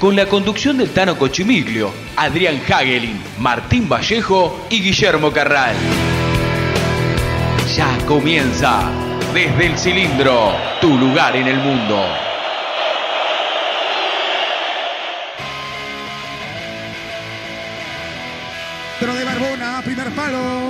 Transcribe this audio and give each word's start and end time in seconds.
Con 0.00 0.14
la 0.14 0.26
conducción 0.26 0.78
del 0.78 0.90
Tano 0.90 1.18
Cochimiglio, 1.18 1.92
Adrián 2.14 2.62
Hagelin, 2.68 3.20
Martín 3.40 3.88
Vallejo 3.88 4.66
y 4.70 4.80
Guillermo 4.80 5.32
Carral. 5.32 5.74
Ya 7.74 7.98
comienza 8.06 8.92
desde 9.34 9.66
el 9.66 9.76
cilindro, 9.76 10.52
tu 10.80 10.96
lugar 10.96 11.34
en 11.34 11.48
el 11.48 11.56
mundo. 11.56 12.00
Pero 19.00 19.14
de 19.14 19.24
Barbona, 19.24 19.82
primer 19.84 20.10
palo. 20.12 20.67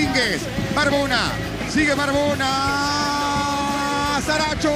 Domínguez. 0.00 0.40
Barbona. 0.74 1.32
Sigue 1.68 1.94
Barbona. 1.94 2.48
Saracho. 4.24 4.72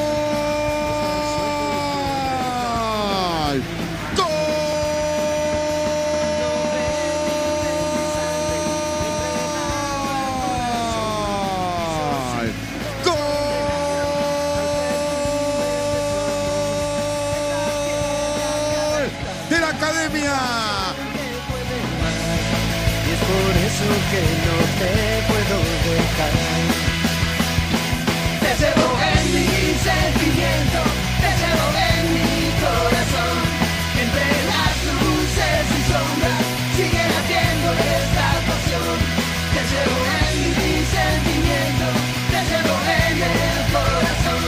Academia. 19.65 20.37
Y 23.07 23.11
es 23.13 23.19
por 23.19 23.53
eso 23.67 23.89
que 24.11 24.23
no 24.45 24.57
te 24.79 25.14
puedo 25.49 25.95
dejar. 25.95 26.33
Te 28.41 28.51
llevo 28.61 28.89
en 29.13 29.25
mi 29.35 29.49
sentimiento, 29.89 30.81
te 31.23 31.31
llevo 31.41 31.67
en 31.91 32.05
mi 32.15 32.35
corazón. 32.65 33.37
Entre 34.03 34.27
las 34.53 34.75
luces 35.01 35.65
y 35.69 35.81
sombras, 35.91 36.43
sigue 36.77 37.05
latiendo 37.15 37.69
esta 37.97 38.29
pasión. 38.49 38.97
Te 39.55 39.63
llevo 39.73 39.99
en 40.21 40.37
mi 40.59 40.73
sentimiento, 40.97 41.87
te 42.33 42.41
llevo 42.51 42.77
en 43.01 43.17
el 43.23 43.61
corazón. 43.77 44.45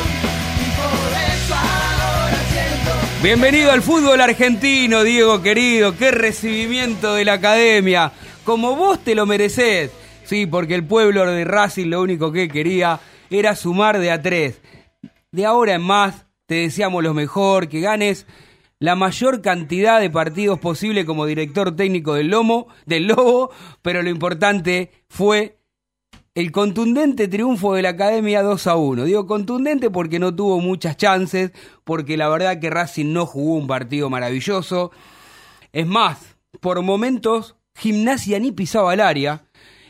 Y 0.64 0.68
por 0.80 1.10
eso 1.34 1.54
ahora 1.54 2.40
siento. 2.52 2.92
Bienvenido 3.22 3.72
al 3.72 3.82
fútbol 3.82 4.20
argentino, 4.20 5.02
Diego 5.02 5.42
querido. 5.42 5.96
Qué 5.96 6.10
recibimiento 6.10 7.14
de 7.14 7.24
la 7.24 7.34
academia. 7.34 8.12
Como 8.44 8.76
vos 8.76 9.02
te 9.02 9.14
lo 9.14 9.26
merecés. 9.26 9.90
Sí, 10.26 10.44
porque 10.44 10.74
el 10.74 10.84
pueblo 10.84 11.24
de 11.24 11.44
Racing 11.44 11.86
lo 11.86 12.02
único 12.02 12.32
que 12.32 12.48
quería 12.48 12.98
era 13.30 13.54
sumar 13.54 14.00
de 14.00 14.10
a 14.10 14.20
tres. 14.20 14.60
De 15.30 15.46
ahora 15.46 15.74
en 15.74 15.82
más, 15.82 16.26
te 16.46 16.56
deseamos 16.56 17.04
lo 17.04 17.14
mejor, 17.14 17.68
que 17.68 17.80
ganes 17.80 18.26
la 18.80 18.96
mayor 18.96 19.40
cantidad 19.40 20.00
de 20.00 20.10
partidos 20.10 20.58
posible 20.58 21.06
como 21.06 21.26
director 21.26 21.76
técnico 21.76 22.14
del 22.14 22.26
Lomo, 22.26 22.66
del 22.86 23.06
Lobo, 23.06 23.52
pero 23.82 24.02
lo 24.02 24.10
importante 24.10 24.90
fue 25.08 25.58
el 26.34 26.50
contundente 26.50 27.28
triunfo 27.28 27.74
de 27.74 27.82
la 27.82 27.90
Academia 27.90 28.42
2 28.42 28.66
a 28.66 28.74
1. 28.74 29.04
Digo 29.04 29.28
contundente 29.28 29.90
porque 29.90 30.18
no 30.18 30.34
tuvo 30.34 30.60
muchas 30.60 30.96
chances, 30.96 31.52
porque 31.84 32.16
la 32.16 32.28
verdad 32.28 32.58
que 32.58 32.68
Racing 32.68 33.12
no 33.12 33.26
jugó 33.26 33.54
un 33.54 33.68
partido 33.68 34.10
maravilloso. 34.10 34.90
Es 35.72 35.86
más, 35.86 36.36
por 36.60 36.82
momentos 36.82 37.54
Gimnasia 37.76 38.38
ni 38.40 38.52
pisaba 38.52 38.94
el 38.94 39.00
área. 39.00 39.44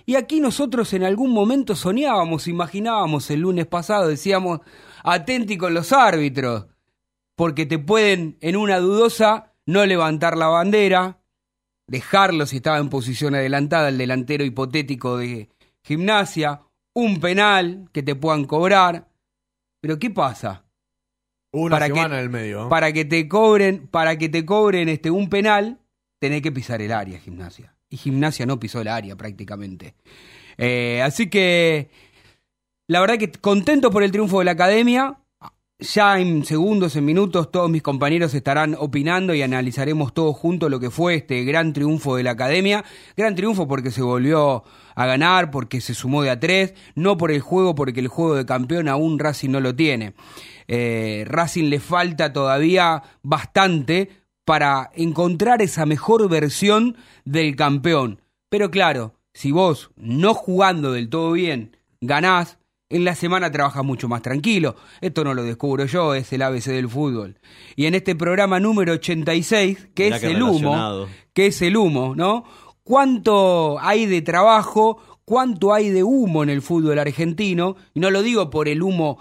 Y 0.06 0.14
aquí 0.14 0.38
nosotros 0.40 0.92
en 0.94 1.02
algún 1.02 1.32
momento 1.32 1.74
soñábamos, 1.74 2.46
imaginábamos 2.46 3.28
el 3.30 3.40
lunes 3.40 3.66
pasado, 3.66 4.06
decíamos, 4.06 4.60
atenti 5.02 5.58
con 5.58 5.74
los 5.74 5.92
árbitros, 5.92 6.66
porque 7.34 7.66
te 7.66 7.78
pueden 7.80 8.38
en 8.40 8.56
una 8.56 8.78
dudosa 8.78 9.52
no 9.66 9.84
levantar 9.84 10.36
la 10.38 10.46
bandera, 10.46 11.18
dejarlo 11.88 12.46
si 12.46 12.56
estaba 12.56 12.78
en 12.78 12.88
posición 12.88 13.34
adelantada 13.34 13.88
el 13.88 13.98
delantero 13.98 14.44
hipotético 14.44 15.16
de 15.18 15.48
gimnasia, 15.82 16.62
un 16.94 17.18
penal 17.20 17.88
que 17.92 18.02
te 18.04 18.14
puedan 18.14 18.44
cobrar. 18.44 19.08
Pero 19.80 19.98
¿qué 19.98 20.10
pasa? 20.10 20.64
Una 21.52 21.76
Para 21.76 21.86
semana 21.86 22.08
que- 22.10 22.14
en 22.14 22.20
el 22.22 22.30
medio. 22.30 22.68
Para 22.68 22.92
que 22.92 23.04
te 23.04 23.28
cobren, 23.28 23.88
para 23.88 24.16
que 24.16 24.28
te 24.28 24.46
cobren 24.46 24.88
este 24.88 25.10
un 25.10 25.28
penal, 25.28 25.80
tenés 26.20 26.42
que 26.42 26.52
pisar 26.52 26.80
el 26.80 26.92
área, 26.92 27.18
gimnasia. 27.18 27.75
Y 27.88 27.96
gimnasia 27.96 28.46
no 28.46 28.58
pisó 28.58 28.80
el 28.80 28.88
área 28.88 29.16
prácticamente. 29.16 29.94
Eh, 30.58 31.02
así 31.02 31.28
que 31.28 31.90
la 32.88 33.00
verdad 33.00 33.18
que 33.18 33.32
contento 33.32 33.90
por 33.90 34.04
el 34.04 34.12
triunfo 34.12 34.38
de 34.38 34.44
la 34.44 34.52
academia. 34.52 35.18
Ya 35.78 36.18
en 36.18 36.44
segundos, 36.46 36.96
en 36.96 37.04
minutos, 37.04 37.50
todos 37.50 37.68
mis 37.68 37.82
compañeros 37.82 38.32
estarán 38.32 38.74
opinando 38.78 39.34
y 39.34 39.42
analizaremos 39.42 40.14
todos 40.14 40.34
juntos 40.34 40.70
lo 40.70 40.80
que 40.80 40.90
fue 40.90 41.16
este 41.16 41.44
gran 41.44 41.74
triunfo 41.74 42.16
de 42.16 42.22
la 42.22 42.30
academia. 42.30 42.82
Gran 43.14 43.34
triunfo 43.34 43.68
porque 43.68 43.90
se 43.90 44.00
volvió 44.00 44.64
a 44.94 45.06
ganar, 45.06 45.50
porque 45.50 45.82
se 45.82 45.92
sumó 45.92 46.22
de 46.22 46.30
a 46.30 46.40
tres, 46.40 46.72
no 46.94 47.18
por 47.18 47.30
el 47.30 47.40
juego, 47.40 47.74
porque 47.74 48.00
el 48.00 48.08
juego 48.08 48.36
de 48.36 48.46
campeón 48.46 48.88
aún 48.88 49.18
Racing 49.18 49.50
no 49.50 49.60
lo 49.60 49.76
tiene. 49.76 50.14
Eh, 50.66 51.24
Racing 51.26 51.64
le 51.64 51.80
falta 51.80 52.32
todavía 52.32 53.02
bastante 53.22 54.25
para 54.46 54.92
encontrar 54.94 55.60
esa 55.60 55.84
mejor 55.86 56.26
versión 56.30 56.96
del 57.24 57.56
campeón. 57.56 58.22
Pero 58.48 58.70
claro, 58.70 59.12
si 59.34 59.50
vos 59.50 59.90
no 59.96 60.34
jugando 60.34 60.92
del 60.92 61.10
todo 61.10 61.32
bien 61.32 61.76
ganás, 62.00 62.58
en 62.88 63.04
la 63.04 63.16
semana 63.16 63.50
trabajas 63.50 63.84
mucho 63.84 64.08
más 64.08 64.22
tranquilo. 64.22 64.76
Esto 65.00 65.24
no 65.24 65.34
lo 65.34 65.42
descubro 65.42 65.86
yo, 65.86 66.14
es 66.14 66.32
el 66.32 66.42
ABC 66.42 66.66
del 66.66 66.88
fútbol. 66.88 67.40
Y 67.74 67.86
en 67.86 67.96
este 67.96 68.14
programa 68.14 68.60
número 68.60 68.92
86, 68.92 69.88
que 69.92 70.04
Mirá 70.04 70.16
es 70.16 70.22
qué 70.22 70.30
el 70.30 70.42
humo, 70.42 71.08
que 71.32 71.46
es 71.46 71.60
el 71.62 71.76
humo, 71.76 72.14
¿no? 72.14 72.44
¿Cuánto 72.84 73.80
hay 73.80 74.06
de 74.06 74.22
trabajo? 74.22 74.98
¿Cuánto 75.24 75.74
hay 75.74 75.90
de 75.90 76.04
humo 76.04 76.44
en 76.44 76.50
el 76.50 76.62
fútbol 76.62 77.00
argentino? 77.00 77.74
Y 77.94 77.98
no 77.98 78.12
lo 78.12 78.22
digo 78.22 78.48
por 78.48 78.68
el 78.68 78.80
humo 78.80 79.18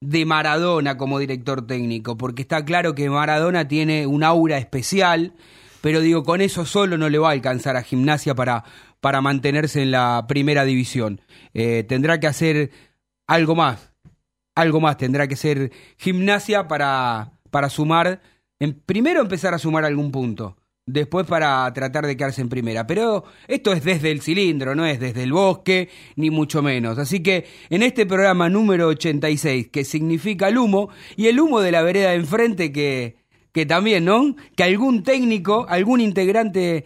de 0.00 0.24
Maradona 0.24 0.96
como 0.96 1.18
director 1.18 1.66
técnico, 1.66 2.16
porque 2.16 2.42
está 2.42 2.64
claro 2.64 2.94
que 2.94 3.10
Maradona 3.10 3.68
tiene 3.68 4.06
un 4.06 4.24
aura 4.24 4.58
especial, 4.58 5.34
pero 5.82 6.00
digo, 6.00 6.24
con 6.24 6.40
eso 6.40 6.64
solo 6.64 6.96
no 6.96 7.08
le 7.08 7.18
va 7.18 7.28
a 7.28 7.32
alcanzar 7.32 7.76
a 7.76 7.82
Gimnasia 7.82 8.34
para, 8.34 8.64
para 9.00 9.20
mantenerse 9.20 9.82
en 9.82 9.90
la 9.90 10.24
primera 10.26 10.64
división. 10.64 11.20
Eh, 11.52 11.84
tendrá 11.86 12.18
que 12.18 12.26
hacer 12.26 12.70
algo 13.26 13.54
más, 13.54 13.92
algo 14.54 14.80
más 14.80 14.96
tendrá 14.96 15.28
que 15.28 15.36
ser 15.36 15.70
Gimnasia 15.98 16.66
para, 16.66 17.32
para 17.50 17.68
sumar, 17.68 18.22
en, 18.58 18.74
primero 18.80 19.20
empezar 19.20 19.52
a 19.54 19.58
sumar 19.58 19.84
algún 19.84 20.12
punto, 20.12 20.56
después 20.86 21.26
para 21.26 21.72
tratar 21.72 22.06
de 22.06 22.16
quedarse 22.16 22.40
en 22.40 22.48
primera. 22.48 22.86
Pero 22.86 23.24
esto 23.48 23.72
es 23.72 23.84
desde 23.84 24.10
el 24.10 24.20
cilindro, 24.20 24.74
no 24.74 24.84
es 24.86 25.00
desde 25.00 25.22
el 25.22 25.32
bosque, 25.32 25.88
ni 26.16 26.30
mucho 26.30 26.62
menos. 26.62 26.98
Así 26.98 27.22
que 27.22 27.46
en 27.68 27.82
este 27.82 28.06
programa 28.06 28.48
número 28.48 28.88
86, 28.88 29.68
que 29.68 29.84
significa 29.84 30.48
el 30.48 30.58
humo, 30.58 30.90
y 31.16 31.26
el 31.28 31.40
humo 31.40 31.60
de 31.60 31.72
la 31.72 31.82
vereda 31.82 32.10
de 32.10 32.16
enfrente 32.16 32.72
que, 32.72 33.16
que 33.52 33.66
también, 33.66 34.04
¿no? 34.04 34.36
Que 34.56 34.64
algún 34.64 35.02
técnico, 35.02 35.66
algún 35.68 36.00
integrante 36.00 36.84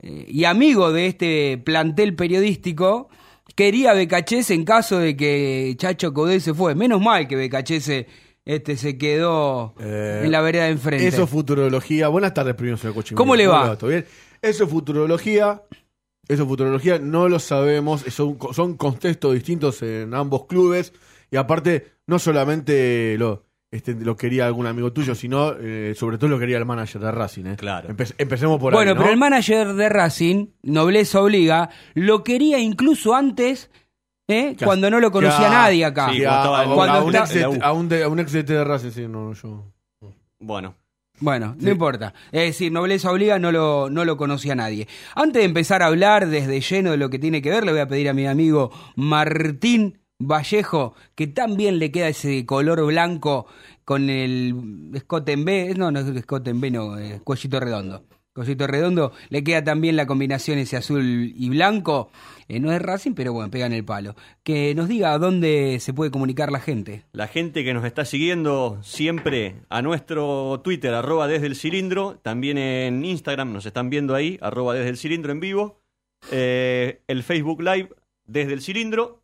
eh, 0.00 0.24
y 0.28 0.44
amigo 0.44 0.92
de 0.92 1.06
este 1.06 1.58
plantel 1.58 2.14
periodístico 2.14 3.08
quería 3.54 3.92
Becachese 3.92 4.54
en 4.54 4.64
caso 4.64 4.98
de 4.98 5.16
que 5.16 5.74
Chacho 5.76 6.14
Codé 6.14 6.38
se 6.38 6.54
fue. 6.54 6.76
Menos 6.76 7.00
mal 7.00 7.26
que 7.26 7.34
Becachese 7.34 8.06
este, 8.48 8.76
se 8.78 8.96
quedó 8.96 9.74
Eh, 9.78 10.22
en 10.24 10.32
la 10.32 10.40
vereda 10.40 10.64
de 10.64 10.70
enfrente. 10.70 11.06
Eso 11.06 11.24
es 11.24 11.30
futurología. 11.30 12.08
Buenas 12.08 12.32
tardes, 12.32 12.54
primero, 12.54 12.78
señor 12.78 12.94
Cochín. 12.94 13.14
¿Cómo 13.16 13.36
le 13.36 13.46
va? 13.46 13.76
¿Todo 13.76 13.90
bien? 13.90 14.06
Eso 14.40 14.64
es 14.64 14.70
futurología. 14.70 15.62
Eso 16.26 16.42
es 16.42 16.48
futurología, 16.48 16.98
no 16.98 17.28
lo 17.28 17.38
sabemos, 17.38 18.02
son, 18.08 18.36
son 18.52 18.76
contextos 18.76 19.32
distintos 19.34 19.80
en 19.82 20.12
ambos 20.12 20.44
clubes 20.46 20.92
y 21.30 21.36
aparte 21.36 21.86
no 22.06 22.18
solamente 22.18 23.16
lo, 23.18 23.44
este, 23.70 23.94
lo 23.94 24.14
quería 24.14 24.46
algún 24.46 24.66
amigo 24.66 24.92
tuyo, 24.92 25.14
sino 25.14 25.54
eh, 25.58 25.94
sobre 25.96 26.18
todo 26.18 26.28
lo 26.28 26.38
quería 26.38 26.58
el 26.58 26.66
manager 26.66 27.00
de 27.00 27.12
Racing. 27.12 27.46
¿eh? 27.46 27.56
Claro. 27.56 27.88
Empe- 27.88 28.14
empecemos 28.18 28.60
por 28.60 28.74
Bueno, 28.74 28.90
ahí, 28.90 28.94
¿no? 28.94 29.00
pero 29.00 29.12
el 29.12 29.18
manager 29.18 29.72
de 29.72 29.88
Racing, 29.88 30.46
Nobleza 30.62 31.22
Obliga, 31.22 31.70
lo 31.94 32.22
quería 32.24 32.58
incluso 32.58 33.14
antes, 33.14 33.70
¿eh? 34.28 34.56
Cuando 34.62 34.88
no 34.90 35.00
lo 35.00 35.10
conocía 35.10 35.38
que 35.38 35.46
a- 35.46 35.50
nadie 35.50 35.84
acá. 35.84 36.10
Sí, 36.12 36.24
a, 36.24 37.02
un 37.02 37.14
está- 37.14 37.24
ex 37.24 37.34
de- 37.34 37.44
a 37.64 37.72
un 37.72 37.88
de- 37.88 38.02
a 38.04 38.08
un 38.08 38.20
ex 38.20 38.32
de, 38.32 38.42
de 38.44 38.62
Racing, 38.64 38.90
sí, 38.90 39.06
no, 39.08 39.32
yo. 39.32 39.64
Bueno, 40.40 40.74
Bueno, 41.20 41.56
no 41.58 41.70
importa. 41.70 42.14
Es 42.30 42.42
decir, 42.42 42.70
Nobleza 42.70 43.10
Obliga 43.10 43.40
no 43.40 43.50
lo, 43.50 43.90
no 43.90 44.04
lo 44.04 44.16
conocía 44.16 44.54
nadie. 44.54 44.86
Antes 45.16 45.40
de 45.42 45.46
empezar 45.46 45.82
a 45.82 45.86
hablar 45.86 46.28
desde 46.28 46.60
lleno 46.60 46.92
de 46.92 46.96
lo 46.96 47.10
que 47.10 47.18
tiene 47.18 47.42
que 47.42 47.50
ver, 47.50 47.64
le 47.64 47.72
voy 47.72 47.80
a 47.80 47.88
pedir 47.88 48.08
a 48.08 48.14
mi 48.14 48.24
amigo 48.28 48.70
Martín 48.94 49.98
Vallejo, 50.20 50.94
que 51.16 51.26
también 51.26 51.78
le 51.80 51.90
queda 51.90 52.08
ese 52.08 52.46
color 52.46 52.84
blanco 52.86 53.46
con 53.84 54.10
el 54.10 54.90
escote 54.94 55.32
en 55.32 55.44
B. 55.44 55.74
No, 55.76 55.90
no 55.90 56.00
es 56.00 56.06
escote 56.08 56.50
en 56.50 56.60
B, 56.60 56.70
no, 56.70 56.96
es 56.98 57.20
cuellito 57.22 57.58
redondo. 57.58 58.04
Cuellito 58.34 58.66
redondo, 58.68 59.12
le 59.30 59.42
queda 59.42 59.64
también 59.64 59.96
la 59.96 60.06
combinación 60.06 60.58
ese 60.58 60.76
azul 60.76 61.32
y 61.34 61.48
blanco. 61.48 62.10
Eh, 62.48 62.60
no 62.60 62.72
es 62.72 62.80
Racing, 62.80 63.12
pero 63.12 63.32
bueno, 63.32 63.50
pegan 63.50 63.72
el 63.72 63.84
palo. 63.84 64.16
Que 64.42 64.74
nos 64.74 64.88
diga 64.88 65.16
dónde 65.18 65.78
se 65.80 65.92
puede 65.92 66.10
comunicar 66.10 66.50
la 66.50 66.60
gente. 66.60 67.04
la 67.12 67.28
gente 67.28 67.62
que 67.62 67.74
nos 67.74 67.84
está 67.84 68.04
siguiendo 68.04 68.78
siempre 68.82 69.56
a 69.68 69.82
nuestro 69.82 70.60
Twitter, 70.64 70.94
arroba 70.94 71.28
desde 71.28 71.46
el 71.46 71.56
cilindro, 71.56 72.18
también 72.22 72.56
en 72.58 73.04
Instagram 73.04 73.52
nos 73.52 73.66
están 73.66 73.90
viendo 73.90 74.14
ahí, 74.14 74.38
arroba 74.40 74.74
desde 74.74 74.88
el 74.88 74.96
cilindro 74.96 75.32
en 75.32 75.40
vivo, 75.40 75.80
eh, 76.32 77.02
el 77.06 77.22
Facebook 77.22 77.62
Live 77.62 77.90
desde 78.24 78.54
el 78.54 78.62
cilindro 78.62 79.22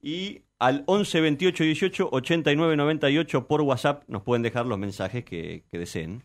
y 0.00 0.42
al 0.58 0.84
11 0.86 1.20
28 1.20 1.64
18 1.64 2.08
89 2.12 2.76
98 2.76 3.46
por 3.46 3.62
WhatsApp 3.62 4.04
nos 4.08 4.22
pueden 4.22 4.42
dejar 4.42 4.66
los 4.66 4.78
mensajes 4.78 5.24
que 5.24 5.64
deseen. 5.72 6.22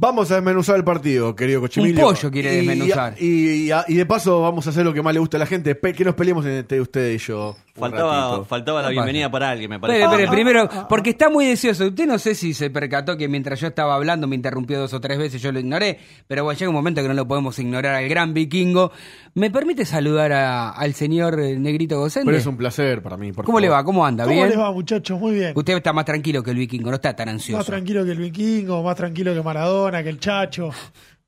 Vamos 0.00 0.30
a 0.30 0.36
desmenuzar 0.36 0.76
el 0.76 0.84
partido, 0.84 1.34
querido 1.34 1.60
Cochimilio. 1.60 2.06
Un 2.06 2.14
pollo 2.14 2.30
quiere 2.30 2.52
Y- 2.54 2.56
desmenuzar. 2.66 3.14
Y, 3.18 3.68
y- 3.68 3.70
y 3.88 3.94
de 3.94 4.06
paso 4.06 4.40
vamos 4.42 4.64
a 4.66 4.70
hacer 4.70 4.84
lo 4.84 4.94
que 4.94 5.02
más 5.02 5.12
le 5.12 5.18
gusta 5.18 5.36
a 5.38 5.40
la 5.40 5.46
gente, 5.46 5.74
pe- 5.74 5.92
que 5.92 6.04
nos 6.04 6.14
peleemos 6.14 6.46
entre 6.46 6.80
usted 6.80 7.12
y 7.14 7.18
yo. 7.18 7.56
Faltaba, 7.78 8.44
faltaba 8.44 8.82
la 8.82 8.88
¿Qué 8.88 8.92
bienvenida 8.94 9.26
pasa? 9.26 9.32
para 9.32 9.50
alguien, 9.50 9.70
me 9.70 9.78
parece. 9.80 10.02
Espere, 10.04 10.28
primero, 10.28 10.68
porque 10.88 11.10
está 11.10 11.28
muy 11.30 11.46
deseoso. 11.46 11.86
Usted 11.86 12.06
no 12.06 12.18
sé 12.18 12.34
si 12.34 12.54
se 12.54 12.70
percató 12.70 13.16
que 13.16 13.28
mientras 13.28 13.60
yo 13.60 13.68
estaba 13.68 13.94
hablando 13.94 14.26
me 14.26 14.36
interrumpió 14.36 14.78
dos 14.78 14.92
o 14.94 15.00
tres 15.00 15.18
veces, 15.18 15.40
yo 15.40 15.52
lo 15.52 15.60
ignoré, 15.60 15.98
pero 16.26 16.44
bueno, 16.44 16.58
llega 16.58 16.68
un 16.68 16.74
momento 16.74 17.00
que 17.02 17.08
no 17.08 17.14
lo 17.14 17.26
podemos 17.28 17.58
ignorar 17.58 17.94
al 17.94 18.08
gran 18.08 18.34
vikingo. 18.34 18.90
¿Me 19.34 19.50
permite 19.50 19.84
saludar 19.84 20.32
a- 20.32 20.70
al 20.70 20.94
señor 20.94 21.38
eh, 21.40 21.56
Negrito 21.58 21.98
Gocende? 21.98 22.26
Pero 22.26 22.38
es 22.38 22.46
un 22.46 22.56
placer 22.56 23.02
para 23.02 23.16
mí. 23.16 23.32
por 23.32 23.44
¿Cómo 23.44 23.60
le 23.60 23.68
favor. 23.68 23.80
va? 23.80 23.84
¿Cómo 23.84 24.04
anda? 24.06 24.24
¿Cómo 24.24 24.34
¿Bien? 24.36 24.48
les 24.48 24.58
va, 24.58 24.72
muchachos? 24.72 25.18
Muy 25.20 25.34
bien. 25.34 25.52
Usted 25.54 25.76
está 25.76 25.92
más 25.92 26.04
tranquilo 26.04 26.42
que 26.42 26.50
el 26.50 26.56
vikingo, 26.56 26.90
no 26.90 26.96
está 26.96 27.14
tan 27.14 27.28
ansioso. 27.28 27.58
Más 27.58 27.66
tranquilo 27.66 28.04
que 28.04 28.12
el 28.12 28.18
vikingo, 28.18 28.82
más 28.82 28.96
tranquilo 28.96 29.32
que 29.34 29.42
Maradona, 29.42 30.02
que 30.02 30.08
el 30.08 30.18
Chacho. 30.18 30.70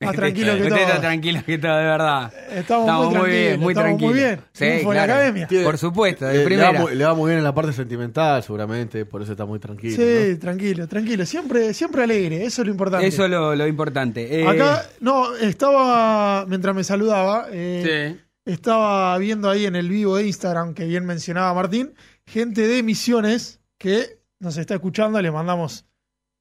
Más 0.01 0.17
tranquilo 0.17 0.55
que 0.57 0.63
Usted 0.63 0.69
todo. 0.71 0.79
está 0.87 1.01
tranquilo 1.01 1.41
que 1.45 1.59
todo, 1.59 1.77
de 1.77 1.85
verdad. 1.85 2.33
Estamos 2.53 3.15
muy 3.15 3.31
bien, 3.31 3.61
tranquilos, 3.61 3.61
muy 3.61 3.73
estamos 3.73 3.91
muy 3.91 3.99
tranquilos. 3.99 4.15
bien. 4.15 4.41
Sí, 4.53 4.65
de 4.65 4.77
la 4.85 4.91
claro. 4.93 5.13
academia. 5.13 5.47
Tiene- 5.47 5.65
Por 5.65 5.79
supuesto, 5.79 6.25
de 6.27 6.49
le, 6.49 6.57
va 6.57 6.73
muy, 6.73 6.95
le 6.97 7.05
va 7.05 7.15
muy 7.15 7.29
bien 7.29 7.39
en 7.39 7.45
la 7.45 7.55
parte 7.55 7.73
sentimental, 7.75 8.43
seguramente, 8.43 9.05
por 9.05 9.21
eso 9.23 9.33
está 9.33 9.45
muy 9.45 9.59
tranquilo. 9.59 9.97
Sí, 9.97 10.31
¿no? 10.33 10.39
tranquilo, 10.39 10.89
tranquilo. 10.89 11.27
Siempre, 11.27 11.75
siempre 11.75 12.03
alegre, 12.05 12.45
eso 12.45 12.63
es 12.63 12.67
lo 12.67 12.73
importante. 12.73 13.07
Eso 13.07 13.25
es 13.25 13.31
lo, 13.31 13.55
lo 13.55 13.67
importante. 13.67 14.41
Eh, 14.41 14.47
Acá, 14.49 14.87
no, 15.01 15.37
estaba, 15.37 16.47
mientras 16.47 16.75
me 16.75 16.83
saludaba, 16.83 17.49
eh, 17.53 18.17
sí. 18.17 18.51
estaba 18.51 19.19
viendo 19.19 19.51
ahí 19.51 19.67
en 19.67 19.77
el 19.77 19.89
vivo 19.91 20.17
de 20.17 20.27
Instagram, 20.27 20.73
que 20.73 20.87
bien 20.87 21.05
mencionaba 21.05 21.53
Martín, 21.53 21.93
gente 22.27 22.67
de 22.67 22.83
Misiones 22.83 23.61
que 23.77 24.19
nos 24.39 24.57
está 24.57 24.75
escuchando, 24.77 25.21
le 25.21 25.31
mandamos 25.31 25.85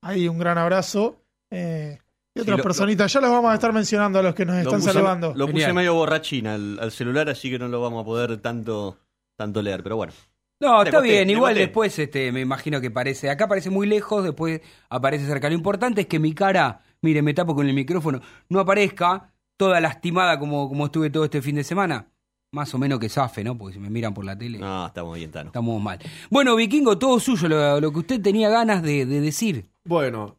ahí 0.02 0.30
un 0.30 0.38
gran 0.40 0.58
abrazo. 0.58 1.22
eh, 1.52 1.98
y 2.40 2.44
otras 2.44 2.58
lo- 2.58 2.64
personitas, 2.64 3.12
ya 3.14 3.22
los 3.22 3.30
vamos 3.32 3.52
a 3.52 3.54
estar 3.56 3.72
mencionando 3.74 4.20
a 4.20 4.24
los 4.24 4.34
que 4.36 4.46
nos 4.46 4.56
Lo 4.56 4.62
están 4.62 4.80
puse- 4.82 4.94
saludando. 4.94 5.34
Lo 5.36 5.46
puse 5.48 5.58
Genial. 5.60 5.74
medio 5.74 5.94
borrachín 5.94 6.48
al, 6.48 6.80
al 6.80 6.92
celular, 6.92 7.30
así 7.30 7.50
que 7.50 7.60
no 7.60 7.68
lo 7.68 7.82
vamos 7.82 8.02
a 8.02 8.06
poder 8.06 8.38
tanto, 8.38 8.98
tanto 9.38 9.62
leer, 9.62 9.84
pero 9.84 9.96
bueno. 9.96 10.14
No, 10.62 10.84
está 10.84 11.00
bien, 11.00 11.30
igual 11.30 11.56
después 11.56 11.98
este, 12.00 12.32
me 12.34 12.42
imagino 12.42 12.82
que 12.82 12.92
parece, 12.92 13.30
acá 13.30 13.48
parece 13.48 13.70
muy 13.70 13.88
lejos, 13.88 14.24
después 14.26 14.60
aparece 14.90 15.26
cerca. 15.26 15.48
Lo 15.50 15.56
importante 15.56 16.02
es 16.02 16.08
que 16.08 16.20
mi 16.20 16.34
cara, 16.34 16.82
mire, 17.02 17.22
me 17.22 17.34
tapo 17.34 17.56
con 17.56 17.66
el 17.68 17.74
micrófono, 17.74 18.20
no 18.50 18.60
aparezca 18.60 19.32
toda 19.58 19.80
lastimada 19.80 20.38
como, 20.38 20.68
como 20.68 20.86
estuve 20.88 21.10
todo 21.10 21.24
este 21.26 21.42
fin 21.42 21.56
de 21.56 21.64
semana. 21.64 22.08
Más 22.52 22.74
o 22.74 22.80
menos 22.80 22.98
que 23.00 23.10
zafe, 23.10 23.44
¿no? 23.44 23.56
Porque 23.58 23.76
si 23.76 23.80
me 23.80 23.92
miran 23.92 24.12
por 24.14 24.26
la 24.26 24.36
tele, 24.36 24.58
No, 24.58 24.88
estamos 24.88 25.16
bien, 25.16 25.30
Tano. 25.32 25.50
estamos 25.50 25.80
mal. 25.82 26.00
Bueno, 26.32 26.56
Vikingo, 26.56 26.98
todo 26.98 27.20
suyo, 27.20 27.48
lo, 27.48 27.80
lo 27.80 27.94
que 27.94 28.00
usted 28.00 28.22
tenía 28.22 28.50
ganas 28.50 28.82
de, 28.82 29.06
de 29.06 29.22
decir. 29.22 29.70
Bueno, 29.86 30.39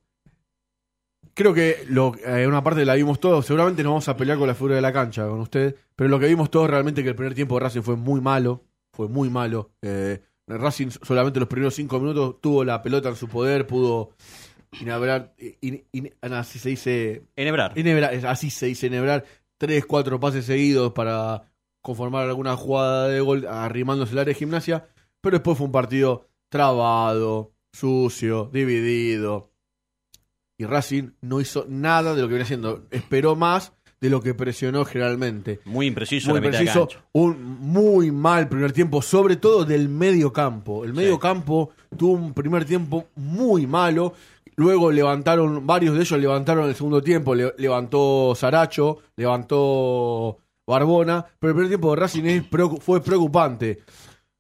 creo 1.34 1.52
que 1.54 1.84
lo, 1.88 2.12
eh, 2.24 2.46
una 2.46 2.62
parte 2.62 2.84
la 2.84 2.94
vimos 2.94 3.20
todos. 3.20 3.46
Seguramente 3.46 3.82
nos 3.82 3.90
vamos 3.90 4.08
a 4.08 4.16
pelear 4.16 4.38
con 4.38 4.46
la 4.48 4.54
figura 4.54 4.76
de 4.76 4.80
la 4.82 4.92
cancha 4.92 5.26
con 5.28 5.40
usted. 5.40 5.76
Pero 5.96 6.08
lo 6.08 6.18
que 6.18 6.26
vimos 6.26 6.50
todos 6.50 6.68
realmente 6.70 7.02
que 7.02 7.10
el 7.10 7.14
primer 7.14 7.34
tiempo 7.34 7.56
de 7.56 7.60
Racing 7.64 7.82
fue 7.82 7.96
muy 7.96 8.20
malo. 8.20 8.64
Fue 8.92 9.08
muy 9.08 9.30
malo. 9.30 9.70
Eh, 9.82 10.20
Racing 10.46 10.88
solamente 11.02 11.38
los 11.38 11.48
primeros 11.48 11.74
cinco 11.74 11.98
minutos 12.00 12.40
tuvo 12.40 12.64
la 12.64 12.82
pelota 12.82 13.08
en 13.08 13.16
su 13.16 13.28
poder, 13.28 13.66
pudo 13.66 14.10
enhebrar, 14.80 15.34
in- 15.60 15.84
in- 15.92 16.12
así 16.20 16.58
se 16.58 16.70
dice, 16.70 17.22
Enebrar. 17.36 17.72
enhebrar, 17.78 18.14
así 18.26 18.50
se 18.50 18.66
dice 18.66 18.86
enhebrar, 18.88 19.24
tres, 19.58 19.84
cuatro 19.86 20.18
pases 20.18 20.44
seguidos 20.46 20.92
para 20.92 21.42
conformar 21.82 22.26
alguna 22.28 22.56
jugada 22.56 23.08
de 23.08 23.20
gol 23.20 23.46
arrimándose 23.46 24.12
el 24.12 24.18
área 24.18 24.32
de 24.34 24.38
gimnasia. 24.38 24.88
Pero 25.20 25.36
después 25.38 25.56
fue 25.58 25.66
un 25.66 25.72
partido 25.72 26.28
trabado, 26.48 27.52
sucio, 27.72 28.50
dividido. 28.52 29.49
Y 30.60 30.66
Racing 30.66 31.12
no 31.22 31.40
hizo 31.40 31.64
nada 31.70 32.14
de 32.14 32.20
lo 32.20 32.28
que 32.28 32.34
viene 32.34 32.44
haciendo. 32.44 32.84
Esperó 32.90 33.34
más 33.34 33.72
de 33.98 34.10
lo 34.10 34.20
que 34.20 34.34
presionó 34.34 34.84
generalmente. 34.84 35.60
Muy 35.64 35.86
impreciso 35.86 36.32
Muy 36.32 36.40
preciso, 36.42 36.86
un 37.12 37.42
muy 37.60 38.10
mal 38.10 38.46
primer 38.46 38.70
tiempo, 38.72 39.00
sobre 39.00 39.36
todo 39.36 39.64
del 39.64 39.88
medio 39.88 40.34
campo. 40.34 40.84
El 40.84 40.92
medio 40.92 41.14
Sí. 41.14 41.18
campo 41.20 41.70
tuvo 41.96 42.12
un 42.12 42.34
primer 42.34 42.66
tiempo 42.66 43.06
muy 43.16 43.66
malo. 43.66 44.12
Luego 44.56 44.90
levantaron, 44.92 45.66
varios 45.66 45.94
de 45.94 46.02
ellos 46.02 46.20
levantaron 46.20 46.68
el 46.68 46.74
segundo 46.74 47.02
tiempo. 47.02 47.34
Le- 47.34 47.54
levantó 47.56 48.34
Saracho, 48.36 48.98
levantó 49.16 50.36
Barbona. 50.66 51.24
Pero 51.38 51.52
el 51.52 51.54
primer 51.54 51.68
tiempo 51.70 51.90
de 51.94 51.96
Racing 52.00 52.24
es 52.24 52.42
fue 52.82 53.02
preocupante. 53.02 53.78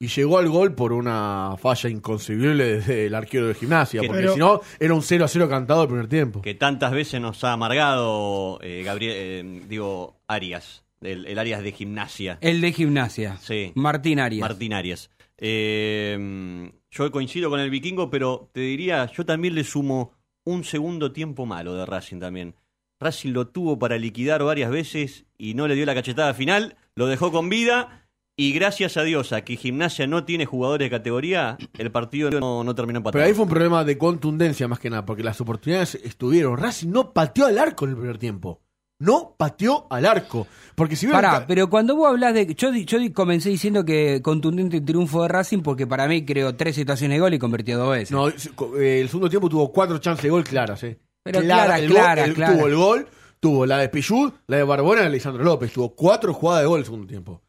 Y 0.02 0.08
llegó 0.08 0.38
al 0.38 0.48
gol 0.48 0.74
por 0.74 0.94
una 0.94 1.56
falla 1.58 1.90
inconcebible 1.90 2.80
del 2.80 3.14
arquero 3.14 3.48
de 3.48 3.54
gimnasia. 3.54 4.00
Que- 4.00 4.06
Porque 4.06 4.28
si 4.28 4.38
no, 4.38 4.62
era 4.78 4.94
un 4.94 5.02
0 5.02 5.26
a 5.26 5.28
0 5.28 5.46
cantado 5.46 5.82
el 5.82 5.88
primer 5.88 6.08
tiempo. 6.08 6.40
Que 6.40 6.54
tantas 6.54 6.90
veces 6.92 7.20
nos 7.20 7.44
ha 7.44 7.52
amargado 7.52 8.58
eh, 8.62 8.82
Gabriel, 8.82 9.12
eh, 9.14 9.62
digo, 9.68 10.16
Arias, 10.26 10.84
el, 11.02 11.26
el 11.26 11.38
Arias 11.38 11.62
de 11.62 11.72
gimnasia. 11.72 12.38
El 12.40 12.62
de 12.62 12.72
gimnasia. 12.72 13.36
Sí. 13.42 13.72
Martín 13.74 14.20
Arias. 14.20 14.40
Martín 14.40 14.72
Arias. 14.72 15.10
Eh, 15.36 16.72
yo 16.90 17.10
coincido 17.10 17.50
con 17.50 17.60
el 17.60 17.68
vikingo, 17.68 18.08
pero 18.08 18.48
te 18.54 18.60
diría, 18.60 19.04
yo 19.12 19.26
también 19.26 19.54
le 19.54 19.64
sumo 19.64 20.12
un 20.44 20.64
segundo 20.64 21.12
tiempo 21.12 21.44
malo 21.44 21.74
de 21.74 21.84
Racing 21.84 22.20
también. 22.20 22.54
Racing 23.00 23.32
lo 23.32 23.48
tuvo 23.48 23.78
para 23.78 23.98
liquidar 23.98 24.42
varias 24.44 24.70
veces 24.70 25.26
y 25.36 25.52
no 25.52 25.68
le 25.68 25.74
dio 25.74 25.84
la 25.84 25.94
cachetada 25.94 26.32
final, 26.32 26.76
lo 26.94 27.06
dejó 27.06 27.30
con 27.32 27.50
vida 27.50 27.99
y 28.40 28.52
gracias 28.52 28.96
a 28.96 29.02
Dios 29.02 29.32
a 29.32 29.42
que 29.42 29.56
Gimnasia 29.56 30.06
no 30.06 30.24
tiene 30.24 30.46
jugadores 30.46 30.86
de 30.86 30.90
categoría, 30.90 31.58
el 31.76 31.90
partido 31.90 32.30
no, 32.30 32.64
no 32.64 32.74
terminó 32.74 32.98
empatado. 32.98 33.18
Pero 33.18 33.26
ahí 33.26 33.34
fue 33.34 33.44
un 33.44 33.50
problema 33.50 33.84
de 33.84 33.98
contundencia 33.98 34.66
más 34.66 34.78
que 34.78 34.88
nada, 34.88 35.04
porque 35.04 35.22
las 35.22 35.40
oportunidades 35.40 35.96
estuvieron. 35.96 36.56
Racing 36.56 36.88
no 36.88 37.12
pateó 37.12 37.46
al 37.46 37.58
arco 37.58 37.84
en 37.84 37.90
el 37.90 37.96
primer 37.96 38.16
tiempo. 38.18 38.62
No 38.98 39.34
pateó 39.38 39.86
al 39.90 40.04
arco. 40.04 40.46
Porque 40.74 40.94
si 40.96 41.06
Pará, 41.06 41.46
pero 41.46 41.70
cuando 41.70 41.96
vos 41.96 42.08
hablas 42.08 42.34
de. 42.34 42.54
Yo, 42.54 42.70
yo 42.72 42.98
comencé 43.14 43.48
diciendo 43.48 43.84
que 43.84 44.20
contundente 44.22 44.80
triunfo 44.82 45.22
de 45.22 45.28
Racing 45.28 45.60
porque 45.60 45.86
para 45.86 46.06
mí 46.06 46.24
creó 46.24 46.54
tres 46.54 46.76
situaciones 46.76 47.16
de 47.16 47.20
gol 47.20 47.32
y 47.34 47.38
convirtió 47.38 47.78
dos 47.78 47.90
veces. 47.90 48.10
No, 48.10 48.28
eh, 48.28 49.00
el 49.00 49.08
segundo 49.08 49.30
tiempo 49.30 49.48
tuvo 49.48 49.72
cuatro 49.72 49.96
chances 49.98 50.22
de 50.24 50.30
gol 50.30 50.44
claras, 50.44 50.82
¿eh? 50.84 50.98
Pero 51.22 51.40
clara, 51.40 51.78
el 51.78 51.90
clara, 51.90 52.22
gol, 52.22 52.28
el- 52.30 52.34
clara. 52.36 52.54
Tuvo 52.56 52.66
el 52.68 52.76
gol, 52.76 53.06
tuvo 53.40 53.66
la 53.66 53.78
de 53.78 53.88
Pillud, 53.88 54.32
la 54.46 54.56
de 54.58 54.62
Barbona 54.64 55.00
y 55.00 55.04
la 55.04 55.08
de 55.10 55.14
Lisandro 55.16 55.44
López. 55.44 55.72
Tuvo 55.72 55.94
cuatro 55.94 56.34
jugadas 56.34 56.62
de 56.62 56.68
gol 56.68 56.78
el 56.80 56.84
segundo 56.84 57.06
tiempo. 57.06 57.42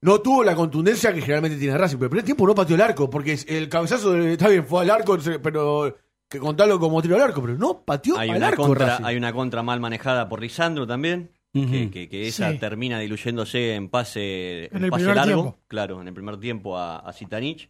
No 0.00 0.20
tuvo 0.20 0.44
la 0.44 0.54
contundencia 0.54 1.12
que 1.12 1.20
generalmente 1.20 1.58
tiene 1.58 1.76
Racing, 1.76 1.96
pero 1.96 2.06
el 2.06 2.10
primer 2.10 2.24
tiempo 2.24 2.46
no 2.46 2.54
pateó 2.54 2.76
el 2.76 2.82
arco, 2.82 3.10
porque 3.10 3.36
el 3.48 3.68
cabezazo, 3.68 4.12
de- 4.12 4.32
está 4.34 4.48
bien, 4.48 4.64
fue 4.64 4.82
al 4.82 4.90
arco, 4.90 5.18
pero 5.42 5.96
que 6.28 6.38
contarlo 6.38 6.78
como 6.78 7.02
tiro 7.02 7.16
al 7.16 7.22
arco, 7.22 7.40
pero 7.42 7.56
no 7.58 7.82
pateó 7.84 8.16
hay 8.18 8.30
al 8.30 8.36
una, 8.36 8.48
arco 8.48 8.62
contra, 8.66 8.86
Racing. 8.86 9.04
hay 9.04 9.16
una 9.16 9.32
contra 9.32 9.62
mal 9.62 9.80
manejada 9.80 10.28
por 10.28 10.40
Lisandro 10.40 10.86
también, 10.86 11.32
que, 11.52 11.90
que- 11.90 12.08
que 12.08 12.28
esa 12.28 12.52
Sí. 12.52 12.58
termina 12.58 13.00
diluyéndose 13.00 13.74
en 13.74 13.88
pase, 13.88 14.66
En 14.66 14.84
el 14.84 14.90
pase 14.90 15.04
primer 15.04 15.16
largo, 15.16 15.42
tiempo. 15.42 15.58
claro, 15.66 16.00
en 16.00 16.06
el 16.08 16.14
primer 16.14 16.38
tiempo 16.38 16.78
a, 16.78 16.98
a 16.98 17.12
Zitanich. 17.12 17.68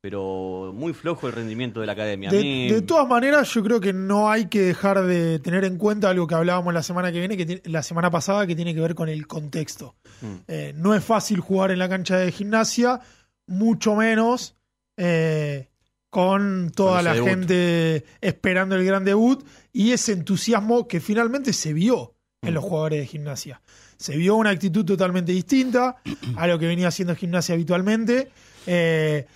Pero 0.00 0.72
muy 0.74 0.92
flojo 0.92 1.26
el 1.26 1.32
rendimiento 1.32 1.80
de 1.80 1.86
la 1.86 1.92
academia. 1.92 2.30
De, 2.30 2.40
mí- 2.40 2.70
de 2.70 2.82
todas 2.82 3.08
maneras, 3.08 3.52
yo 3.52 3.62
creo 3.64 3.80
que 3.80 3.92
no 3.92 4.30
hay 4.30 4.46
que 4.46 4.60
dejar 4.60 5.02
de 5.04 5.38
tener 5.40 5.64
en 5.64 5.76
cuenta 5.76 6.10
algo 6.10 6.26
que 6.26 6.34
hablábamos 6.36 6.72
la 6.72 6.82
semana 6.82 7.10
que 7.10 7.18
viene, 7.18 7.36
que 7.36 7.62
la 7.64 7.82
semana 7.82 8.10
pasada, 8.10 8.46
que 8.46 8.54
tiene 8.54 8.74
que 8.74 8.80
ver 8.80 8.94
con 8.94 9.08
el 9.08 9.26
contexto. 9.26 9.96
Mm. 10.20 10.26
Eh, 10.46 10.72
no 10.76 10.94
es 10.94 11.02
fácil 11.04 11.40
jugar 11.40 11.70
en 11.72 11.78
la 11.80 11.88
cancha 11.88 12.16
de 12.16 12.30
gimnasia, 12.30 13.00
mucho 13.46 13.96
menos 13.96 14.54
eh, 14.96 15.68
con 16.10 16.70
toda 16.74 16.96
Con 16.96 17.04
la 17.04 17.14
debut. 17.14 17.28
gente 17.28 18.04
esperando 18.20 18.76
el 18.76 18.84
gran 18.84 19.04
debut 19.04 19.44
y 19.72 19.92
ese 19.92 20.12
entusiasmo 20.12 20.86
que 20.88 21.00
finalmente 21.00 21.52
se 21.52 21.72
vio 21.72 22.14
en 22.42 22.52
Mm. 22.52 22.54
los 22.54 22.64
jugadores 22.64 23.00
de 23.00 23.06
gimnasia. 23.06 23.60
Se 23.96 24.16
vio 24.16 24.36
una 24.36 24.50
actitud 24.50 24.84
totalmente 24.84 25.32
distinta 25.32 25.96
a 26.36 26.46
lo 26.46 26.56
que 26.56 26.66
venía 26.68 26.86
haciendo 26.86 27.16
gimnasia 27.16 27.54
habitualmente. 27.56 28.30
eh, 28.70 29.26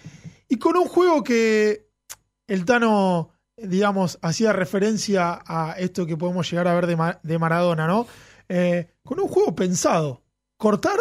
y 0.52 0.58
con 0.58 0.76
un 0.76 0.84
juego 0.86 1.22
que 1.24 1.86
el 2.46 2.64
Tano, 2.64 3.30
digamos, 3.56 4.18
hacía 4.22 4.52
referencia 4.52 5.40
a 5.46 5.74
esto 5.78 6.04
que 6.06 6.16
podemos 6.16 6.50
llegar 6.50 6.68
a 6.68 6.74
ver 6.74 6.86
de, 6.86 7.16
de 7.22 7.38
Maradona, 7.38 7.86
¿no? 7.86 8.06
Eh, 8.48 8.88
con 9.02 9.18
un 9.20 9.28
juego 9.28 9.54
pensado. 9.54 10.22
Cortar 10.58 10.98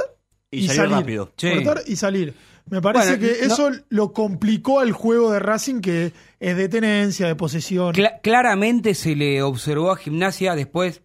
y 0.50 0.68
salir 0.68 0.76
salir. 0.84 0.96
rápido. 0.98 1.34
Sí. 1.38 1.50
cortar 1.54 1.82
y 1.86 1.96
salir. 1.96 2.34
Me 2.70 2.82
parece 2.82 3.18
Bueno, 3.18 3.22
que 3.40 3.48
no- 3.48 3.54
eso 3.54 3.70
lo 3.90 4.14
complicó 4.14 4.80
al 4.80 4.92
juego 4.94 5.32
de 5.32 5.40
Racing, 5.40 5.82
que 5.82 6.14
es 6.40 6.56
de 6.58 6.70
tenencia, 6.70 7.28
de 7.28 7.36
posesión. 7.36 7.94
Cla- 7.94 8.22
claramente 8.22 8.94
se 8.94 9.16
le 9.16 9.42
observó 9.44 9.92
a 9.92 9.98
Gimnasia 9.98 10.56
después. 10.56 11.02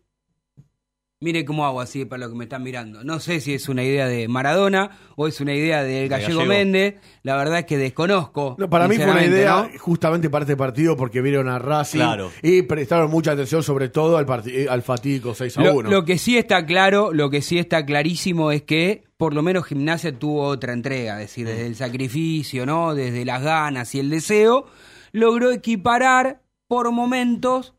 Mire 1.18 1.46
cómo 1.46 1.64
hago 1.64 1.80
así 1.80 2.04
para 2.04 2.26
lo 2.26 2.28
que 2.30 2.36
me 2.36 2.44
están 2.44 2.62
mirando. 2.62 3.02
No 3.02 3.20
sé 3.20 3.40
si 3.40 3.54
es 3.54 3.70
una 3.70 3.82
idea 3.82 4.06
de 4.06 4.28
Maradona 4.28 4.90
o 5.16 5.26
es 5.26 5.40
una 5.40 5.54
idea 5.54 5.82
del 5.82 6.10
Gallego, 6.10 6.40
Gallego. 6.40 6.46
Méndez. 6.46 6.96
La 7.22 7.36
verdad 7.38 7.60
es 7.60 7.64
que 7.64 7.78
desconozco. 7.78 8.54
No, 8.58 8.68
para 8.68 8.86
mí 8.86 8.96
fue 8.96 9.10
una 9.10 9.24
idea 9.24 9.62
¿no? 9.72 9.78
justamente 9.78 10.28
para 10.28 10.42
este 10.42 10.58
partido 10.58 10.94
porque 10.94 11.22
vieron 11.22 11.48
a 11.48 11.58
Racing 11.58 12.00
Claro. 12.00 12.30
y 12.42 12.60
prestaron 12.62 13.10
mucha 13.10 13.32
atención 13.32 13.62
sobre 13.62 13.88
todo 13.88 14.18
al, 14.18 14.26
eh, 14.46 14.66
al 14.68 14.82
fatídico 14.82 15.34
6 15.34 15.56
a 15.56 15.62
Lo, 15.62 15.74
1. 15.76 15.90
lo 15.90 16.04
que 16.04 16.18
sí 16.18 16.36
está 16.36 16.66
claro, 16.66 17.14
lo 17.14 17.30
que 17.30 17.40
sí 17.40 17.58
está 17.58 17.86
clarísimo 17.86 18.52
es 18.52 18.60
que 18.64 19.04
por 19.16 19.32
lo 19.32 19.40
menos 19.40 19.64
Gimnasia 19.64 20.18
tuvo 20.18 20.42
otra 20.42 20.74
entrega, 20.74 21.14
es 21.14 21.28
decir, 21.30 21.46
desde 21.46 21.66
el 21.66 21.76
sacrificio, 21.76 22.66
¿no? 22.66 22.94
Desde 22.94 23.24
las 23.24 23.42
ganas 23.42 23.94
y 23.94 24.00
el 24.00 24.10
deseo, 24.10 24.66
logró 25.12 25.50
equiparar 25.50 26.42
por 26.68 26.92
momentos, 26.92 27.72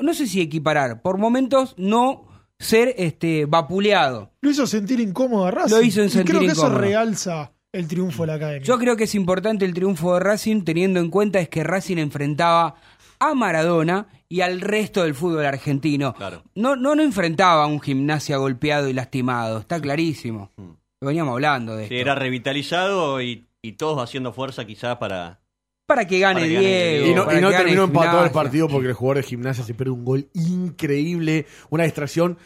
no 0.00 0.12
sé 0.12 0.26
si 0.26 0.40
equiparar, 0.40 1.02
por 1.02 1.18
momentos 1.18 1.76
no 1.78 2.33
ser 2.58 2.94
este 2.98 3.46
vapuleado. 3.46 4.30
Lo 4.40 4.50
hizo 4.50 4.66
sentir 4.66 5.00
incómodo 5.00 5.46
a 5.46 5.50
Racing. 5.50 5.74
Lo 5.74 5.82
hizo 5.82 6.02
y 6.04 6.08
sentir 6.08 6.36
creo 6.36 6.40
que 6.40 6.46
incómodo. 6.46 6.72
eso 6.74 6.78
realza 6.78 7.52
el 7.72 7.88
triunfo 7.88 8.22
de 8.22 8.26
la 8.28 8.34
academia. 8.34 8.62
Yo 8.64 8.78
creo 8.78 8.96
que 8.96 9.04
es 9.04 9.14
importante 9.14 9.64
el 9.64 9.74
triunfo 9.74 10.14
de 10.14 10.20
Racing 10.20 10.62
teniendo 10.62 11.00
en 11.00 11.10
cuenta 11.10 11.40
es 11.40 11.48
que 11.48 11.64
Racing 11.64 11.98
enfrentaba 11.98 12.76
a 13.18 13.34
Maradona 13.34 14.06
y 14.28 14.40
al 14.40 14.60
resto 14.60 15.02
del 15.02 15.14
fútbol 15.14 15.44
argentino. 15.46 16.14
Claro. 16.14 16.42
No, 16.54 16.76
no, 16.76 16.94
no 16.94 17.02
enfrentaba 17.02 17.64
a 17.64 17.66
un 17.66 17.80
gimnasia 17.80 18.36
golpeado 18.36 18.88
y 18.88 18.92
lastimado, 18.92 19.58
está 19.58 19.80
clarísimo. 19.80 20.50
Lo 20.56 21.08
veníamos 21.08 21.32
hablando 21.32 21.76
de 21.76 21.88
Sí, 21.88 21.94
esto. 21.96 22.02
era 22.02 22.14
revitalizado 22.14 23.20
y, 23.20 23.46
y 23.62 23.72
todos 23.72 24.02
haciendo 24.02 24.32
fuerza 24.32 24.64
quizás 24.64 24.96
para... 24.96 25.40
Para 25.86 26.06
que 26.06 26.18
gane 26.18 26.40
Para 26.40 26.46
que 26.48 26.54
gane 26.54 26.66
Diego. 26.68 27.06
Y 27.06 27.14
no, 27.14 27.38
y 27.38 27.40
no 27.40 27.50
terminó 27.50 27.84
empatado 27.84 28.24
el 28.24 28.30
partido 28.30 28.68
porque 28.68 28.88
el 28.88 28.94
jugador 28.94 29.18
de 29.18 29.28
gimnasia 29.28 29.64
se 29.64 29.74
pierde 29.74 29.90
un 29.92 30.04
gol 30.04 30.28
increíble, 30.34 31.46
una 31.70 31.84
distracción 31.84 32.38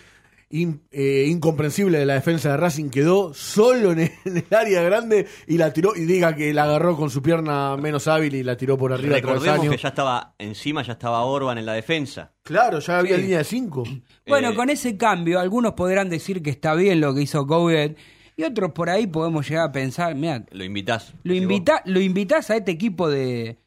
in- 0.50 0.83
eh, 0.90 1.26
incomprensible 1.28 1.99
de 1.99 2.07
la 2.07 2.14
defensa 2.14 2.50
de 2.50 2.57
Racing. 2.57 2.90
Quedó 2.90 3.33
solo 3.35 3.92
en 3.92 4.00
el, 4.00 4.11
en 4.25 4.37
el 4.38 4.47
área 4.57 4.83
grande 4.83 5.26
y 5.47 5.57
la 5.59 5.73
tiró, 5.73 5.95
y 5.95 6.00
diga 6.04 6.35
que 6.35 6.52
la 6.52 6.64
agarró 6.64 6.97
con 6.97 7.11
su 7.11 7.23
pierna 7.23 7.76
menos 7.76 8.09
hábil 8.09 8.35
y 8.35 8.42
la 8.42 8.57
tiró 8.57 8.76
por 8.76 8.92
arriba 8.92 9.14
Recordemos 9.16 9.45
travesaño. 9.45 9.71
que 9.71 9.76
ya 9.76 9.88
estaba 9.88 10.35
encima, 10.38 10.83
ya 10.83 10.95
estaba 10.95 11.23
Orban 11.25 11.59
en 11.59 11.66
la 11.66 11.75
defensa. 11.75 12.33
Claro, 12.42 12.80
ya 12.80 12.99
había 12.99 13.16
Sí. 13.16 13.23
línea 13.23 13.38
de 13.38 13.45
5. 13.45 13.85
Bueno, 14.26 14.50
Eh, 14.50 14.54
con 14.54 14.71
ese 14.71 14.97
cambio, 14.97 15.38
algunos 15.38 15.75
podrán 15.75 16.09
decir 16.09 16.42
que 16.42 16.50
está 16.50 16.75
bien 16.75 17.00
lo 17.00 17.14
que 17.14 17.23
hizo 17.23 17.47
Coudet 17.47 17.97
y 18.38 18.45
otros 18.45 18.71
por 18.73 18.88
ahí 18.88 19.07
podemos 19.09 19.47
llegar 19.49 19.68
a 19.68 19.73
pensar, 19.73 20.14
mira, 20.14 20.45
Lo 20.52 20.62
invitás. 20.64 21.12
lo, 21.25 21.35
invita, 21.35 21.83
lo 21.85 22.00
invitas 22.00 22.49
a 22.50 22.57
este 22.57 22.71
equipo 22.71 23.11
de 23.11 23.59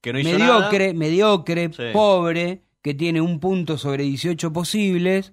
Que 0.00 0.12
no 0.12 0.20
hizo 0.20 0.30
mediocre, 0.30 0.86
nada. 0.88 0.98
mediocre, 0.98 1.70
Sí. 1.72 1.82
pobre, 1.92 2.62
que 2.80 2.94
tiene 2.94 3.20
un 3.20 3.40
punto 3.40 3.76
sobre 3.76 4.04
18 4.04 4.52
posibles, 4.52 5.32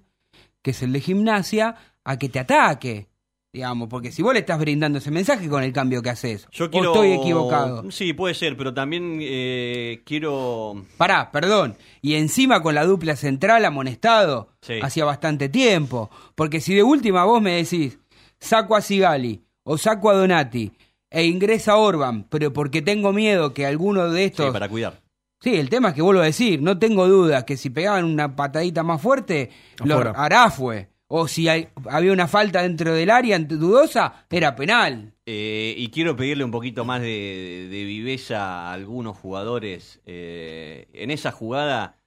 que 0.62 0.72
es 0.72 0.82
el 0.82 0.92
de 0.92 1.00
gimnasia, 1.00 1.76
a 2.04 2.18
que 2.18 2.28
te 2.28 2.40
ataque. 2.40 3.06
Digamos, 3.50 3.88
porque 3.88 4.12
si 4.12 4.20
vos 4.20 4.34
le 4.34 4.40
estás 4.40 4.58
brindando 4.58 4.98
ese 4.98 5.10
mensaje 5.10 5.48
con 5.48 5.62
el 5.62 5.72
cambio 5.72 6.02
que 6.02 6.10
haces, 6.10 6.46
Yo 6.50 6.66
o 6.66 6.84
estoy 6.84 7.12
equivocado. 7.12 7.90
Sí, 7.90 8.12
puede 8.12 8.34
ser, 8.34 8.56
pero 8.58 8.74
también 8.74 9.18
eh, 9.22 10.02
quiero... 10.04 10.84
Pará, 10.98 11.30
perdón. 11.32 11.74
Y 12.02 12.14
encima 12.14 12.62
con 12.62 12.74
la 12.74 12.84
dupla 12.84 13.16
central 13.16 13.64
amonestado, 13.64 14.50
Sí. 14.60 14.74
hacía 14.82 15.04
bastante 15.06 15.48
tiempo. 15.48 16.10
Porque 16.34 16.60
si 16.60 16.74
de 16.74 16.82
última 16.82 17.24
vos 17.24 17.40
me 17.40 17.52
decís, 17.52 17.98
saco 18.40 18.76
a 18.76 18.80
Sigali 18.80 19.42
o 19.64 19.78
saco 19.78 20.10
a 20.10 20.14
Donati 20.14 20.72
e 21.10 21.24
ingresa 21.26 21.76
Orban, 21.76 22.24
pero 22.28 22.52
porque 22.52 22.82
tengo 22.82 23.12
miedo 23.12 23.54
que 23.54 23.66
alguno 23.66 24.10
de 24.10 24.20
Sí, 24.20 24.24
estos... 24.26 24.52
para 24.52 24.68
cuidar. 24.68 25.00
Sí, 25.40 25.54
el 25.54 25.68
tema 25.70 25.90
es 25.90 25.94
que 25.94 26.02
vuelvo 26.02 26.20
a 26.22 26.24
decir, 26.24 26.60
no 26.60 26.78
tengo 26.78 27.06
dudas 27.06 27.44
que 27.44 27.56
si 27.56 27.70
pegaban 27.70 28.04
una 28.04 28.34
patadita 28.34 28.82
más 28.82 29.00
fuerte, 29.00 29.50
lo 29.84 29.98
hará 30.16 30.50
fue. 30.50 30.88
O 31.06 31.28
si 31.28 31.48
hay- 31.48 31.68
había 31.88 32.12
una 32.12 32.26
falta 32.26 32.60
dentro 32.62 32.92
del 32.92 33.08
área 33.08 33.36
ante- 33.36 33.54
dudosa, 33.56 34.26
era 34.30 34.56
penal. 34.56 35.14
Eh, 35.24 35.74
y 35.78 35.88
quiero 35.90 36.16
pedirle 36.16 36.42
un 36.44 36.50
poquito 36.50 36.84
más 36.84 37.00
de, 37.00 37.68
de 37.70 37.84
viveza 37.84 38.68
a 38.68 38.72
algunos 38.72 39.16
jugadores. 39.16 40.00
Eh, 40.06 40.88
en 40.92 41.10
esa 41.12 41.30
jugada, 41.30 41.97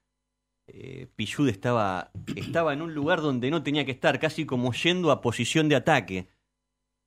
eh, 0.73 1.07
Pichud 1.15 1.49
estaba, 1.49 2.11
estaba 2.35 2.73
en 2.73 2.81
un 2.81 2.93
lugar 2.93 3.21
donde 3.21 3.51
no 3.51 3.63
tenía 3.63 3.85
que 3.85 3.91
estar, 3.91 4.19
casi 4.19 4.45
como 4.45 4.73
yendo 4.73 5.11
a 5.11 5.21
posición 5.21 5.69
de 5.69 5.75
ataque. 5.75 6.27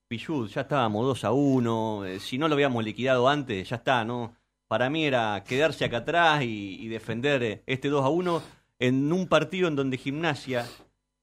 Pichud, 0.08 0.48
ya 0.48 0.62
estábamos 0.62 1.06
2 1.06 1.24
a 1.24 1.32
1. 1.32 2.04
eh, 2.06 2.20
si 2.20 2.38
no 2.38 2.48
lo 2.48 2.54
habíamos 2.54 2.84
liquidado 2.84 3.28
antes, 3.28 3.68
ya 3.68 3.76
está, 3.76 4.04
¿no? 4.04 4.36
Para 4.68 4.90
mí 4.90 5.04
era 5.04 5.42
quedarse 5.44 5.84
acá 5.84 5.98
atrás 5.98 6.42
y, 6.44 6.88
defender 6.88 7.42
eh, 7.42 7.62
este 7.66 7.88
2 7.88 8.04
a 8.04 8.08
1 8.08 8.42
en 8.80 9.12
un 9.12 9.28
partido 9.28 9.68
en 9.68 9.76
donde 9.76 9.98
Gimnasia, 9.98 10.66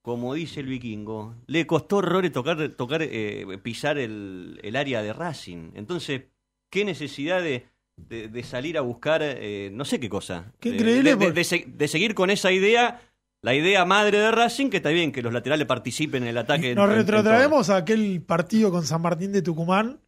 como 0.02 0.34
dice 0.34 0.62
el 0.62 0.68
vikingo, 0.68 1.36
le 1.48 1.68
costó 1.68 1.98
horrores 1.98 2.32
tocar, 2.32 2.70
tocar 2.70 3.02
eh, 3.04 3.60
pisar 3.64 3.98
el, 3.98 4.60
el 4.64 4.76
área 4.76 5.02
de 5.04 5.14
Racing. 5.14 5.72
Entonces, 5.76 6.24
¿qué 6.70 6.86
necesidad 6.86 7.42
de, 7.42 7.68
de- 8.10 8.28
de 8.28 8.44
salir 8.44 8.78
a 8.78 8.82
buscar 8.82 9.22
eh, 9.24 9.70
no 9.74 9.86
sé 9.86 10.00
qué 10.00 10.10
cosa? 10.10 10.52
Qué 10.60 10.70
Eh, 10.70 10.74
increíble 10.76 11.16
De, 11.16 11.88
seguir 11.88 12.14
con 12.16 12.30
esa 12.30 12.52
idea, 12.52 13.02
la 13.42 13.54
idea 13.56 13.86
madre 13.86 14.20
de 14.20 14.32
Racing, 14.32 14.70
que 14.70 14.78
está 14.78 14.90
bien 14.90 15.12
que 15.12 15.22
los 15.22 15.34
laterales 15.34 15.66
participen 15.68 16.24
en 16.24 16.30
el 16.30 16.38
ataque. 16.38 16.76
Nos 16.76 16.86
en- 16.86 16.92
en 16.92 16.98
retrotraemos 16.98 17.70
a 17.70 17.78
aquel 17.78 18.22
partido 18.22 18.72
con 18.72 18.86
San 18.86 19.02
Martín 19.02 19.32
de 19.32 19.42
Tucumán, 19.42 20.00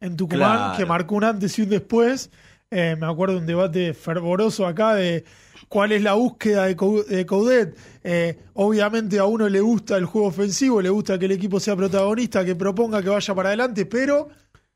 en 0.00 0.16
Tucumán, 0.16 0.56
Claro. 0.58 0.76
que 0.78 0.86
marcó 0.86 1.14
un 1.16 1.24
antes 1.24 1.58
y 1.58 1.62
un 1.62 1.68
después. 1.70 2.30
Eh, 2.70 2.96
me 2.98 3.06
acuerdo 3.06 3.34
de 3.34 3.40
un 3.40 3.46
debate 3.46 3.94
fervoroso 3.94 4.66
acá 4.66 4.94
de 4.94 5.24
cuál 5.68 5.92
es 5.92 6.02
la 6.02 6.14
búsqueda 6.14 6.64
de 6.66 6.74
Coudet. 7.26 7.76
Eh, 8.02 8.38
obviamente 8.54 9.18
a 9.18 9.26
uno 9.26 9.48
le 9.48 9.60
gusta 9.60 9.96
el 9.96 10.06
juego 10.06 10.28
ofensivo, 10.28 10.82
le 10.82 10.88
gusta 10.90 11.18
que 11.18 11.26
el 11.26 11.32
equipo 11.32 11.60
sea 11.60 11.76
protagonista, 11.76 12.44
que 12.44 12.54
proponga 12.56 13.02
que 13.02 13.08
vaya 13.10 13.34
para 13.34 13.50
adelante, 13.50 13.86
pero 13.86 14.28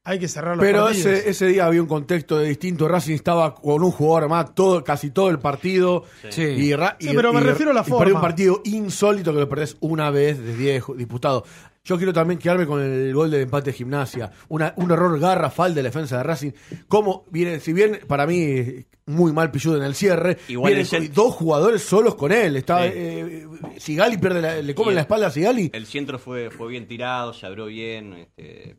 hay 0.09 0.19
que 0.19 0.29
cerrar 0.29 0.57
los 0.57 0.65
Pero 0.65 0.85
partidos. 0.85 1.07
ese, 1.07 1.29
ese 1.31 1.47
día 1.47 1.67
había 1.67 1.83
un 1.83 1.89
contexto 1.89 2.39
de 2.39 2.49
distinto. 2.49 2.89
Racing 2.89 3.15
estaba 3.15 3.55
con 3.55 3.83
un 3.83 3.91
jugador 3.91 4.29
más 4.29 4.55
todo, 4.55 4.83
casi 4.83 5.11
todo 5.11 5.29
el 5.31 5.39
partido. 5.39 6.05
Sí. 6.31 6.43
Y, 6.43 6.75
Ra- 6.75 6.97
Sí, 6.99 7.11
y- 7.11 7.15
pero 7.15 7.33
me 7.33 7.41
y- 7.41 7.45
refiero 7.45 7.73
a 7.73 7.75
la 7.75 7.85
forma. 7.85 8.15
un 8.15 8.21
partido 8.21 8.61
insólito 8.65 9.33
que 9.35 9.41
lo 9.41 9.49
perdés 9.49 9.77
una 9.81 10.11
vez 10.11 10.39
de 10.43 10.57
10 10.57 10.85
disputados. 10.97 11.43
Yo 11.85 11.97
quiero 11.97 12.13
también 12.13 12.39
quedarme 12.39 12.67
con 12.67 12.83
el 12.83 13.15
gol 13.15 13.31
del 13.31 13.43
empate 13.43 13.71
de 13.71 13.77
gimnasia. 13.77 14.31
Una, 14.49 14.75
un 14.77 14.91
error 14.91 15.19
garrafal 15.19 15.75
de 15.75 15.83
la 15.83 15.89
defensa 15.89 16.19
de 16.19 16.23
Racing. 16.23 16.51
Como 16.87 17.25
viene, 17.31 17.61
si 17.61 17.73
bien 17.73 18.01
para 18.07 18.27
mí 18.27 18.85
muy 19.07 19.33
mal 19.33 19.51
pilludo 19.51 19.79
en 19.79 19.85
el 19.85 19.95
cierre, 19.95 20.37
Igual 20.49 20.75
vienen 20.75 20.95
el 21.03 21.13
dos 21.15 21.35
jugadores 21.35 21.83
solos 21.83 22.15
con 22.15 22.31
él. 22.31 22.57
Está, 22.57 22.83
Sí. 22.85 22.91
eh, 22.95 23.47
Sigali 23.79 24.19
pierde 24.19 24.43
la- 24.43 24.61
le 24.61 24.75
comen 24.75 24.93
Y 24.93 24.95
la 24.97 25.01
el- 25.01 25.05
espalda 25.05 25.27
a 25.29 25.31
Sigali. 25.31 25.71
El 25.73 25.87
centro 25.87 26.19
fue, 26.19 26.51
fue 26.51 26.69
bien 26.69 26.87
tirado, 26.87 27.33
se 27.33 27.47
abrió 27.47 27.67
bien. 27.67 28.13
este, 28.37 28.77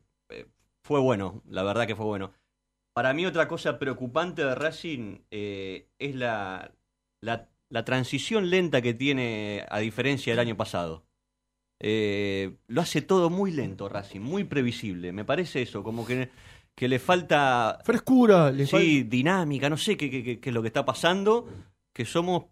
fue 0.89 0.99
bueno, 0.99 1.43
la 1.47 1.61
verdad 1.61 1.85
que 1.85 1.95
fue 1.95 2.07
bueno. 2.07 2.31
Para 2.95 3.13
mí 3.13 3.23
otra 3.27 3.47
cosa 3.47 3.77
preocupante 3.77 4.43
de 4.43 4.55
Racing 4.55 5.19
eh, 5.29 5.85
es 5.99 6.15
la, 6.15 6.71
la, 7.21 7.47
la 7.69 7.85
transición 7.85 8.49
lenta 8.49 8.81
que 8.81 8.95
tiene 8.95 9.65
a 9.69 9.77
diferencia 9.77 10.33
del 10.33 10.39
año 10.39 10.57
pasado. 10.57 11.03
Eh, 11.79 12.55
lo 12.67 12.81
hace 12.81 13.03
todo 13.03 13.29
muy 13.29 13.51
lento 13.51 13.87
Racing, 13.87 14.19
muy 14.21 14.45
previsible. 14.45 15.11
Me 15.11 15.23
parece 15.25 15.61
eso, 15.61 15.83
como 15.83 16.07
que, 16.07 16.29
que 16.75 16.87
le 16.87 16.97
falta 16.97 17.77
Frescura. 17.85 18.51
le 18.51 18.65
sí, 18.65 19.03
dinámica, 19.03 19.69
no 19.69 19.77
sé 19.77 19.95
qué, 19.95 20.09
qué- 20.09 20.23
qué- 20.23 20.39
qué 20.39 20.49
es 20.49 20.53
lo 20.55 20.63
que 20.63 20.69
está 20.69 20.83
pasando, 20.85 21.47
que 21.93 22.03
somos 22.03 22.45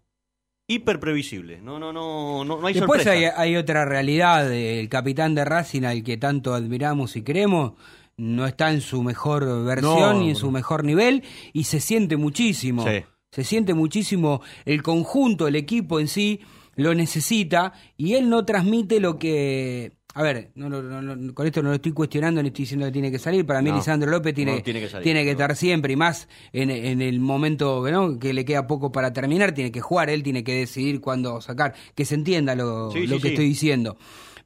hiper 0.68 1.00
previsibles. 1.00 1.60
No, 1.60 1.80
no, 1.80 1.92
no, 1.92 2.44
no, 2.44 2.60
no 2.60 2.66
hay 2.68 2.74
Después 2.74 3.04
hay, 3.08 3.22
sorpresa. 3.24 3.40
hay 3.42 3.56
otra 3.56 3.84
realidad, 3.84 4.52
el 4.52 4.88
capitán 4.88 5.34
de 5.34 5.44
Racing 5.44 5.82
al 5.82 6.04
que 6.04 6.16
tanto 6.16 6.54
admiramos 6.54 7.16
y 7.16 7.22
queremos, 7.22 7.72
no 8.18 8.46
está 8.46 8.70
en 8.72 8.80
su 8.82 9.02
mejor 9.02 9.64
versión 9.64 9.98
No, 9.98 10.20
ni 10.20 10.30
en 10.30 10.36
su 10.36 10.50
mejor 10.50 10.84
nivel 10.84 11.22
y 11.52 11.64
se 11.64 11.80
siente 11.80 12.16
muchísimo. 12.16 12.84
Sí. 12.86 13.04
Se 13.30 13.44
siente 13.44 13.74
muchísimo 13.74 14.42
el 14.64 14.82
conjunto, 14.82 15.48
el 15.48 15.56
equipo 15.56 16.00
en 16.00 16.08
sí 16.08 16.40
lo 16.76 16.94
necesita 16.94 17.72
y 17.96 18.14
él 18.14 18.28
no 18.28 18.44
transmite 18.44 19.00
lo 19.00 19.18
que... 19.18 19.92
A 20.14 20.22
ver, 20.22 20.50
no, 20.56 20.68
no, 20.68 20.82
no, 20.82 21.34
con 21.34 21.46
esto 21.46 21.62
no 21.62 21.68
lo 21.68 21.76
estoy 21.76 21.92
cuestionando 21.92 22.42
ni 22.42 22.48
estoy 22.48 22.64
diciendo 22.64 22.86
que 22.86 22.92
tiene 22.92 23.10
que 23.12 23.18
salir. 23.20 23.46
Para 23.46 23.62
mí 23.62 23.70
Lisandro 23.70 24.10
López 24.10 24.34
tiene, 24.34 24.62
tiene 24.62 24.80
que 24.80 24.88
salir, 24.88 25.04
tiene 25.04 25.20
que 25.20 25.26
no. 25.26 25.32
estar 25.32 25.54
siempre 25.54 25.92
y 25.92 25.96
más 25.96 26.28
en, 26.52 26.70
en 26.70 27.02
el 27.02 27.20
momento 27.20 27.84
que 28.18 28.32
le 28.32 28.44
queda 28.44 28.66
poco 28.66 28.90
para 28.90 29.12
terminar, 29.12 29.52
tiene 29.52 29.70
que 29.70 29.80
jugar, 29.80 30.10
él 30.10 30.24
tiene 30.24 30.42
que 30.42 30.54
decidir 30.54 31.00
cuándo 31.00 31.40
sacar, 31.40 31.74
que 31.94 32.04
se 32.04 32.16
entienda 32.16 32.56
lo, 32.56 32.90
Sí, 32.90 33.06
lo 33.06 33.16
sí, 33.16 33.22
que 33.22 33.28
sí. 33.28 33.34
estoy 33.34 33.48
diciendo. 33.48 33.96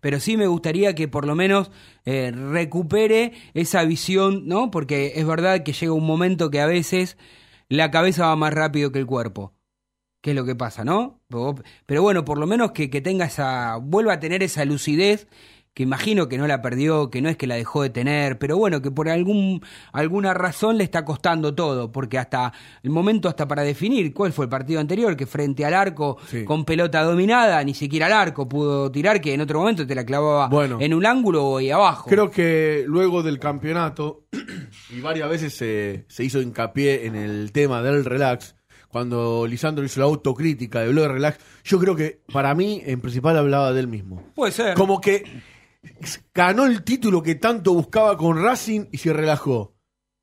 Pero 0.02 0.18
sí 0.18 0.36
me 0.36 0.48
gustaría 0.48 0.96
que 0.96 1.06
por 1.06 1.28
lo 1.28 1.36
menos 1.36 1.70
eh, 2.04 2.32
recupere 2.32 3.32
esa 3.54 3.84
visión, 3.84 4.48
¿no? 4.48 4.72
Porque 4.72 5.12
es 5.14 5.24
verdad 5.24 5.62
que 5.62 5.72
llega 5.72 5.92
un 5.92 6.04
momento 6.04 6.50
que 6.50 6.60
a 6.60 6.66
veces 6.66 7.16
la 7.68 7.92
cabeza 7.92 8.26
va 8.26 8.34
más 8.34 8.52
rápido 8.52 8.90
que 8.90 8.98
el 8.98 9.06
cuerpo. 9.06 9.54
¿Qué 10.20 10.30
es 10.30 10.36
lo 10.36 10.44
que 10.44 10.56
pasa, 10.56 10.84
no? 10.84 11.20
Pero 11.86 12.02
bueno, 12.02 12.24
por 12.24 12.38
lo 12.38 12.48
menos 12.48 12.72
que, 12.72 12.90
que 12.90 13.00
tenga 13.00 13.26
esa, 13.26 13.76
vuelva 13.76 14.14
a 14.14 14.20
tener 14.20 14.42
esa 14.42 14.64
lucidez 14.64 15.28
que 15.74 15.82
imagino 15.84 16.28
que 16.28 16.36
no 16.36 16.46
la 16.46 16.60
perdió, 16.60 17.08
que 17.10 17.22
no 17.22 17.30
es 17.30 17.36
que 17.38 17.46
la 17.46 17.54
dejó 17.54 17.82
de 17.82 17.88
tener, 17.88 18.38
pero 18.38 18.58
bueno, 18.58 18.82
que 18.82 18.90
por 18.90 19.08
algún, 19.08 19.62
alguna 19.92 20.34
razón 20.34 20.76
le 20.76 20.84
está 20.84 21.04
costando 21.04 21.54
todo, 21.54 21.90
porque 21.90 22.18
hasta 22.18 22.52
el 22.82 22.90
momento, 22.90 23.26
hasta 23.28 23.48
para 23.48 23.62
definir 23.62 24.12
cuál 24.12 24.32
fue 24.34 24.44
el 24.44 24.48
partido 24.50 24.80
anterior, 24.80 25.16
que 25.16 25.24
frente 25.26 25.64
al 25.64 25.72
arco, 25.72 26.18
Sí. 26.26 26.44
con 26.44 26.66
pelota 26.66 27.02
dominada, 27.02 27.64
ni 27.64 27.72
siquiera 27.72 28.04
al 28.06 28.12
arco 28.12 28.46
pudo 28.48 28.90
tirar, 28.92 29.20
que 29.22 29.32
en 29.32 29.40
otro 29.40 29.60
momento 29.60 29.86
te 29.86 29.94
la 29.94 30.04
clavaba 30.04 30.48
Bueno. 30.48 30.76
en 30.80 30.92
un 30.92 31.06
ángulo 31.06 31.58
y 31.60 31.70
abajo. 31.70 32.10
Creo 32.10 32.30
que 32.30 32.84
luego 32.86 33.22
del 33.22 33.38
campeonato, 33.38 34.24
y 34.94 35.00
varias 35.00 35.30
veces 35.30 35.54
se, 35.54 36.04
se 36.06 36.22
hizo 36.22 36.42
hincapié 36.42 37.06
en 37.06 37.14
el 37.16 37.50
tema 37.50 37.80
del 37.82 38.04
relax, 38.04 38.56
cuando 38.88 39.46
Lisandro 39.46 39.82
hizo 39.86 40.00
la 40.00 40.04
autocrítica 40.06 40.80
de 40.80 40.90
blog 40.90 41.12
relax, 41.12 41.38
yo 41.64 41.78
creo 41.78 41.96
que 41.96 42.20
para 42.30 42.54
mí 42.54 42.82
en 42.84 43.00
principal 43.00 43.38
hablaba 43.38 43.72
de 43.72 43.80
él 43.80 43.88
mismo. 43.88 44.22
Puede 44.34 44.52
ser. 44.52 44.74
Como 44.74 45.00
que 45.00 45.24
ganó 46.34 46.66
el 46.66 46.82
título 46.84 47.22
que 47.22 47.34
tanto 47.36 47.74
buscaba 47.74 48.16
con 48.16 48.42
Racing 48.42 48.86
y 48.92 48.98
se 48.98 49.12
relajó. 49.12 49.74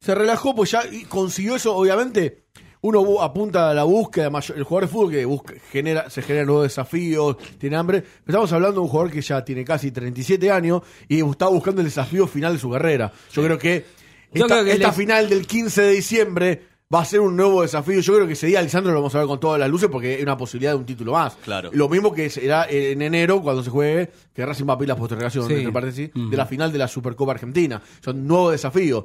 Se 0.01 0.15
relajó 0.15 0.55
pues 0.55 0.71
ya 0.71 0.81
consiguió 1.09 1.55
eso, 1.55 1.75
obviamente. 1.75 2.45
Uno 2.81 3.21
apunta 3.21 3.69
a 3.69 3.73
la 3.73 3.83
búsqueda, 3.83 4.27
el 4.55 4.63
jugador 4.63 4.87
de 4.87 4.93
fútbol 4.93 5.11
que 5.11 5.25
busca, 5.25 5.53
genera, 5.69 6.09
se 6.09 6.21
genera 6.21 6.45
nuevos 6.45 6.63
desafíos, 6.63 7.35
tiene 7.57 7.75
hambre. 7.75 8.05
Estamos 8.25 8.53
hablando 8.53 8.75
de 8.75 8.83
un 8.85 8.87
jugador 8.87 9.11
que 9.11 9.21
ya 9.21 9.43
tiene 9.43 9.65
casi 9.65 9.91
37 9.91 10.49
años 10.49 10.81
y 11.09 11.19
está 11.21 11.49
buscando 11.49 11.81
el 11.81 11.87
desafío 11.87 12.25
final 12.25 12.53
de 12.53 12.59
su 12.59 12.69
carrera. 12.71 13.11
Yo 13.33 13.43
creo 13.43 13.57
que 13.57 13.85
esta, 14.31 14.47
creo 14.47 14.63
que 14.63 14.71
esta 14.71 14.87
le- 14.87 14.93
final 14.93 15.27
del 15.27 15.45
15 15.45 15.81
de 15.81 15.91
diciembre 15.91 16.67
va 16.93 17.01
a 17.01 17.05
ser 17.05 17.19
un 17.19 17.35
nuevo 17.35 17.61
desafío. 17.61 17.99
Yo 18.01 18.13
creo 18.15 18.25
que 18.27 18.33
ese 18.33 18.47
día 18.47 18.59
Alessandro 18.59 18.91
lo 18.91 18.99
vamos 18.99 19.13
a 19.13 19.19
ver 19.19 19.27
con 19.27 19.39
todas 19.39 19.59
las 19.59 19.69
luces 19.69 19.89
porque 19.91 20.15
es 20.15 20.23
una 20.23 20.35
posibilidad 20.37 20.71
de 20.71 20.77
un 20.77 20.85
título 20.85 21.11
más. 21.13 21.35
Claro. 21.43 21.69
Lo 21.73 21.87
mismo 21.87 22.11
que 22.13 22.29
será 22.29 22.65
en 22.69 23.01
enero 23.01 23.41
cuando 23.41 23.63
se 23.63 23.69
juegue, 23.69 24.09
que 24.33 24.45
Racing 24.45 24.65
va 24.67 24.73
a 24.73 24.77
pedir 24.77 24.89
la 24.89 24.95
postergación, 24.95 25.47
Sí. 25.47 25.53
entre 25.53 25.71
paréntesis, 25.71 26.09
de 26.13 26.37
la 26.37 26.45
final 26.47 26.71
de 26.71 26.79
la 26.79 26.87
Supercopa 26.87 27.33
Argentina. 27.33 27.81
Son 28.03 28.25
nuevos 28.25 28.53
desafíos. 28.53 29.03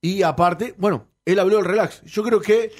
Y 0.00 0.22
aparte, 0.22 0.74
bueno, 0.78 1.08
él 1.24 1.38
habló 1.38 1.56
del 1.56 1.64
relax. 1.66 2.02
Yo 2.04 2.22
creo 2.22 2.40
que 2.40 2.72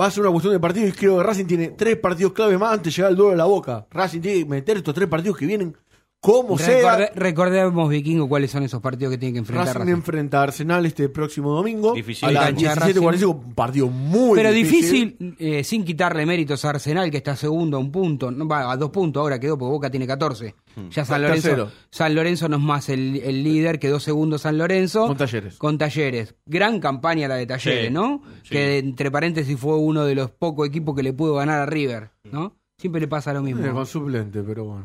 va 0.00 0.06
a 0.06 0.10
ser 0.12 0.22
una 0.22 0.30
cuestión 0.30 0.52
de 0.54 0.60
partidos 0.60 0.90
y 0.90 0.92
creo 0.92 1.16
que 1.18 1.22
Racing 1.24 1.46
tiene 1.46 1.68
tres 1.70 1.96
partidos 1.96 2.32
clave 2.32 2.56
más 2.56 2.74
antes 2.74 2.92
de 2.92 2.96
llegar 2.98 3.10
al 3.10 3.16
duelo 3.16 3.30
de 3.32 3.36
la 3.36 3.44
boca. 3.46 3.86
Racing 3.90 4.20
tiene 4.20 4.38
que 4.40 4.44
meter 4.44 4.76
estos 4.76 4.94
tres 4.94 5.08
partidos 5.08 5.36
que 5.36 5.46
vienen 5.46 5.76
como 6.20 6.58
sea. 6.58 6.98
Recorde- 6.98 7.12
recordemos, 7.14 7.88
Vikingo, 7.88 8.28
cuáles 8.28 8.50
son 8.50 8.62
esos 8.62 8.80
partidos 8.82 9.12
que 9.12 9.18
tiene 9.18 9.32
que 9.32 9.38
enfrentar 9.38 9.66
Racing 9.68 9.78
Racing. 9.80 9.92
enfrenta 9.94 10.40
a 10.40 10.42
Arsenal 10.42 10.84
este 10.84 11.08
próximo 11.08 11.52
domingo. 11.54 11.94
Difícil. 11.94 12.28
A 12.28 12.32
las 12.32 12.44
Cancha 12.46 12.74
de 12.74 12.94
17.45, 12.94 13.26
un 13.46 13.54
partido 13.54 13.86
muy 13.88 14.36
Pero 14.36 14.52
difícil, 14.52 15.36
eh, 15.38 15.64
sin 15.64 15.84
quitarle 15.84 16.26
méritos 16.26 16.64
a 16.64 16.70
Arsenal, 16.70 17.10
que 17.10 17.16
está 17.16 17.36
segundo 17.36 17.78
a 17.78 17.80
un 17.80 17.90
punto, 17.90 18.30
no, 18.30 18.46
va 18.46 18.70
a 18.70 18.76
dos 18.76 18.90
puntos, 18.90 19.20
ahora 19.22 19.40
quedó 19.40 19.56
porque 19.56 19.70
Boca 19.72 19.90
tiene 19.90 20.06
14. 20.06 20.54
Ya 20.90 21.04
San 21.04 21.22
Lorenzo, 21.22 21.48
Tercero. 21.48 21.70
San 21.90 22.14
Lorenzo 22.14 22.48
no 22.48 22.56
es 22.56 22.62
más 22.62 22.88
el, 22.90 23.16
el 23.16 23.42
líder, 23.42 23.78
quedó 23.78 23.98
segundo 23.98 24.36
San 24.38 24.58
Lorenzo. 24.58 25.06
Con 25.06 25.16
Talleres. 25.16 25.56
Con 25.56 25.78
Talleres. 25.78 26.34
Gran 26.44 26.80
campaña 26.80 27.28
la 27.28 27.36
de 27.36 27.46
Talleres, 27.46 27.86
Sí, 27.88 27.92
¿no? 27.92 28.22
sí. 28.42 28.50
Que 28.50 28.78
entre 28.78 29.10
paréntesis 29.10 29.58
fue 29.58 29.76
uno 29.76 30.04
de 30.04 30.14
los 30.14 30.30
pocos 30.30 30.68
equipos 30.68 30.94
que 30.94 31.02
le 31.02 31.12
pudo 31.12 31.34
ganar 31.36 31.60
a 31.60 31.66
River, 31.66 32.10
¿no? 32.30 32.56
Siempre 32.78 33.00
le 33.00 33.08
pasa 33.08 33.32
lo 33.34 33.42
mismo. 33.42 33.64
Eh, 33.64 33.70
con 33.70 33.84
suplente, 33.86 34.42
pero 34.42 34.64
bueno. 34.64 34.84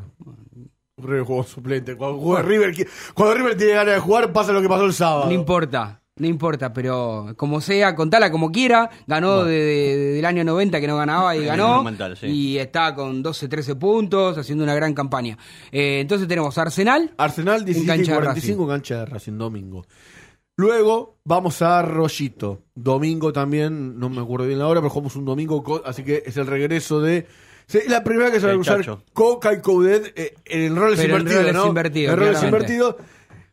River 1.06 1.24
jugó 1.24 1.44
suplente. 1.44 1.96
Cuando, 1.96 2.18
juega 2.18 2.42
River, 2.42 2.74
cuando 3.14 3.34
River 3.34 3.56
tiene 3.56 3.72
ganas 3.74 3.94
de 3.94 4.00
jugar, 4.00 4.32
pasa 4.32 4.52
lo 4.52 4.60
que 4.62 4.68
pasó 4.68 4.84
el 4.84 4.92
sábado. 4.92 5.26
No 5.26 5.32
importa, 5.32 6.00
no 6.18 6.26
importa, 6.26 6.72
pero 6.72 7.34
como 7.36 7.60
sea, 7.60 7.94
contala 7.94 8.30
como 8.30 8.50
quiera, 8.50 8.88
ganó 9.06 9.44
de- 9.44 9.54
de- 9.54 9.96
del 10.14 10.24
año 10.24 10.44
90 10.44 10.80
que 10.80 10.86
no 10.86 10.96
ganaba 10.96 11.36
y 11.36 11.44
ganó, 11.44 11.82
sí. 12.16 12.26
y 12.26 12.58
está 12.58 12.94
con 12.94 13.22
12, 13.22 13.48
13 13.48 13.74
puntos, 13.76 14.38
haciendo 14.38 14.64
una 14.64 14.74
gran 14.74 14.94
campaña. 14.94 15.36
Eh, 15.70 16.00
entonces 16.00 16.26
tenemos 16.26 16.56
Arsenal, 16.58 17.12
Arsenal 17.18 17.64
17 17.64 17.84
y 17.84 17.86
cancha 17.86 18.12
de 18.12 18.18
45, 18.18 18.66
cancha 18.68 18.98
de 19.00 19.06
Racing, 19.06 19.36
domingo. 19.38 19.84
Luego 20.58 21.18
vamos 21.24 21.60
a 21.60 21.82
Rollito. 21.82 22.62
Domingo 22.74 23.30
también, 23.30 23.98
no 23.98 24.08
me 24.08 24.22
acuerdo 24.22 24.46
bien 24.46 24.58
la 24.58 24.68
hora, 24.68 24.80
pero 24.80 24.88
jugamos 24.88 25.14
un 25.16 25.26
domingo, 25.26 25.82
así 25.84 26.02
que 26.02 26.22
es 26.24 26.36
el 26.38 26.46
regreso 26.46 27.00
de. 27.02 27.26
Sí, 27.66 27.78
Es 27.78 27.88
la 27.88 28.02
primera 28.04 28.30
que 28.30 28.40
se 28.40 28.46
va 28.46 28.52
a 28.52 28.54
El 28.54 28.60
usar. 28.60 28.84
Coca 29.12 29.52
y 29.52 29.60
Coudet 29.60 30.12
eh, 30.16 30.34
en 30.46 30.74
roles 30.76 30.98
Pero 31.00 31.14
en 31.16 31.20
invertidos, 31.20 31.42
roles 31.44 31.54
¿no? 31.54 31.66
invertidos, 31.68 32.12
En 32.12 32.18
roles 32.18 32.38
claramente. 32.38 32.72
invertidos. 32.74 32.96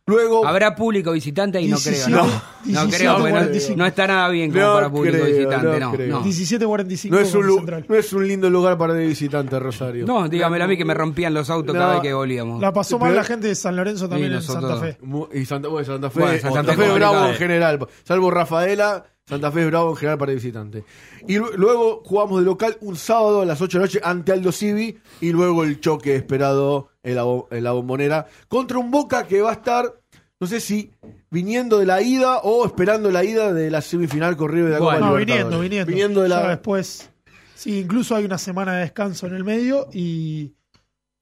Luego. 0.06 0.46
habrá 0.46 0.76
público 0.76 1.14
visitante 1.14 1.62
y 1.62 1.70
no 1.70 1.78
creo, 1.78 1.94
17, 1.94 2.12
¿no? 2.12 2.26
No 2.26 2.42
17, 2.66 2.98
creo, 2.98 3.14
porque 3.14 3.30
no- 3.32 3.36
45. 3.38 3.78
no, 3.78 3.86
está 3.86 4.08
nada 4.08 4.28
bien 4.28 4.52
como 4.52 4.62
No 4.66 4.74
para 4.74 4.90
público 4.90 5.18
creo, 5.18 5.26
visitante, 5.28 5.66
no 5.66 5.80
no. 5.80 5.92
creo. 5.94 6.08
No, 6.10 6.24
17.45 6.26 7.10
no, 7.10 7.20
es 7.20 7.34
un, 7.34 7.86
no 7.88 7.96
es 7.96 8.12
un 8.12 8.28
lindo 8.28 8.50
lugar 8.50 8.78
para 8.78 9.02
ir 9.02 9.08
visitante, 9.08 9.58
Rosario. 9.60 10.06
No, 10.06 10.28
dígamelo 10.28 10.66
a 10.66 10.68
mí 10.68 10.76
que 10.76 10.84
me 10.84 10.94
rompían 10.94 11.34
los 11.34 11.50
autos 11.50 11.74
cada 11.74 11.94
vez 11.94 12.02
que 12.02 12.14
volvíamos. 12.14 12.60
La 12.60 12.74
pasó 12.74 13.00
mal 13.00 13.12
Pero- 13.12 13.22
la 13.22 13.26
gente 13.26 13.48
de 13.48 13.56
San 13.56 13.78
Lorenzo 13.78 14.10
también 14.10 14.32
Sí, 14.32 14.36
en. 14.36 14.42
Santa 14.42 14.76
Fe. 14.76 14.98
Y 15.36 15.46
Santa, 15.46 15.70
bueno, 15.70 15.86
Santa 15.86 16.10
Fe, 16.10 16.20
Bueno, 16.20 16.38
Santa 16.38 16.56
Santa 16.58 16.72
Fe 16.74 16.78
Fe 16.80 16.84
complicado. 16.88 17.14
bravo 17.14 17.28
en 17.32 17.36
general, 17.38 17.88
salvo 18.04 18.30
Rafaela, 18.30 19.06
Santa 19.26 19.52
Fe 19.52 19.62
es 19.62 19.68
bravo 19.68 19.92
en 19.92 19.96
general 19.96 20.18
para 20.18 20.32
ir 20.34 20.38
visitante. 20.40 20.84
Y 21.28 21.38
lu- 21.38 21.52
luego 21.56 22.02
jugamos 22.04 22.40
de 22.40 22.46
local 22.46 22.78
un 22.82 22.96
sábado 22.98 23.42
a 23.42 23.46
las 23.46 23.62
8 23.62 23.78
de 23.78 23.82
la 23.82 23.86
noche 23.88 24.02
ante 24.04 24.32
Aldo 24.34 24.52
Civi 24.52 24.98
y 25.22 25.32
luego 25.32 25.64
el 25.64 25.80
choque 25.80 26.16
esperado 26.16 26.90
en 27.04 27.16
la, 27.16 27.24
en 27.52 27.64
la 27.64 27.72
bombonera 27.72 28.28
contra 28.50 28.78
un 28.80 28.92
Boca 28.92 29.26
que 29.26 29.42
va 29.42 29.52
a 29.52 29.54
estar, 29.54 29.94
no 30.42 30.48
sé 30.48 30.60
si 30.60 30.92
viniendo 31.32 31.80
de 31.80 31.86
la 31.86 32.02
ida 32.02 32.40
o 32.40 32.66
esperando 32.66 33.12
la 33.12 33.24
ida 33.24 33.54
de 33.54 33.72
la 33.72 33.82
semifinal 33.82 34.36
con 34.36 34.50
River 34.52 34.66
de 34.66 34.72
la 34.72 34.80
Bueno, 34.80 35.00
Copa 35.00 35.10
No, 35.12 35.16
viniendo, 35.16 35.60
viniendo. 35.62 35.90
Viniendo 35.90 36.22
de 36.22 36.30
Ya 36.30 36.42
la... 36.42 36.50
después. 36.50 37.10
Sí, 37.56 37.80
incluso 37.80 38.16
hay 38.18 38.26
una 38.26 38.38
semana 38.38 38.74
de 38.74 38.82
descanso 38.82 39.26
en 39.28 39.36
el 39.36 39.46
medio 39.46 39.88
y. 39.94 40.52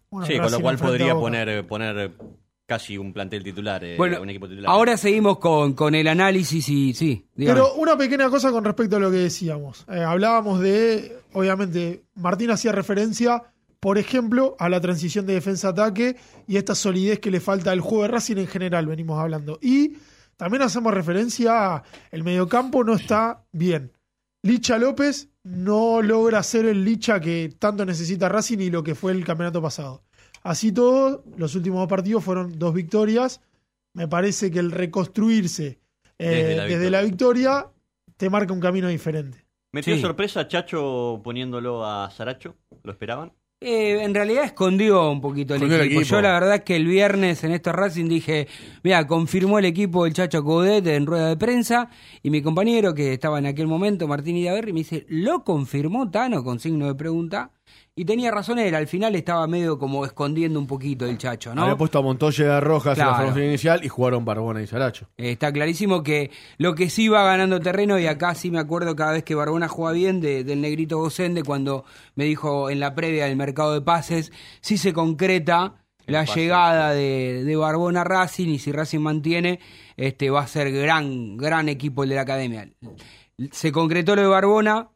bueno, 0.10 0.26
Sí, 0.26 0.40
con 0.40 0.52
lo 0.52 0.60
cual 0.60 0.78
podría 0.80 1.14
poner, 1.14 1.68
poner 1.68 2.14
casi 2.72 2.98
un 2.98 3.12
plantel 3.12 3.44
titular, 3.44 3.84
eh, 3.84 3.98
Bueno, 3.98 4.22
un 4.22 4.30
equipo 4.30 4.48
titular. 4.48 4.72
ahora 4.72 4.96
seguimos 4.96 5.40
con, 5.40 5.74
con 5.74 5.94
el 5.94 6.08
análisis 6.08 6.70
y 6.70 6.94
sí, 6.94 7.26
dígame. 7.36 7.60
Pero 7.60 7.74
una 7.74 7.98
pequeña 7.98 8.30
cosa 8.30 8.50
con 8.50 8.64
respecto 8.64 8.96
a 8.96 9.00
lo 9.00 9.12
que 9.12 9.18
decíamos. 9.18 9.86
Eh, 9.90 10.02
hablábamos 10.02 10.62
de, 10.62 11.18
obviamente, 11.34 12.06
Martín 12.16 12.50
hacía 12.50 12.72
referencia, 12.72 13.44
por 13.82 13.98
ejemplo, 13.98 14.56
a 14.58 14.70
la 14.70 14.80
transición 14.80 15.26
de 15.26 15.34
defensa-ataque 15.34 16.16
y 16.48 16.56
esta 16.56 16.74
solidez 16.74 17.20
que 17.20 17.30
le 17.30 17.42
falta 17.42 17.72
al 17.74 17.82
juego 17.82 18.04
de 18.04 18.08
Racing 18.08 18.38
en 18.38 18.48
general, 18.48 18.86
venimos 18.86 19.20
hablando. 19.20 19.60
Y 19.62 19.98
también 20.38 20.62
hacemos 20.62 20.94
referencia 20.94 21.76
a 21.76 21.84
el 22.10 22.24
mediocampo 22.24 22.86
no 22.86 22.94
está 22.94 23.44
bien. 23.52 23.92
Licha 24.44 24.78
López 24.78 25.28
no 25.44 26.02
logra 26.02 26.42
ser 26.42 26.66
el 26.68 26.86
Licha 26.86 27.20
que 27.20 27.54
tanto 27.60 27.86
necesita 27.86 28.30
Racing 28.30 28.60
y 28.60 28.70
lo 28.70 28.82
que 28.82 28.96
fue 28.96 29.12
el 29.12 29.26
campeonato 29.26 29.62
pasado. 29.62 30.04
Así 30.44 30.72
todo, 30.72 31.24
los 31.38 31.56
últimos 31.56 31.80
dos 31.80 31.88
partidos 31.90 32.24
fueron 32.24 32.58
dos 32.58 32.74
victorias. 32.74 33.42
Me 33.94 34.08
parece 34.08 34.50
que 34.52 34.60
el 34.60 34.72
reconstruirse 34.72 35.80
eh, 36.18 36.30
Desde 36.30 36.56
la 36.56 36.66
desde 36.66 36.90
la 36.90 37.02
victoria 37.02 37.68
te 38.18 38.30
marca 38.30 38.54
un 38.54 38.60
camino 38.60 38.88
diferente. 38.88 39.46
¿Metió 39.74 39.96
Sí. 39.96 40.02
sorpresa 40.02 40.48
Chacho 40.48 41.22
poniéndolo 41.24 41.86
a 41.86 42.10
Saracho? 42.12 42.56
¿Lo 42.84 42.92
esperaban? 42.92 43.32
Eh, 43.64 44.04
en 44.04 44.14
realidad 44.16 44.44
escondió 44.44 45.12
un 45.12 45.22
poquito 45.22 45.54
el 45.54 45.58
Escondió 45.58 45.78
el 45.78 45.86
equipo. 45.86 46.02
equipo. 46.02 46.16
Yo 46.16 46.22
la 46.22 46.34
verdad 46.34 46.56
es 46.56 46.62
que 46.62 46.76
el 46.76 46.86
viernes 46.88 47.44
en 47.44 47.52
estos 47.52 47.74
Racing 47.74 48.08
dije, 48.10 48.48
mira, 48.84 49.06
confirmó 49.06 49.60
el 49.60 49.66
equipo 49.66 50.06
el 50.08 50.14
Chacho 50.14 50.44
Coudet 50.44 50.86
en 50.88 51.06
rueda 51.06 51.30
de 51.30 51.38
prensa 51.38 51.90
y 52.24 52.32
mi 52.32 52.42
compañero 52.42 52.96
que 52.96 53.14
estaba 53.14 53.38
en 53.38 53.46
aquel 53.46 53.68
momento, 53.68 54.08
Martín 54.08 54.36
Idaverri, 54.38 54.74
me 54.74 54.80
dice, 54.80 55.06
¿lo 55.10 55.44
confirmó 55.44 56.10
Tano? 56.10 56.44
con 56.44 56.60
signo 56.60 56.88
de 56.88 56.96
pregunta. 56.96 57.52
Y 57.94 58.06
tenía 58.06 58.32
razón 58.32 58.58
él, 58.58 58.74
al 58.74 58.88
final 58.88 59.16
estaba 59.16 59.46
medio 59.48 59.78
como 59.78 60.06
escondiendo 60.06 60.58
un 60.58 60.66
poquito 60.66 61.06
el 61.06 61.18
Chacho, 61.18 61.54
¿no? 61.54 61.64
Había 61.64 61.76
puesto 61.76 62.00
a 62.00 62.02
Montoya 62.02 62.62
Rojas 62.62 62.98
en 62.98 63.00
la 63.00 63.12
Claro. 63.12 63.18
formación 63.26 63.46
inicial 63.48 63.84
y 63.84 63.90
jugaron 63.90 64.24
Barbona 64.24 64.62
y 64.62 64.68
Saracho. 64.68 65.08
Está 65.18 65.52
clarísimo 65.52 66.02
que 66.02 66.32
lo 66.58 66.74
que 66.74 66.90
sí 66.90 67.10
va 67.10 67.24
ganando 67.24 67.60
terreno, 67.60 68.00
y 68.00 68.08
acá 68.08 68.34
sí 68.34 68.50
me 68.50 68.60
acuerdo 68.60 68.96
cada 68.96 69.12
vez 69.12 69.24
que 69.26 69.36
Barbona 69.36 69.68
juega 69.68 69.92
bien, 69.92 70.22
de- 70.22 70.46
del 70.46 70.62
negrito 70.62 71.00
Gosende, 71.00 71.44
cuando 71.44 71.84
me 72.16 72.24
dijo 72.24 72.70
en 72.70 72.80
la 72.80 72.96
previa 72.96 73.26
del 73.26 73.36
mercado 73.36 73.74
de 73.74 73.82
pases, 73.82 74.32
sí 74.62 74.78
se 74.78 74.94
concreta 74.94 75.76
la 76.08 76.24
llegada 76.24 76.92
de, 76.92 77.44
de 77.44 77.56
Barbona 77.58 78.02
a 78.02 78.04
Racing 78.06 78.48
y 78.50 78.60
si 78.60 78.72
Racing 78.72 79.00
mantiene, 79.00 79.60
este 79.98 80.30
va 80.30 80.42
a 80.42 80.48
ser 80.48 80.72
gran, 80.72 81.36
gran 81.38 81.68
equipo 81.70 82.04
el 82.04 82.10
de 82.10 82.16
la 82.16 82.22
academia. 82.22 82.70
Se 83.52 83.72
concretó 83.72 84.16
lo 84.16 84.22
de 84.24 84.28
Barbona 84.30 84.90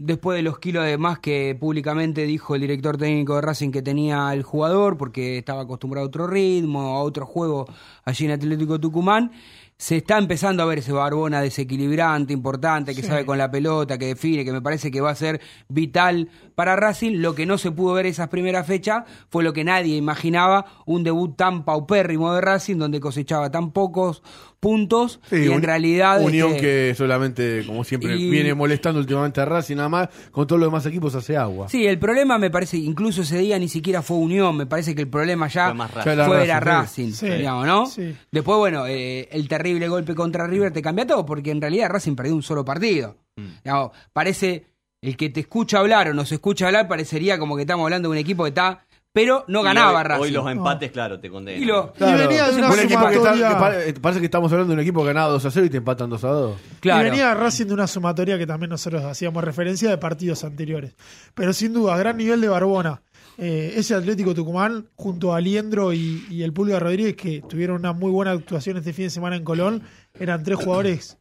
después 0.00 0.36
de 0.36 0.42
los 0.42 0.58
kilos 0.58 0.84
de 0.84 0.96
más 0.96 1.18
que 1.18 1.56
públicamente 1.58 2.24
dijo 2.24 2.54
el 2.54 2.60
director 2.60 2.96
técnico 2.96 3.34
de 3.34 3.40
Racing 3.42 3.70
que 3.70 3.82
tenía 3.82 4.32
el 4.32 4.42
jugador 4.42 4.96
porque 4.96 5.38
estaba 5.38 5.62
acostumbrado 5.62 6.04
a 6.06 6.08
otro 6.08 6.26
ritmo, 6.26 6.96
a 6.96 7.02
otro 7.02 7.26
juego 7.26 7.66
allí 8.04 8.24
en 8.26 8.30
Atlético 8.32 8.78
Tucumán. 8.78 9.32
Se 9.80 9.96
está 9.98 10.18
empezando 10.18 10.60
a 10.64 10.66
ver 10.66 10.78
ese 10.78 10.90
Barbona 10.92 11.40
desequilibrante, 11.40 12.32
importante, 12.32 12.96
que 12.96 13.02
Sí. 13.02 13.06
sabe 13.06 13.24
con 13.24 13.38
la 13.38 13.48
pelota, 13.48 13.96
que 13.96 14.06
define, 14.06 14.44
que 14.44 14.50
me 14.50 14.60
parece 14.60 14.90
que 14.90 15.00
va 15.00 15.10
a 15.10 15.14
ser 15.14 15.40
vital 15.68 16.28
para 16.56 16.74
Racing. 16.74 17.18
Lo 17.20 17.36
que 17.36 17.46
no 17.46 17.58
se 17.58 17.70
pudo 17.70 17.92
ver 17.94 18.06
esas 18.06 18.26
primeras 18.26 18.66
fechas 18.66 19.04
fue 19.28 19.44
lo 19.44 19.52
que 19.52 19.62
nadie 19.62 19.94
imaginaba, 19.96 20.64
un 20.84 21.04
debut 21.04 21.36
tan 21.36 21.64
paupérrimo 21.64 22.34
de 22.34 22.40
Racing, 22.40 22.76
donde 22.76 22.98
cosechaba 22.98 23.50
tan 23.52 23.70
pocos 23.70 24.24
puntos 24.60 25.20
Sí, 25.30 25.36
y 25.36 25.52
en 25.52 25.62
realidad... 25.62 26.20
Unión 26.22 26.50
este, 26.50 26.60
que 26.60 26.94
solamente, 26.96 27.62
como 27.66 27.84
siempre, 27.84 28.16
y- 28.16 28.28
viene 28.30 28.54
molestando 28.54 29.00
últimamente 29.00 29.40
a 29.40 29.44
Racing, 29.44 29.76
nada 29.76 29.88
más, 29.88 30.08
con 30.30 30.46
todos 30.46 30.60
los 30.60 30.68
demás 30.68 30.84
equipos 30.86 31.14
hace 31.14 31.36
agua. 31.36 31.68
Sí, 31.68 31.86
el 31.86 31.98
problema 31.98 32.38
me 32.38 32.50
parece, 32.50 32.76
incluso 32.76 33.22
ese 33.22 33.38
día 33.38 33.58
ni 33.58 33.68
siquiera 33.68 34.02
fue 34.02 34.16
Unión, 34.16 34.56
me 34.56 34.66
parece 34.66 34.94
que 34.94 35.02
el 35.02 35.08
problema 35.08 35.48
ya 35.48 35.74
Fue 35.74 36.12
era 36.44 36.60
Racing, 36.60 37.10
Racing, 37.10 37.12
sí. 37.12 37.28
digamos, 37.28 37.66
¿no? 37.66 37.86
Sí. 37.86 38.14
Después, 38.32 38.58
bueno, 38.58 38.86
eh, 38.86 39.28
el 39.30 39.46
terrible 39.48 39.88
golpe 39.88 40.14
contra 40.14 40.46
River 40.46 40.72
te 40.72 40.82
cambia 40.82 41.06
todo, 41.06 41.24
porque 41.24 41.50
en 41.50 41.60
realidad 41.60 41.90
Racing 41.90 42.14
perdió 42.16 42.34
un 42.34 42.42
solo 42.42 42.64
partido. 42.64 43.16
Digamos, 43.64 43.92
parece, 44.12 44.66
el 45.00 45.16
que 45.16 45.30
te 45.30 45.40
escucha 45.40 45.78
hablar 45.78 46.08
o 46.08 46.14
nos 46.14 46.32
escucha 46.32 46.66
hablar, 46.66 46.88
parecería 46.88 47.38
como 47.38 47.54
que 47.54 47.62
estamos 47.62 47.84
hablando 47.84 48.08
de 48.08 48.12
un 48.14 48.18
equipo 48.18 48.42
que 48.42 48.48
está, 48.48 48.84
pero 49.12 49.44
no 49.48 49.62
ganaba 49.62 49.98
hoy, 49.98 50.04
Racing. 50.04 50.22
Hoy 50.22 50.30
los 50.30 50.50
empates, 50.50 50.90
claro, 50.92 51.18
te 51.18 51.28
condenan. 51.30 51.62
Y 51.62 51.64
lo- 51.66 51.92
Y 51.98 52.04
venía 52.04 52.48
de 52.50 52.56
una 52.56 52.70
un 52.70 52.78
equipo 52.78 53.08
que 53.08 53.14
está- 53.16 53.34
sumatoria- 53.34 53.48
que 53.48 53.54
pare- 53.56 53.92
parece 53.94 54.20
que 54.20 54.26
estamos 54.26 54.52
hablando 54.52 54.70
de 54.72 54.74
un 54.74 54.80
equipo 54.80 55.00
que 55.00 55.06
ganaba 55.08 55.32
2 55.32 55.44
a 55.44 55.50
0 55.50 55.66
y 55.66 55.70
te 55.70 55.76
empatan 55.78 56.08
2 56.10 56.22
a 56.24 56.28
2. 56.28 56.56
claro. 56.80 57.00
Y 57.06 57.10
venía 57.10 57.34
Racing 57.34 57.66
de 57.66 57.74
una 57.74 57.86
sumatoria 57.86 58.38
que 58.38 58.46
también 58.46 58.70
nosotros 58.70 59.02
hacíamos 59.04 59.42
referencia 59.42 59.90
de 59.90 59.98
partidos 59.98 60.44
anteriores. 60.44 60.94
Pero 61.34 61.52
sin 61.52 61.72
duda, 61.72 61.96
gran 61.96 62.16
nivel 62.16 62.40
de 62.40 62.48
Barbona. 62.48 63.02
Eh, 63.40 63.74
ese 63.76 63.94
Atlético 63.94 64.34
Tucumán, 64.34 64.88
junto 64.96 65.32
a 65.32 65.36
Aliendro 65.36 65.92
y, 65.92 66.26
y 66.28 66.42
el 66.42 66.52
Pulga 66.52 66.80
Rodríguez, 66.80 67.14
que 67.16 67.40
tuvieron 67.48 67.76
una 67.76 67.92
muy 67.92 68.10
buena 68.10 68.32
actuación 68.32 68.76
este 68.78 68.92
fin 68.92 69.04
de 69.06 69.10
semana 69.10 69.36
en 69.36 69.44
Colón, 69.44 69.82
eran 70.18 70.42
tres 70.42 70.58
jugadores 70.58 71.18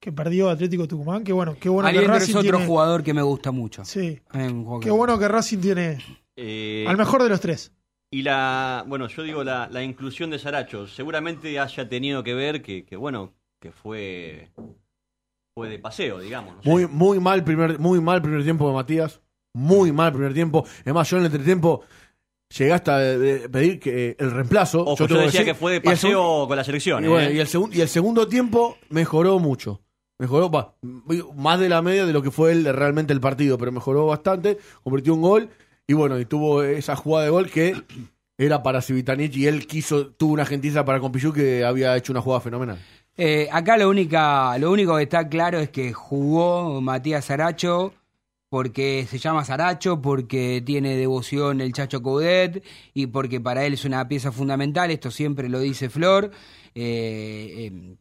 que 0.00 0.10
perdió 0.10 0.50
Atlético 0.50 0.88
Tucumán. 0.88 1.22
Que 1.22 1.32
bueno, 1.32 1.56
qué 1.60 1.68
bueno 1.68 1.86
que 1.88 1.90
Aliendro 1.96 2.14
Racing 2.18 2.30
es 2.30 2.36
otro 2.36 2.50
tiene. 2.58 2.66
jugador 2.66 3.02
que 3.04 3.14
me 3.14 3.22
gusta 3.22 3.52
mucho. 3.52 3.84
Sí, 3.84 4.20
qué 4.32 4.54
que- 4.82 4.90
bueno 4.90 5.16
que 5.20 5.28
Racing 5.28 5.58
tiene 5.58 5.98
Eh, 6.36 6.84
al 6.88 6.96
mejor 6.96 7.22
de 7.22 7.28
los 7.28 7.40
tres. 7.40 7.72
Y 8.10 8.22
la, 8.22 8.84
bueno, 8.86 9.08
yo 9.08 9.22
digo 9.22 9.42
la, 9.42 9.68
la 9.70 9.82
inclusión 9.82 10.30
de 10.30 10.38
Saracho, 10.38 10.86
seguramente 10.86 11.58
haya 11.58 11.88
tenido 11.88 12.22
que 12.22 12.34
ver 12.34 12.62
que, 12.62 12.84
que 12.84 12.96
bueno, 12.96 13.32
que 13.60 13.72
fue 13.72 14.50
fue 15.54 15.68
de 15.68 15.78
paseo, 15.78 16.18
digamos. 16.20 16.56
no 16.56 16.62
sé. 16.62 16.68
Muy, 16.68 16.86
muy 16.86 17.20
mal 17.20 17.44
primer, 17.44 17.78
muy 17.78 18.00
mal 18.00 18.20
primer 18.22 18.42
tiempo 18.42 18.66
de 18.68 18.74
Matías. 18.74 19.20
Muy 19.54 19.92
mal 19.92 20.12
primer 20.12 20.32
tiempo. 20.32 20.64
Es 20.84 20.94
más, 20.94 21.08
yo 21.10 21.18
en 21.18 21.22
el 21.24 21.26
entretiempo 21.26 21.82
llegué 22.56 22.72
hasta 22.72 22.96
pedir 23.50 23.78
que 23.78 24.08
eh, 24.10 24.16
el 24.18 24.30
reemplazo. 24.30 24.80
Ojo, 24.82 24.96
yo, 24.96 25.06
tengo 25.06 25.20
decía 25.22 25.40
decir- 25.40 25.52
que 25.52 25.54
fue 25.54 25.72
de 25.72 25.80
paseo 25.82 26.46
con 26.48 26.56
la 26.56 26.64
selección. 26.64 27.04
Y, 27.04 27.08
bueno, 27.08 27.28
¿eh? 27.28 27.34
y 27.34 27.38
el 27.40 27.46
segun- 27.46 27.70
y 27.74 27.80
el 27.82 27.88
segundo 27.88 28.26
tiempo 28.28 28.78
mejoró 28.88 29.38
mucho. 29.38 29.82
Mejoró 30.18 30.50
va, 30.50 30.74
más 31.34 31.58
de 31.60 31.68
la 31.68 31.82
media 31.82 32.06
de 32.06 32.12
lo 32.12 32.22
que 32.22 32.30
fue 32.30 32.52
el, 32.52 32.64
realmente 32.74 33.12
el 33.12 33.20
partido, 33.20 33.58
pero 33.58 33.72
mejoró 33.72 34.06
bastante. 34.06 34.56
Convirtió 34.82 35.14
un 35.14 35.22
gol 35.22 35.48
y 35.86 35.94
bueno, 35.94 36.18
y 36.18 36.24
tuvo 36.24 36.62
esa 36.62 36.96
jugada 36.96 37.24
de 37.24 37.30
gol 37.30 37.50
que 37.50 37.74
era 38.38 38.62
para 38.62 38.82
Civitanich 38.82 39.36
y 39.36 39.46
él 39.46 39.66
quiso, 39.66 40.08
tuvo 40.08 40.32
una 40.32 40.46
gentileza 40.46 40.84
para 40.84 41.00
Compillú 41.00 41.32
que 41.32 41.64
había 41.64 41.96
hecho 41.96 42.12
una 42.12 42.20
jugada 42.20 42.40
fenomenal. 42.40 42.78
Eh, 43.16 43.48
acá 43.52 43.76
lo, 43.76 43.90
única, 43.90 44.56
lo 44.58 44.70
único 44.70 44.96
que 44.96 45.02
está 45.02 45.28
claro 45.28 45.58
es 45.58 45.68
que 45.70 45.92
jugó 45.92 46.80
Matías 46.80 47.26
Saracho 47.26 47.92
porque 48.48 49.06
se 49.08 49.16
llama 49.16 49.46
Saracho, 49.46 50.02
porque 50.02 50.62
tiene 50.64 50.94
devoción 50.96 51.62
el 51.62 51.72
Chacho 51.72 52.02
Coudet 52.02 52.62
y 52.92 53.06
porque 53.06 53.40
para 53.40 53.64
él 53.64 53.72
es 53.72 53.86
una 53.86 54.06
pieza 54.08 54.30
fundamental, 54.30 54.90
esto 54.90 55.10
siempre 55.10 55.48
lo 55.48 55.58
dice 55.58 55.88
Flor, 55.88 56.32
eh, 56.74 57.70
eh, 57.72 57.96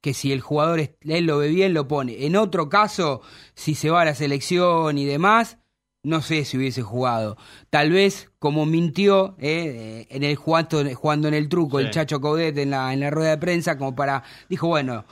que 0.00 0.14
si 0.14 0.32
el 0.32 0.40
jugador 0.40 0.80
él 1.02 1.26
lo 1.26 1.36
ve 1.36 1.48
bien, 1.48 1.74
lo 1.74 1.86
pone. 1.86 2.24
En 2.24 2.36
otro 2.36 2.70
caso, 2.70 3.20
si 3.52 3.74
se 3.74 3.90
va 3.90 4.00
a 4.00 4.06
la 4.06 4.14
selección 4.14 4.96
y 4.96 5.04
demás, 5.04 5.58
no 6.02 6.22
sé 6.22 6.44
si 6.44 6.56
hubiese 6.56 6.82
jugado. 6.82 7.36
Tal 7.68 7.90
vez 7.90 8.30
como 8.38 8.64
mintió 8.66 9.36
eh, 9.38 10.06
eh, 10.06 10.06
en 10.10 10.22
el 10.22 10.36
jugando, 10.36 10.82
jugando 10.94 11.28
en 11.28 11.34
el 11.34 11.48
truco 11.48 11.78
Sí. 11.78 11.84
el 11.84 11.90
Chacho 11.90 12.20
Coudet 12.20 12.56
en 12.58 12.70
la, 12.70 12.92
en 12.92 13.00
la 13.00 13.10
rueda 13.10 13.30
de 13.30 13.38
prensa, 13.38 13.76
como 13.76 13.94
para, 13.94 14.22
dijo, 14.48 14.68
bueno, 14.68 15.04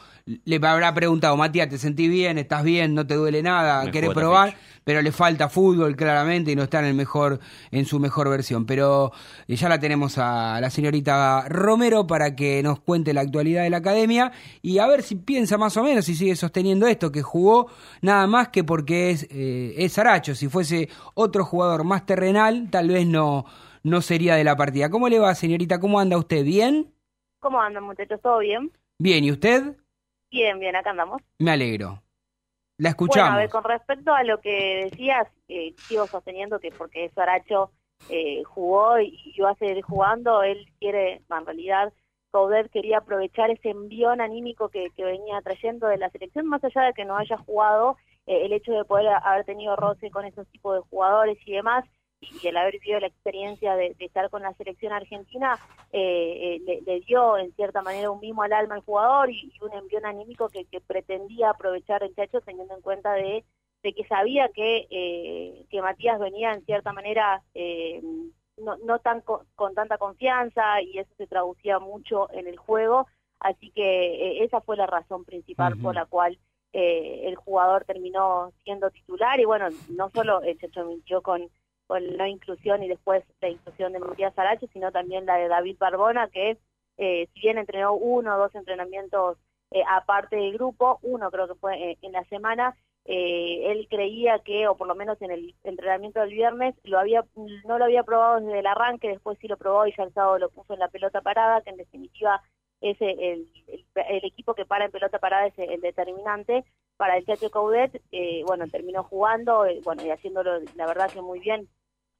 le 0.44 0.56
habrá 0.56 0.92
preguntado, 0.92 1.36
Matías, 1.36 1.68
¿te 1.68 1.78
sentís 1.78 2.10
bien? 2.10 2.38
¿Estás 2.38 2.62
bien? 2.62 2.94
¿No 2.94 3.06
te 3.06 3.14
duele 3.14 3.42
nada? 3.42 3.84
Me 3.84 3.90
¿Querés 3.90 4.10
probar? 4.10 4.54
Pero 4.84 5.02
le 5.02 5.12
falta 5.12 5.48
fútbol 5.48 5.96
claramente 5.96 6.52
y 6.52 6.56
no 6.56 6.62
está 6.62 6.80
en 6.80 6.86
el 6.86 6.94
mejor, 6.94 7.40
en 7.70 7.84
su 7.84 7.98
mejor 7.98 8.28
versión. 8.28 8.66
Pero 8.66 9.12
eh, 9.46 9.56
ya 9.56 9.68
la 9.68 9.78
tenemos 9.78 10.18
a 10.18 10.60
la 10.60 10.70
señorita 10.70 11.46
Romero 11.48 12.06
para 12.06 12.34
que 12.36 12.62
nos 12.62 12.80
cuente 12.80 13.12
la 13.12 13.22
actualidad 13.22 13.62
de 13.62 13.70
la 13.70 13.78
academia 13.78 14.32
y 14.62 14.78
a 14.78 14.86
ver 14.86 15.02
si 15.02 15.16
piensa 15.16 15.58
más 15.58 15.76
o 15.76 15.82
menos 15.82 16.04
si 16.04 16.14
sigue 16.14 16.36
sosteniendo 16.36 16.86
esto, 16.86 17.10
que 17.10 17.22
jugó 17.22 17.68
nada 18.02 18.26
más 18.26 18.48
que 18.48 18.64
porque 18.64 19.10
es, 19.10 19.26
eh, 19.30 19.74
es 19.78 19.92
Saracho. 19.94 20.34
Si 20.34 20.48
fuese 20.48 20.88
otro 21.14 21.44
jugador 21.44 21.84
más 21.84 22.06
terrenal, 22.06 22.68
tal 22.70 22.88
vez 22.88 23.06
no, 23.06 23.46
no 23.82 24.00
sería 24.02 24.36
de 24.36 24.44
la 24.44 24.56
partida. 24.56 24.90
¿Cómo 24.90 25.08
le 25.08 25.18
va, 25.18 25.34
señorita? 25.34 25.80
¿Cómo 25.80 26.00
anda 26.00 26.16
usted? 26.16 26.44
¿Bien? 26.44 26.92
¿Cómo 27.40 27.60
andan, 27.60 27.84
muchachos? 27.84 28.20
¿Todo 28.22 28.38
bien? 28.38 28.72
Bien, 28.98 29.22
¿y 29.22 29.30
usted? 29.30 29.76
Bien, 30.30 30.58
bien, 30.58 30.76
acá 30.76 30.90
andamos. 30.90 31.22
Me 31.38 31.50
alegro. 31.52 32.02
La 32.78 32.90
Bueno, 33.06 33.18
escuchamos. 33.18 33.34
a 33.34 33.36
ver, 33.38 33.50
con 33.50 33.64
respecto 33.64 34.14
a 34.14 34.22
lo 34.24 34.40
que 34.40 34.90
decías, 34.90 35.26
eh, 35.48 35.74
sigo 35.88 36.06
sosteniendo 36.06 36.60
que 36.60 36.70
porque 36.70 37.10
Saracho 37.10 37.72
eh, 38.08 38.42
jugó 38.44 39.00
y, 39.00 39.18
y 39.34 39.40
va 39.40 39.50
a 39.50 39.54
seguir 39.56 39.82
jugando, 39.82 40.42
él 40.42 40.66
quiere, 40.78 41.22
en 41.28 41.46
realidad, 41.46 41.92
Coudet 42.30 42.70
quería 42.70 42.98
aprovechar 42.98 43.50
ese 43.50 43.70
envión 43.70 44.20
anímico 44.20 44.68
que, 44.68 44.90
que 44.96 45.04
venía 45.04 45.40
trayendo 45.42 45.88
de 45.88 45.96
la 45.98 46.10
selección, 46.10 46.46
más 46.46 46.62
allá 46.62 46.82
de 46.82 46.92
que 46.92 47.04
no 47.04 47.16
haya 47.16 47.36
jugado, 47.38 47.96
eh, 48.26 48.44
el 48.44 48.52
hecho 48.52 48.72
de 48.72 48.84
poder 48.84 49.08
haber 49.08 49.44
tenido 49.44 49.74
roce 49.76 50.10
con 50.10 50.24
esos 50.26 50.46
tipos 50.48 50.74
de 50.76 50.82
jugadores 50.90 51.38
y 51.46 51.52
demás, 51.52 51.84
y 52.20 52.46
el 52.48 52.56
haber 52.56 52.74
vivido 52.80 53.00
la 53.00 53.06
experiencia 53.06 53.76
de, 53.76 53.94
de 53.94 54.04
estar 54.04 54.28
con 54.30 54.42
la 54.42 54.52
selección 54.54 54.92
argentina, 54.92 55.56
eh, 55.92 56.56
eh, 56.56 56.60
le, 56.66 56.80
le 56.82 57.00
dio 57.00 57.38
en 57.38 57.52
cierta 57.54 57.82
manera 57.82 58.10
un 58.10 58.20
mimo 58.20 58.42
al 58.42 58.52
alma 58.52 58.74
al 58.74 58.82
jugador 58.82 59.30
y, 59.30 59.52
y 59.54 59.64
un 59.64 59.72
envión 59.72 60.04
anímico 60.04 60.48
que, 60.48 60.64
que 60.66 60.80
pretendía 60.80 61.50
aprovechar 61.50 62.02
el 62.02 62.14
chacho 62.14 62.40
teniendo 62.40 62.74
en 62.74 62.82
cuenta 62.82 63.12
de, 63.12 63.44
de 63.82 63.92
que 63.92 64.04
sabía 64.06 64.48
que, 64.48 64.86
eh, 64.90 65.64
que 65.70 65.80
Matías 65.82 66.18
venía 66.18 66.52
en 66.52 66.64
cierta 66.64 66.92
manera 66.92 67.42
eh, 67.54 68.02
no, 68.56 68.76
no 68.78 68.98
tan 68.98 69.20
co- 69.20 69.44
con 69.54 69.74
tanta 69.74 69.98
confianza 69.98 70.82
y 70.82 70.98
eso 70.98 71.14
se 71.16 71.28
traducía 71.28 71.78
mucho 71.78 72.28
en 72.32 72.48
el 72.48 72.56
juego, 72.56 73.06
así 73.38 73.70
que 73.70 73.82
eh, 74.40 74.44
esa 74.44 74.60
fue 74.60 74.76
la 74.76 74.86
razón 74.86 75.24
principal 75.24 75.74
por 75.82 75.94
la 75.94 76.06
cual 76.06 76.36
eh, 76.72 77.22
el 77.28 77.36
jugador 77.36 77.84
terminó 77.84 78.50
siendo 78.64 78.90
titular. 78.90 79.38
Y 79.38 79.44
bueno, 79.44 79.68
no 79.90 80.10
solo 80.10 80.42
el 80.42 80.58
Chacho 80.58 80.84
mintió 80.84 81.22
con 81.22 81.48
con 81.88 82.16
la 82.16 82.28
inclusión 82.28 82.84
y 82.84 82.88
después 82.88 83.24
la 83.40 83.48
inclusión 83.48 83.92
de 83.92 83.98
Matías 83.98 84.34
Saracho, 84.34 84.68
sino 84.72 84.92
también 84.92 85.26
la 85.26 85.36
de 85.36 85.48
David 85.48 85.76
Barbona, 85.78 86.28
que 86.28 86.58
eh, 86.98 87.28
si 87.34 87.40
bien 87.40 87.58
entrenó 87.58 87.94
uno 87.94 88.36
o 88.36 88.38
dos 88.38 88.54
entrenamientos 88.54 89.38
eh, 89.72 89.82
aparte 89.88 90.36
del 90.36 90.52
grupo, 90.52 91.00
uno 91.02 91.30
creo 91.30 91.48
que 91.48 91.54
fue 91.56 91.92
eh, 91.92 91.98
en 92.02 92.12
la 92.12 92.24
semana, 92.24 92.76
eh, 93.10 93.72
él 93.72 93.88
creía 93.88 94.38
que, 94.40 94.68
o 94.68 94.76
por 94.76 94.86
lo 94.86 94.94
menos 94.94 95.20
en 95.22 95.30
el 95.30 95.54
entrenamiento 95.64 96.20
del 96.20 96.28
viernes, 96.28 96.74
lo 96.84 96.98
había 96.98 97.24
no 97.64 97.78
lo 97.78 97.86
había 97.86 98.02
probado 98.02 98.38
desde 98.38 98.58
el 98.58 98.66
arranque, 98.66 99.08
después 99.08 99.38
sí 99.40 99.48
lo 99.48 99.56
probó 99.56 99.86
y 99.86 99.94
ya 99.96 100.04
el 100.04 100.12
sábado 100.12 100.38
lo 100.38 100.50
puso 100.50 100.74
en 100.74 100.80
la 100.80 100.88
pelota 100.88 101.22
parada, 101.22 101.62
que 101.62 101.70
en 101.70 101.78
definitiva 101.78 102.42
es 102.82 102.98
el, 103.00 103.48
equipo 103.94 104.52
que 104.52 104.66
para 104.66 104.84
en 104.84 104.90
pelota 104.90 105.18
parada 105.18 105.46
es 105.46 105.58
el 105.58 105.80
determinante. 105.80 106.64
Para 106.98 107.16
el 107.16 107.24
Chacho 107.24 107.50
Coudet, 107.50 108.02
eh, 108.12 108.42
bueno, 108.44 108.66
terminó 108.68 109.04
jugando, 109.04 109.64
bueno, 109.84 110.04
y 110.04 110.10
haciéndolo, 110.10 110.58
la 110.74 110.86
verdad 110.86 111.10
que 111.10 111.22
muy 111.22 111.38
bien, 111.38 111.68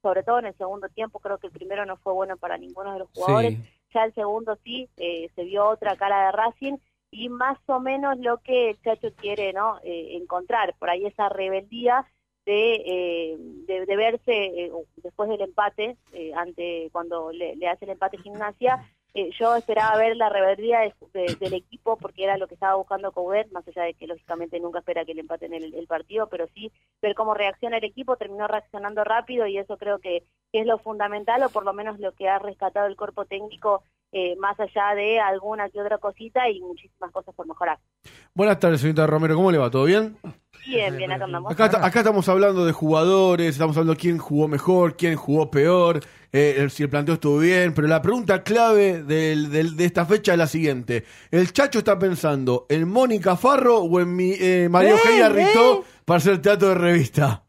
sobre 0.09 0.23
todo 0.23 0.38
en 0.38 0.47
el 0.47 0.57
segundo 0.57 0.88
tiempo, 0.88 1.18
creo 1.21 1.37
que 1.37 1.49
el 1.49 1.53
primero 1.53 1.85
no 1.85 1.99
fue 1.99 2.14
bueno 2.14 2.38
para 2.38 2.57
ninguno 2.57 2.94
de 2.94 3.01
los 3.01 3.11
jugadores, 3.11 3.59
Sí. 3.59 3.71
ya 3.92 4.05
el 4.05 4.14
segundo 4.14 4.57
sí, 4.64 4.88
eh, 4.97 5.29
se 5.35 5.44
vio 5.44 5.68
otra 5.68 5.97
cara 5.97 6.27
de 6.27 6.33
Racing, 6.33 6.79
y 7.11 7.29
más 7.29 7.59
o 7.66 7.79
menos 7.79 8.18
lo 8.18 8.38
que 8.38 8.71
el 8.71 8.81
Chacho 8.81 9.09
quiere, 9.16 9.53
¿no?, 9.53 9.79
eh, 9.83 10.16
encontrar, 10.16 10.75
por 10.79 10.88
ahí 10.88 11.05
esa 11.05 11.29
rebeldía 11.29 12.07
de, 12.47 12.75
eh, 12.87 13.37
de, 13.38 13.85
de 13.85 13.97
verse, 13.97 14.73
después 14.97 15.29
del 15.29 15.42
empate, 15.42 15.99
ante 16.35 16.88
cuando 16.90 17.31
le, 17.31 17.55
le 17.57 17.68
hace 17.68 17.85
el 17.85 17.90
empate 17.90 18.16
gimnasia, 18.16 18.90
eh, 19.20 19.31
yo 19.38 19.57
esperaba 19.57 19.96
ver 19.96 20.16
la 20.16 20.28
rebeldía 20.28 20.81
de- 20.81 20.94
de- 21.12 21.37
del 21.37 21.54
equipo 21.54 21.96
porque 21.96 22.24
era 22.24 22.37
lo 22.38 22.46
que 22.46 22.54
estaba 22.54 22.74
buscando 22.76 23.12
Coudet, 23.12 23.50
más 23.52 23.66
allá 23.66 23.83
de 23.83 23.94
que 23.94 24.07
lógicamente 24.07 24.61
nunca 24.61 24.78
espera 24.81 25.04
que 25.04 25.14
le 25.14 25.20
empaten 25.22 25.54
el, 25.54 25.74
el 25.74 25.87
partido, 25.87 26.28
pero 26.28 26.46
sí 26.54 26.70
ver 27.02 27.14
cómo 27.14 27.35
reacciona 27.35 27.78
el 27.78 27.85
equipo, 27.85 28.16
terminó 28.16 28.46
reaccionando 28.46 29.04
rápido 29.04 29.46
y 29.46 29.59
eso 29.59 29.76
creo 29.76 29.98
que, 29.98 30.24
que 30.52 30.61
es 30.61 30.66
lo 30.66 30.78
fundamental 30.78 31.42
o 31.42 31.48
por 31.50 31.64
lo 31.64 31.72
menos 31.72 31.98
lo 31.98 32.12
que 32.12 32.28
ha 32.28 32.38
rescatado 32.38 32.87
el 32.87 32.96
cuerpo 32.96 33.24
técnico 33.24 33.83
eh, 34.12 34.37
más 34.37 34.59
allá 34.59 34.94
de 34.94 35.20
alguna 35.20 35.68
que 35.68 35.81
otra 35.81 35.98
cosita 35.98 36.48
y 36.48 36.61
muchísimas 36.61 37.11
cosas 37.12 37.35
por 37.35 37.46
mejorar. 37.46 37.78
Buenas 38.35 38.59
tardes, 38.59 38.81
señorita 38.81 39.07
Romero. 39.07 39.35
¿Cómo 39.37 39.50
le 39.52 39.59
va? 39.59 39.70
¿Todo 39.70 39.85
bien? 39.85 40.16
Bien, 40.68 40.96
bien, 40.96 41.11
acá 41.11 41.24
andamos. 41.24 41.50
Acá, 41.52 41.64
acá 41.85 41.98
estamos 42.00 42.28
hablando 42.28 42.66
de 42.66 42.72
jugadores, 42.72 43.48
estamos 43.48 43.76
hablando 43.76 43.94
de 43.94 44.00
quién 44.00 44.18
jugó 44.18 44.48
mejor, 44.48 44.96
quién 44.96 45.16
jugó 45.16 45.50
peor, 45.50 46.00
eh, 46.31 46.57
el- 46.59 46.70
si 46.70 46.83
el 46.83 46.90
planteo 46.90 47.14
estuvo 47.14 47.38
bien, 47.38 47.72
pero 47.72 47.88
la 47.88 48.02
pregunta 48.02 48.42
clave 48.42 49.02
del- 49.02 49.50
del- 49.50 49.76
de 49.76 49.85
esta 49.87 50.04
fecha 50.04 50.33
es 50.33 50.38
la 50.38 50.46
siguiente. 50.46 51.04
¿El 51.31 51.52
Chacho 51.52 51.78
está 51.78 51.98
pensando 51.98 52.66
en 52.68 52.87
Mónica 52.88 53.37
Farro 53.37 53.78
o 53.78 54.00
en 54.00 54.14
mi, 54.14 54.33
eh, 54.38 54.68
María 54.70 54.90
¿Eh? 54.90 54.92
Eugenia 54.92 55.28
Ritó 55.31 55.85
para 56.04 56.18
hacer 56.18 56.42
teatro 56.42 56.68
de 56.68 56.74
revista? 56.74 57.44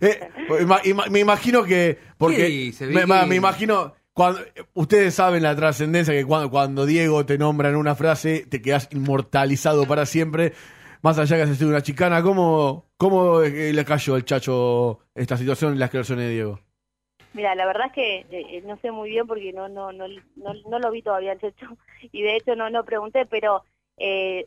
Eh, 0.00 0.20
ima- 0.60 0.80
ima- 0.84 1.06
me 1.10 1.20
imagino 1.20 1.64
que... 1.64 1.98
Porque 2.16 2.36
¿Qué 2.38 2.44
dice, 2.46 2.86
me, 2.86 3.04
me 3.06 3.36
imagino... 3.36 3.94
Cuando, 4.14 4.40
ustedes 4.74 5.12
saben 5.12 5.42
la 5.42 5.56
trascendencia 5.56 6.14
que 6.14 6.24
cuando, 6.24 6.48
cuando 6.48 6.86
Diego 6.86 7.26
te 7.26 7.36
nombra 7.36 7.68
en 7.68 7.74
una 7.74 7.96
frase 7.96 8.46
te 8.48 8.62
quedas 8.62 8.88
inmortalizado 8.92 9.86
para 9.88 10.06
siempre. 10.06 10.52
Más 11.04 11.18
allá 11.18 11.36
que 11.36 11.42
has 11.42 11.58
sido 11.58 11.68
una 11.68 11.82
chicana, 11.82 12.22
¿cómo, 12.22 12.86
cómo 12.96 13.42
eh, 13.42 13.74
le 13.74 13.84
cayó 13.84 14.14
al 14.14 14.24
chacho 14.24 15.00
esta 15.14 15.36
situación 15.36 15.74
en 15.74 15.78
las 15.78 15.90
creaciones 15.90 16.24
de 16.24 16.32
Diego? 16.32 16.60
Mira, 17.34 17.54
la 17.54 17.66
verdad 17.66 17.88
es 17.88 17.92
que 17.92 18.26
eh, 18.30 18.62
no 18.64 18.78
sé 18.78 18.90
muy 18.90 19.10
bien 19.10 19.26
porque 19.26 19.52
no 19.52 19.68
no 19.68 19.92
no 19.92 20.08
no, 20.08 20.54
no 20.66 20.78
lo 20.78 20.90
vi 20.90 21.02
todavía 21.02 21.32
el 21.32 21.40
Checho 21.40 21.66
y 22.10 22.22
de 22.22 22.36
hecho 22.36 22.56
no 22.56 22.70
no 22.70 22.86
pregunté, 22.86 23.26
pero 23.26 23.64
eh, 23.98 24.46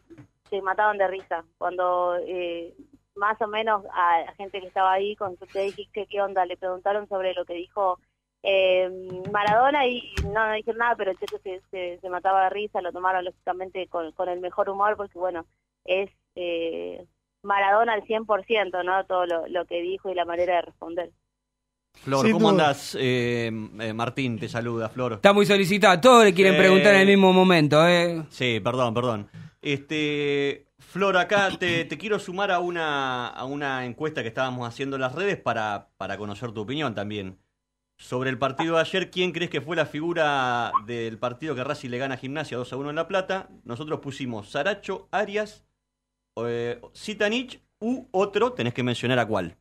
se 0.49 0.59
mataban 0.63 0.97
de 0.97 1.07
risa 1.07 1.45
cuando 1.59 2.17
eh, 2.25 2.73
más 3.13 3.39
o 3.39 3.47
menos 3.47 3.85
a 3.93 4.21
la 4.21 4.33
gente 4.33 4.59
que 4.59 4.65
estaba 4.65 4.93
ahí 4.93 5.15
con 5.15 5.37
su 5.37 5.45
te 5.45 5.59
dije 5.59 6.07
¿qué, 6.09 6.21
onda, 6.23 6.43
le 6.47 6.57
preguntaron 6.57 7.07
sobre 7.07 7.35
lo 7.35 7.45
que 7.45 7.53
dijo 7.53 7.99
eh, 8.41 8.89
Maradona 9.31 9.85
y 9.85 10.11
no, 10.23 10.47
no 10.47 10.53
dijeron 10.53 10.79
nada, 10.79 10.95
pero 10.95 11.11
el 11.11 11.19
Checho 11.19 11.37
se, 11.37 11.61
se, 11.69 11.99
se 12.01 12.09
mataba 12.09 12.45
de 12.45 12.49
risa, 12.49 12.81
lo 12.81 12.91
tomaron 12.91 13.25
lógicamente 13.25 13.85
con, 13.89 14.11
con 14.13 14.27
el 14.27 14.39
mejor 14.39 14.71
humor 14.71 14.97
porque 14.97 15.19
bueno, 15.19 15.45
es 15.85 16.09
eh, 16.37 17.05
Maradona 17.43 17.93
al 17.93 18.03
100%, 18.03 18.83
¿no? 18.85 19.05
Todo 19.05 19.25
lo, 19.25 19.47
lo 19.47 19.65
que 19.65 19.81
dijo 19.81 20.09
y 20.09 20.15
la 20.15 20.25
manera 20.25 20.55
de 20.57 20.61
responder. 20.63 21.11
Flor, 21.93 22.25
Sin 22.25 22.33
¿cómo 22.33 22.51
duda. 22.51 22.63
andás? 22.65 22.95
Eh, 22.99 23.51
eh, 23.79 23.93
Martín 23.93 24.37
te 24.37 24.47
saluda, 24.47 24.87
Flor. 24.89 25.13
Está 25.13 25.33
muy 25.33 25.45
solicitada. 25.47 25.99
Todos 25.99 26.25
le 26.25 26.33
quieren 26.33 26.53
Eh, 26.53 26.57
preguntar 26.59 26.93
en 26.93 27.01
el 27.01 27.07
mismo 27.07 27.33
momento, 27.33 27.87
¿eh? 27.87 28.23
Sí, 28.29 28.59
perdón, 28.59 28.93
perdón. 28.93 29.29
Este, 29.61 30.67
Flor, 30.79 31.17
acá 31.17 31.49
te, 31.59 31.85
te 31.85 31.97
quiero 31.97 32.19
sumar 32.19 32.51
a 32.51 32.59
una, 32.59 33.27
a 33.27 33.45
una 33.45 33.85
encuesta 33.85 34.21
que 34.21 34.27
estábamos 34.29 34.67
haciendo 34.67 34.95
en 34.95 35.01
las 35.01 35.13
redes 35.15 35.37
para, 35.37 35.89
para 35.97 36.17
conocer 36.17 36.51
tu 36.51 36.61
opinión 36.61 36.93
también. 36.95 37.39
Sobre 37.99 38.29
el 38.29 38.37
partido 38.37 38.75
de 38.75 38.81
ayer, 38.81 39.09
¿quién 39.09 39.31
crees 39.31 39.49
que 39.49 39.59
fue 39.61 39.75
la 39.75 39.87
figura 39.87 40.71
del 40.85 41.17
partido 41.17 41.55
que 41.55 41.63
Racing 41.63 41.89
le 41.89 41.97
gana 41.97 42.13
a 42.13 42.17
Gimnasia 42.17 42.55
2 42.57 42.71
a 42.71 42.77
1 42.77 42.89
en 42.91 42.95
La 42.95 43.07
Plata? 43.07 43.49
Nosotros 43.63 43.99
pusimos 44.01 44.49
Saracho, 44.51 45.07
Arias, 45.11 45.65
eh, 46.47 46.79
Zitanich 46.95 47.61
u 47.79 48.05
otro, 48.11 48.53
tenés 48.53 48.73
que 48.73 48.83
mencionar 48.83 49.19
a 49.19 49.27
cuál. 49.27 49.55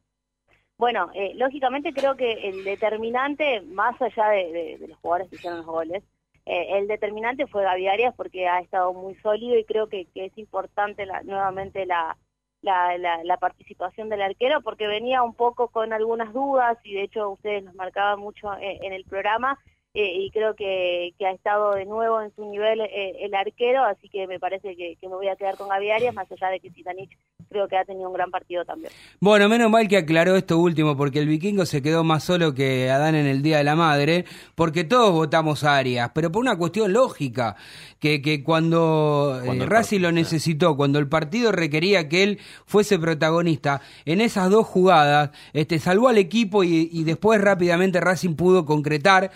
Bueno, 0.78 1.10
eh, 1.14 1.32
lógicamente 1.36 1.92
creo 1.92 2.16
que 2.16 2.32
el 2.48 2.64
determinante, 2.64 3.62
más 3.62 4.00
allá 4.00 4.28
de 4.28 4.76
los 4.86 4.98
jugadores 4.98 5.30
que 5.30 5.36
hicieron 5.36 5.58
los 5.58 5.66
goles, 5.66 6.02
eh, 6.44 6.78
el 6.78 6.86
determinante 6.86 7.46
fue 7.46 7.62
Gaby 7.64 7.88
Arias 7.88 8.14
porque 8.16 8.46
ha 8.46 8.60
estado 8.60 8.92
muy 8.92 9.14
sólido 9.16 9.58
y 9.58 9.64
creo 9.64 9.88
que, 9.88 10.04
que 10.14 10.26
es 10.26 10.36
importante 10.38 11.06
la- 11.06 11.22
nuevamente 11.22 11.86
la, 11.86 12.16
la, 12.60 12.96
la- 12.98 13.24
la 13.24 13.36
participación 13.38 14.08
del 14.10 14.22
arquero 14.22 14.60
porque 14.60 14.86
venía 14.86 15.22
un 15.22 15.34
poco 15.34 15.68
con 15.68 15.92
algunas 15.92 16.32
dudas 16.34 16.76
y 16.84 16.94
de 16.94 17.02
hecho 17.04 17.30
ustedes 17.30 17.64
nos 17.64 17.74
marcaban 17.74 18.20
mucho 18.20 18.52
eh, 18.58 18.78
en 18.82 18.92
el 18.92 19.04
programa 19.04 19.58
eh, 19.96 20.12
y 20.18 20.30
creo 20.30 20.54
que, 20.54 21.14
que 21.18 21.26
ha 21.26 21.32
estado 21.32 21.72
de 21.72 21.86
nuevo 21.86 22.20
en 22.20 22.30
su 22.36 22.44
nivel 22.44 22.80
eh, 22.82 23.24
el 23.24 23.34
arquero, 23.34 23.82
así 23.82 24.10
que 24.10 24.26
me 24.26 24.38
parece 24.38 24.76
que, 24.76 24.96
que 25.00 25.08
me 25.08 25.14
voy 25.14 25.28
a 25.28 25.36
quedar 25.36 25.56
con 25.56 25.70
Gaby 25.70 25.90
Arias, 25.90 26.14
más 26.14 26.30
allá 26.30 26.50
de 26.50 26.60
que 26.60 26.70
Zitanich 26.70 27.16
creo 27.48 27.66
que 27.68 27.76
ha 27.76 27.84
tenido 27.84 28.08
un 28.08 28.14
gran 28.14 28.30
partido 28.30 28.64
también. 28.64 28.92
Bueno, 29.20 29.48
menos 29.48 29.70
mal 29.70 29.88
que 29.88 29.96
aclaró 29.96 30.36
esto 30.36 30.58
último, 30.58 30.96
porque 30.96 31.20
el 31.20 31.28
vikingo 31.28 31.64
se 31.64 31.80
quedó 31.80 32.04
más 32.04 32.24
solo 32.24 32.52
que 32.52 32.90
Adán 32.90 33.14
en 33.14 33.26
el 33.26 33.40
Día 33.40 33.58
de 33.58 33.64
la 33.64 33.76
Madre, 33.76 34.26
porque 34.54 34.84
todos 34.84 35.12
votamos 35.12 35.64
a 35.64 35.76
Arias, 35.76 36.10
pero 36.14 36.30
por 36.30 36.42
una 36.42 36.58
cuestión 36.58 36.92
lógica, 36.92 37.56
que, 37.98 38.20
que 38.20 38.44
cuando, 38.44 39.40
Cuando 39.44 39.64
eh, 39.64 39.68
Racing 39.68 40.00
lo 40.00 40.12
necesitó, 40.12 40.76
cuando 40.76 40.98
el 40.98 41.08
partido 41.08 41.52
requería 41.52 42.08
que 42.08 42.22
él 42.22 42.38
fuese 42.66 42.98
protagonista, 42.98 43.80
en 44.04 44.20
esas 44.20 44.50
dos 44.50 44.66
jugadas, 44.66 45.30
este, 45.54 45.78
salvó 45.78 46.08
al 46.08 46.18
equipo 46.18 46.64
y, 46.64 46.90
y 46.92 47.04
después 47.04 47.40
rápidamente 47.40 48.00
Racing 48.00 48.34
pudo 48.34 48.66
concretar 48.66 49.30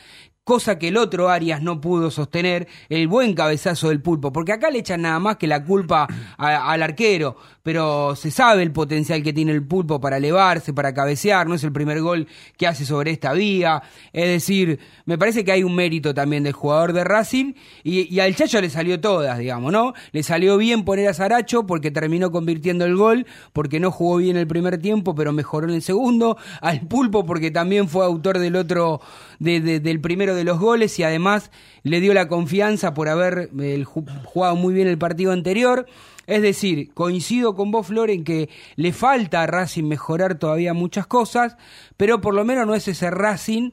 cosa 0.44 0.78
que 0.78 0.88
el 0.88 0.96
otro 0.96 1.28
Arias 1.28 1.62
no 1.62 1.80
pudo 1.80 2.10
sostener, 2.10 2.66
el 2.88 3.08
buen 3.08 3.34
cabezazo 3.34 3.88
del 3.88 4.02
pulpo, 4.02 4.32
porque 4.32 4.52
acá 4.52 4.70
le 4.70 4.80
echan 4.80 5.02
nada 5.02 5.18
más 5.18 5.36
que 5.36 5.46
la 5.46 5.64
culpa 5.64 6.08
al 6.36 6.82
arquero, 6.82 7.36
pero 7.62 8.16
se 8.16 8.30
sabe 8.30 8.62
el 8.62 8.72
potencial 8.72 9.22
que 9.22 9.32
tiene 9.32 9.52
el 9.52 9.62
pulpo 9.66 10.00
para 10.00 10.16
elevarse, 10.16 10.72
para 10.72 10.94
cabecear, 10.94 11.46
no 11.46 11.54
es 11.54 11.64
el 11.64 11.72
primer 11.72 12.00
gol 12.00 12.26
que 12.56 12.66
hace 12.66 12.84
sobre 12.84 13.10
esta 13.10 13.32
vía, 13.32 13.82
es 14.12 14.28
decir, 14.28 14.78
me 15.04 15.18
parece 15.18 15.44
que 15.44 15.52
hay 15.52 15.62
un 15.62 15.74
mérito 15.74 16.14
también 16.14 16.42
del 16.42 16.52
jugador 16.52 16.92
de 16.92 17.04
Racing 17.04 17.52
y, 17.84 18.12
y 18.14 18.20
al 18.20 18.34
Chacho 18.34 18.60
le 18.60 18.70
salió 18.70 19.00
todas, 19.00 19.38
digamos, 19.38 19.72
¿no? 19.72 19.92
Le 20.12 20.22
salió 20.22 20.56
bien 20.56 20.84
poner 20.84 21.08
a 21.08 21.14
Saracho 21.14 21.66
porque 21.66 21.90
terminó 21.90 22.30
convirtiendo 22.30 22.84
el 22.84 22.96
gol, 22.96 23.26
porque 23.52 23.80
no 23.80 23.90
jugó 23.90 24.16
bien 24.18 24.36
el 24.36 24.46
primer 24.46 24.78
tiempo, 24.78 25.14
pero 25.14 25.32
mejoró 25.32 25.68
en 25.68 25.74
el 25.74 25.82
segundo, 25.82 26.36
al 26.60 26.80
pulpo 26.88 27.26
porque 27.26 27.50
también 27.50 27.88
fue 27.88 28.04
autor 28.04 28.38
del 28.38 28.56
otro, 28.56 29.00
de- 29.38 29.60
de- 29.60 29.80
del 29.80 30.00
primero 30.00 30.34
de 30.34 30.44
los 30.44 30.58
goles 30.58 30.98
y 30.98 31.02
además 31.02 31.50
le 31.82 32.00
dio 32.00 32.14
la 32.14 32.28
confianza 32.28 32.94
por 32.94 33.08
haber 33.08 33.50
eh, 33.60 33.84
jugado 33.84 34.56
muy 34.56 34.72
bien 34.74 34.88
el 34.88 34.98
partido 34.98 35.32
anterior. 35.32 35.86
Es 36.30 36.42
decir, 36.42 36.94
coincido 36.94 37.56
con 37.56 37.72
vos, 37.72 37.88
Flor, 37.88 38.08
en 38.08 38.22
que 38.22 38.48
le 38.76 38.92
falta 38.92 39.42
a 39.42 39.48
Racing 39.48 39.82
mejorar 39.82 40.38
todavía 40.38 40.72
muchas 40.74 41.08
cosas, 41.08 41.56
pero 41.96 42.20
por 42.20 42.34
lo 42.34 42.44
menos 42.44 42.68
no 42.68 42.76
es 42.76 42.86
ese 42.86 43.10
Racing 43.10 43.72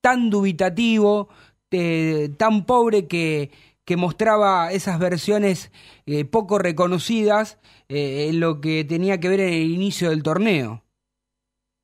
tan 0.00 0.30
dubitativo, 0.30 1.28
eh, 1.70 2.30
tan 2.38 2.64
pobre 2.64 3.06
que, 3.06 3.50
mostraba 3.98 4.72
esas 4.72 4.98
versiones 4.98 5.70
eh, 6.06 6.24
poco 6.24 6.58
reconocidas 6.58 7.58
eh, 7.90 8.28
en 8.30 8.40
lo 8.40 8.62
que 8.62 8.84
tenía 8.84 9.20
que 9.20 9.28
ver 9.28 9.40
en 9.40 9.52
el 9.52 9.70
inicio 9.70 10.08
del 10.08 10.22
torneo. 10.22 10.84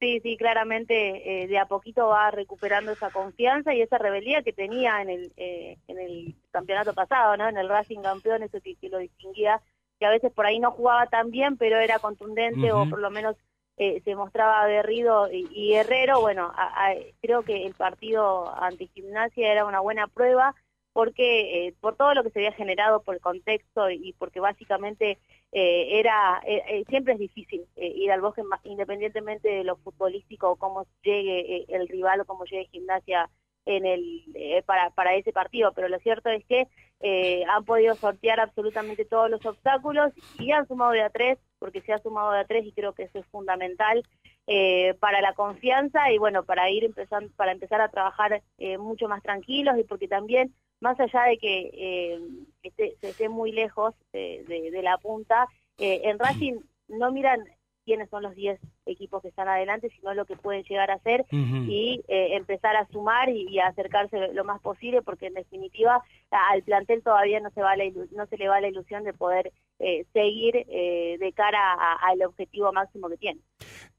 Sí, 0.01 0.19
sí, 0.23 0.39
claramente 0.39 1.43
eh, 1.43 1.47
de 1.47 1.59
a 1.59 1.67
poquito 1.67 2.07
va 2.07 2.31
recuperando 2.31 2.91
esa 2.91 3.11
confianza 3.11 3.75
y 3.75 3.83
esa 3.83 3.99
rebeldía 3.99 4.43
que 4.43 4.55
tenía 4.55 5.03
en 5.03 5.11
el 5.11 5.33
eh, 5.37 5.77
en 5.89 5.99
el 5.99 6.35
campeonato 6.51 6.95
pasado, 6.95 7.37
¿no? 7.37 7.47
En 7.47 7.59
el 7.59 7.69
Racing 7.69 8.01
campeón, 8.01 8.43
eso 8.43 8.59
que 8.63 8.89
lo 8.89 8.97
distinguía, 8.97 9.61
que 10.01 10.07
a 10.07 10.11
veces 10.11 10.33
por 10.33 10.47
ahí 10.47 10.61
no 10.61 10.73
jugaba 10.73 11.07
tan 11.09 11.31
bien, 11.31 11.59
pero 11.59 11.79
era 11.79 12.01
contundente 12.01 12.73
o 12.73 12.89
por 12.89 13.01
lo 13.01 13.11
menos 13.13 13.37
eh, 13.79 14.03
se 14.05 14.17
mostraba 14.17 14.63
aguerrido 14.63 15.31
y, 15.33 15.49
y 15.53 15.71
guerrero. 15.75 16.21
Bueno, 16.21 16.53
a- 16.57 16.91
a- 16.93 16.97
creo 17.23 17.45
que 17.45 17.67
el 17.67 17.75
partido 17.77 18.55
ante 18.63 18.89
Gimnasia 18.89 19.53
era 19.53 19.67
una 19.67 19.81
buena 19.81 20.09
prueba 20.09 20.55
porque 20.93 21.69
eh, 21.69 21.75
por 21.81 21.97
todo 21.97 22.15
lo 22.15 22.25
que 22.25 22.31
se 22.31 22.41
había 22.41 22.53
generado 22.53 23.03
por 23.03 23.15
el 23.15 23.21
contexto 23.21 23.91
y 23.91 24.13
porque 24.15 24.41
básicamente 24.41 25.19
eh, 25.53 25.99
era 26.01 26.43
eh, 26.47 26.85
siempre 26.89 27.15
es 27.15 27.19
difícil 27.21 27.67
ir 27.77 28.11
al 28.13 28.21
bosque 28.21 28.43
independientemente 28.65 29.49
de 29.49 29.65
lo 29.65 29.77
futbolístico 29.77 30.51
o 30.51 30.57
cómo 30.57 30.87
llegue 31.03 31.65
el 31.69 31.89
rival 31.89 32.21
o 32.21 32.25
cómo 32.27 32.45
llegue 32.45 32.67
gimnasia 32.73 33.31
en 33.67 33.87
el 33.87 34.25
eh, 34.35 34.63
para 34.65 34.91
para 34.91 35.15
ese 35.15 35.33
partido 35.33 35.73
pero 35.73 35.89
lo 35.89 35.99
cierto 36.01 36.29
es 36.31 36.45
que 36.47 36.67
eh, 37.03 37.45
han 37.49 37.65
podido 37.65 37.95
sortear 37.95 38.41
absolutamente 38.41 39.05
todos 39.05 39.31
los 39.31 39.45
obstáculos 39.47 40.13
y 40.39 40.51
han 40.53 40.67
sumado 40.67 40.93
de 40.93 41.03
a 41.03 41.11
tres 41.11 41.39
porque 41.59 41.81
se 41.83 41.93
ha 41.93 41.99
sumado 41.99 42.33
de 42.33 42.41
a 42.41 42.45
tres 42.45 42.65
y 42.67 42.73
creo 42.73 42.93
que 42.95 43.05
eso 43.05 43.19
es 43.19 43.27
fundamental 43.27 44.03
eh, 44.47 44.95
para 45.01 45.21
la 45.21 45.35
confianza 45.35 46.11
y 46.11 46.19
bueno 46.19 46.45
para 46.45 46.71
ir 46.71 46.85
empezando 46.85 47.31
para 47.37 47.53
empezar 47.53 47.81
a 47.81 47.91
trabajar 47.91 48.43
eh, 48.59 48.79
mucho 48.79 49.09
más 49.09 49.23
tranquilos 49.23 49.79
y 49.79 49.85
porque 49.85 50.09
también 50.09 50.55
más 50.81 50.99
allá 50.99 51.25
de 51.25 51.37
que 51.39 52.19
esté- 52.63 52.97
se 53.01 53.11
esté 53.11 53.29
muy 53.29 53.53
lejos 53.53 53.95
de, 54.13 54.45
de- 54.49 54.83
la 54.83 54.97
punta, 54.97 55.47
en 55.77 56.19
Racing 56.19 56.61
no 56.89 57.13
miran 57.13 57.41
quiénes 57.85 58.09
son 58.11 58.23
los 58.23 58.35
10 58.35 58.59
equipos 58.91 59.23
que 59.23 59.29
están 59.29 59.49
adelante, 59.49 59.91
sino 59.97 60.15
lo 60.15 60.25
que 60.25 60.37
pueden 60.37 60.65
llegar 60.65 60.91
a 60.91 60.99
ser 60.99 61.25
y 61.31 62.03
eh, 62.09 62.37
empezar 62.37 62.77
a 62.77 62.87
sumar 62.89 63.29
y, 63.29 63.47
y 63.49 63.59
a 63.59 63.69
acercarse 63.69 64.33
lo 64.35 64.45
más 64.45 64.61
posible, 64.61 65.03
porque 65.03 65.27
en 65.27 65.35
definitiva 65.35 66.03
al 66.31 66.63
plantel 66.63 67.03
todavía 67.03 67.41
no 67.41 67.51
se, 67.51 67.63
va 67.63 67.77
la 67.77 67.85
no 68.13 68.27
se 68.27 68.37
le 68.37 68.49
va 68.49 68.61
la 68.61 68.69
ilusión 68.69 69.05
de 69.05 69.13
poder 69.13 69.53
eh, 69.79 70.05
seguir 70.13 70.57
eh, 70.57 71.17
de 71.19 71.33
cara 71.33 71.75
al 72.07 72.23
objetivo 72.23 72.71
máximo 72.71 73.09
que 73.09 73.17
tiene. 73.17 73.41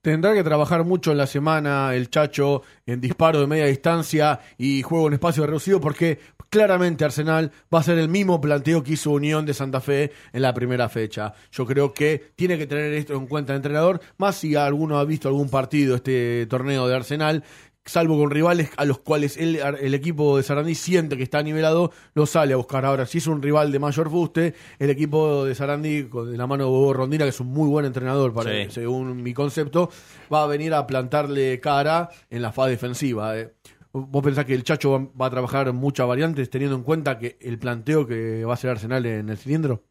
Tendrá 0.01 0.33
que 0.33 0.43
trabajar 0.43 0.83
mucho 0.83 1.11
en 1.11 1.17
la 1.17 1.25
semana 1.25 1.95
el 1.95 2.09
Chacho 2.09 2.61
en 2.85 3.01
disparo 3.01 3.39
de 3.39 3.47
media 3.47 3.65
distancia 3.65 4.39
y 4.57 4.83
juego 4.83 5.07
en 5.07 5.13
espacio 5.13 5.45
reducido 5.45 5.81
porque 5.81 6.19
claramente 6.51 7.05
Arsenal 7.05 7.51
va 7.73 7.79
a 7.79 7.83
ser 7.83 7.97
el 7.97 8.09
mismo 8.09 8.39
planteo 8.39 8.83
que 8.83 8.93
hizo 8.93 9.11
Unión 9.11 9.45
de 9.45 9.53
Santa 9.53 9.81
Fe 9.81 10.11
en 10.33 10.41
la 10.43 10.53
primera 10.53 10.87
fecha. 10.89 11.33
Yo 11.51 11.65
creo 11.65 11.93
que 11.93 12.31
tiene 12.35 12.57
que 12.57 12.67
tener 12.67 12.93
esto 12.93 13.15
en 13.15 13.25
cuenta 13.25 13.53
el 13.53 13.57
entrenador, 13.57 14.01
más 14.17 14.35
si 14.35 14.55
alguno 14.81 14.97
ha 14.99 15.05
visto 15.05 15.27
algún 15.27 15.49
partido 15.49 15.95
este 15.95 16.47
torneo 16.47 16.87
de 16.87 16.95
Arsenal, 16.95 17.43
salvo 17.85 18.17
con 18.17 18.31
rivales 18.31 18.71
a 18.77 18.85
los 18.85 18.97
cuales 18.97 19.37
el, 19.37 19.57
el 19.57 19.93
equipo 19.93 20.37
de 20.37 20.43
Sarandí 20.43 20.73
siente 20.73 21.17
que 21.17 21.23
está 21.23 21.43
nivelado, 21.43 21.91
lo 22.15 22.25
sale 22.25 22.53
a 22.53 22.57
buscar. 22.57 22.83
Ahora, 22.83 23.05
si 23.05 23.19
es 23.19 23.27
un 23.27 23.43
rival 23.43 23.71
de 23.71 23.77
mayor 23.77 24.09
fuste, 24.09 24.55
el 24.79 24.89
equipo 24.89 25.45
de 25.45 25.53
Sarandí, 25.53 26.05
con 26.05 26.35
la 26.35 26.47
mano 26.47 26.63
de 26.63 26.69
Bobo 26.71 26.93
Rondina, 26.93 27.25
que 27.25 27.29
es 27.29 27.39
un 27.39 27.47
muy 27.47 27.69
buen 27.69 27.85
entrenador, 27.85 28.33
para, 28.33 28.49
Sí. 28.51 28.71
según 28.71 29.21
mi 29.21 29.35
concepto, 29.35 29.91
va 30.33 30.43
a 30.43 30.47
venir 30.47 30.73
a 30.73 30.87
plantarle 30.87 31.59
cara 31.59 32.09
en 32.31 32.41
la 32.41 32.51
fase 32.51 32.71
defensiva. 32.71 33.37
eh. 33.37 33.53
¿Vos 33.93 34.23
pensás 34.23 34.45
que 34.45 34.55
el 34.55 34.63
Chacho 34.63 34.91
va, 34.93 35.07
va 35.21 35.25
a 35.27 35.29
trabajar 35.29 35.71
muchas 35.73 36.07
variantes 36.07 36.49
teniendo 36.49 36.75
en 36.75 36.81
cuenta 36.83 37.19
que 37.19 37.37
el 37.41 37.59
planteo 37.59 38.07
que 38.07 38.43
va 38.45 38.51
a 38.51 38.55
hacer 38.55 38.71
Arsenal 38.71 39.05
en 39.05 39.29
el 39.29 39.37
cilindro? 39.37 39.83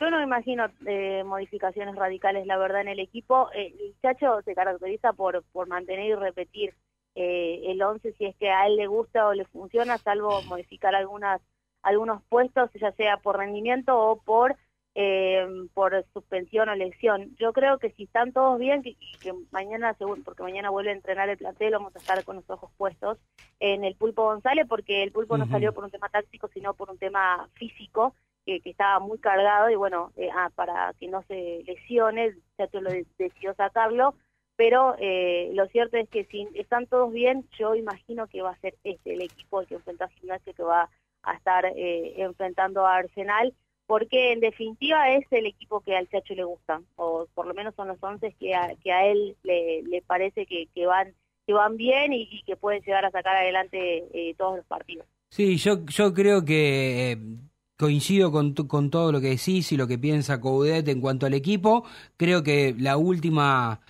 Yo 0.00 0.10
no 0.10 0.20
imagino 0.20 0.66
eh, 0.86 1.22
modificaciones 1.24 1.94
radicales, 1.94 2.46
la 2.46 2.58
verdad, 2.58 2.80
en 2.80 2.88
el 2.88 2.98
equipo. 2.98 3.48
Eh, 3.54 3.74
el 3.78 3.94
Chacho 4.02 4.42
se 4.42 4.54
caracteriza 4.54 5.12
por, 5.12 5.44
por 5.52 5.68
mantener 5.68 6.06
y 6.06 6.14
repetir 6.14 6.74
eh, 7.14 7.62
el 7.66 7.80
11 7.80 8.12
si 8.14 8.24
es 8.24 8.36
que 8.36 8.50
a 8.50 8.66
él 8.66 8.76
le 8.76 8.88
gusta 8.88 9.28
o 9.28 9.34
le 9.34 9.44
funciona, 9.44 9.98
salvo 9.98 10.42
modificar 10.42 10.94
algunas 10.94 11.40
algunos 11.82 12.22
puestos, 12.24 12.70
ya 12.74 12.92
sea 12.92 13.18
por 13.18 13.36
rendimiento 13.36 13.96
o 13.98 14.20
por 14.20 14.56
eh, 14.96 15.46
por 15.74 16.04
suspensión 16.12 16.68
o 16.68 16.74
lesión. 16.74 17.34
Yo 17.36 17.52
creo 17.52 17.78
que 17.78 17.90
si 17.90 18.04
están 18.04 18.32
todos 18.32 18.58
bien, 18.58 18.82
que, 18.82 18.96
que 19.20 19.32
mañana, 19.50 19.96
porque 20.24 20.42
mañana 20.42 20.70
vuelve 20.70 20.90
a 20.90 20.94
entrenar 20.94 21.28
el 21.28 21.36
plantel, 21.36 21.72
vamos 21.72 21.94
a 21.94 21.98
estar 21.98 22.24
con 22.24 22.36
los 22.36 22.48
ojos 22.48 22.70
puestos 22.76 23.18
en 23.60 23.84
el 23.84 23.96
Pulpo 23.96 24.24
González, 24.24 24.66
porque 24.68 25.02
el 25.02 25.12
Pulpo 25.12 25.36
no 25.36 25.46
salió 25.46 25.72
por 25.72 25.84
un 25.84 25.90
tema 25.90 26.08
táctico, 26.08 26.48
sino 26.48 26.74
por 26.74 26.90
un 26.90 26.98
tema 26.98 27.48
físico, 27.54 28.14
que, 28.44 28.60
que 28.60 28.70
estaba 28.70 28.98
muy 29.00 29.18
cargado 29.18 29.70
y 29.70 29.74
bueno, 29.76 30.12
eh, 30.16 30.28
ah, 30.34 30.50
para 30.54 30.92
que 30.98 31.08
no 31.08 31.22
se 31.22 31.62
lesione, 31.66 32.24
el 32.26 32.42
Chacho 32.56 32.80
lo 32.80 32.90
de- 32.90 33.06
decidió 33.18 33.54
sacarlo, 33.54 34.14
pero 34.56 34.94
eh, 34.98 35.50
lo 35.54 35.66
cierto 35.66 35.96
es 35.96 36.08
que 36.08 36.24
si 36.26 36.46
están 36.54 36.86
todos 36.86 37.12
bien, 37.12 37.48
yo 37.58 37.74
imagino 37.74 38.26
que 38.28 38.42
va 38.42 38.50
a 38.50 38.60
ser 38.60 38.74
este 38.84 39.14
el 39.14 39.22
equipo 39.22 39.64
que 39.66 39.74
enfrenta 39.74 40.04
a 40.04 40.08
Gimnasia 40.08 40.52
que 40.52 40.62
va 40.62 40.88
a 41.22 41.34
estar 41.34 41.64
eh, 41.66 42.14
enfrentando 42.22 42.86
a 42.86 42.96
Arsenal, 42.96 43.54
porque 43.86 44.32
en 44.32 44.40
definitiva 44.40 45.10
es 45.10 45.26
el 45.30 45.46
equipo 45.46 45.80
que 45.80 45.96
al 45.96 46.08
Chacho 46.08 46.34
le 46.34 46.44
gusta, 46.44 46.80
o 46.96 47.26
por 47.34 47.46
lo 47.46 47.54
menos 47.54 47.74
son 47.74 47.88
los 47.88 48.02
once 48.02 48.32
que 48.38 48.54
a, 48.54 48.74
que 48.82 48.92
a 48.92 49.06
él 49.06 49.36
le, 49.42 49.82
le 49.82 50.02
parece 50.02 50.46
que, 50.46 50.66
que 50.74 50.86
van 50.86 51.14
que 51.46 51.52
van 51.52 51.76
bien 51.76 52.14
y, 52.14 52.42
que 52.44 52.56
pueden 52.56 52.80
llegar 52.82 53.04
a 53.04 53.10
sacar 53.10 53.36
adelante 53.36 54.04
eh, 54.14 54.34
todos 54.38 54.56
los 54.56 54.66
partidos. 54.66 55.06
Sí, 55.28 55.58
yo, 55.58 55.84
yo 55.84 56.14
creo 56.14 56.42
que 56.42 57.18
coincido 57.76 58.30
con, 58.32 58.54
con 58.54 58.90
todo 58.90 59.12
lo 59.12 59.20
que 59.20 59.30
decís 59.30 59.72
y 59.72 59.76
lo 59.76 59.86
que 59.86 59.98
piensa 59.98 60.40
Coudet 60.40 60.88
en 60.88 61.00
cuanto 61.00 61.26
al 61.26 61.34
equipo. 61.34 61.84
Creo 62.16 62.42
que 62.42 62.74
la 62.78 62.96
última 62.96 63.80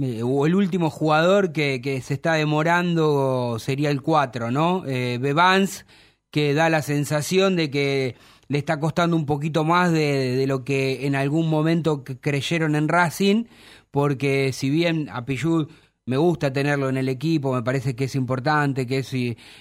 eh, 0.00 0.22
o 0.22 0.46
el 0.46 0.54
último 0.54 0.90
jugador 0.90 1.52
que, 1.52 1.80
que 1.80 2.00
se 2.02 2.14
está 2.14 2.34
demorando 2.34 3.58
sería 3.58 3.90
el 3.90 4.02
4, 4.02 4.50
¿no? 4.50 4.84
Eh, 4.86 5.18
Bevans, 5.20 5.86
que 6.30 6.52
da 6.52 6.68
la 6.68 6.82
sensación 6.82 7.56
de 7.56 7.70
que 7.70 8.16
le 8.48 8.58
está 8.58 8.78
costando 8.78 9.16
un 9.16 9.26
poquito 9.26 9.64
más 9.64 9.92
de, 9.92 10.36
de 10.36 10.46
lo 10.46 10.64
que 10.64 11.06
en 11.06 11.16
algún 11.16 11.48
momento 11.48 12.04
creyeron 12.04 12.76
en 12.76 12.88
Racing, 12.88 13.44
porque 13.90 14.52
si 14.52 14.68
bien 14.70 15.08
a 15.10 15.24
me 16.08 16.16
gusta 16.16 16.52
tenerlo 16.52 16.88
en 16.88 16.96
el 16.98 17.08
equipo, 17.08 17.52
me 17.52 17.64
parece 17.64 17.96
que 17.96 18.04
es 18.04 18.14
importante, 18.14 18.86
que 18.86 18.98
es, 18.98 19.12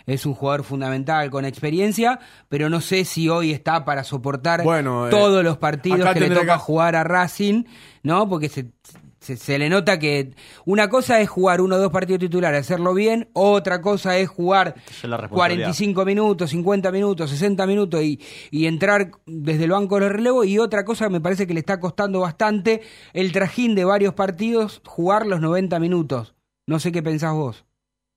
es 0.05 0.25
un 0.27 0.35
jugador 0.35 0.63
fundamental 0.63 1.31
con 1.31 1.43
experiencia, 1.43 2.19
pero 2.49 2.69
no 2.69 2.81
sé 2.81 3.03
si 3.03 3.27
hoy 3.29 3.51
está 3.51 3.83
para 3.83 4.03
soportar 4.03 4.63
Bueno, 4.63 5.07
eh, 5.07 5.09
todos 5.09 5.43
los 5.43 5.57
partidos 5.57 6.07
que 6.13 6.19
le 6.19 6.29
toca 6.29 6.53
que- 6.53 6.59
jugar 6.59 6.95
a 6.95 7.03
Racing, 7.03 7.63
¿no? 8.03 8.29
Porque 8.29 8.49
se, 8.49 8.67
se, 9.19 9.37
se 9.37 9.57
le 9.57 9.71
nota 9.71 9.97
que 9.97 10.35
una 10.65 10.87
cosa 10.87 11.19
es 11.19 11.27
jugar 11.29 11.61
uno 11.61 11.77
o 11.77 11.79
dos 11.79 11.91
partidos 11.91 12.19
titulares, 12.19 12.59
hacerlo 12.61 12.93
bien, 12.93 13.27
otra 13.33 13.81
cosa 13.81 14.15
es 14.19 14.29
jugar 14.29 14.75
Esa 14.85 14.91
es 14.91 15.03
la 15.09 15.17
responsabilidad. 15.17 15.65
45 15.69 16.05
minutos, 16.05 16.49
50 16.51 16.91
minutos, 16.91 17.31
60 17.31 17.65
minutos 17.65 18.03
y, 18.03 18.19
y 18.51 18.67
entrar 18.67 19.09
desde 19.25 19.63
el 19.63 19.71
banco 19.71 19.95
de 19.95 20.01
los 20.01 20.11
relevos. 20.11 20.45
Y 20.45 20.59
otra 20.59 20.85
cosa 20.85 21.05
que 21.07 21.13
me 21.13 21.21
parece 21.21 21.47
que 21.47 21.55
le 21.55 21.59
está 21.61 21.79
costando 21.79 22.19
bastante 22.19 22.83
el 23.13 23.31
trajín 23.31 23.73
de 23.73 23.83
varios 23.83 24.13
partidos, 24.13 24.83
jugar 24.85 25.25
los 25.25 25.41
90 25.41 25.79
minutos. 25.79 26.33
No 26.67 26.79
sé 26.79 26.91
qué 26.91 27.03
pensás 27.03 27.33
vos. 27.33 27.65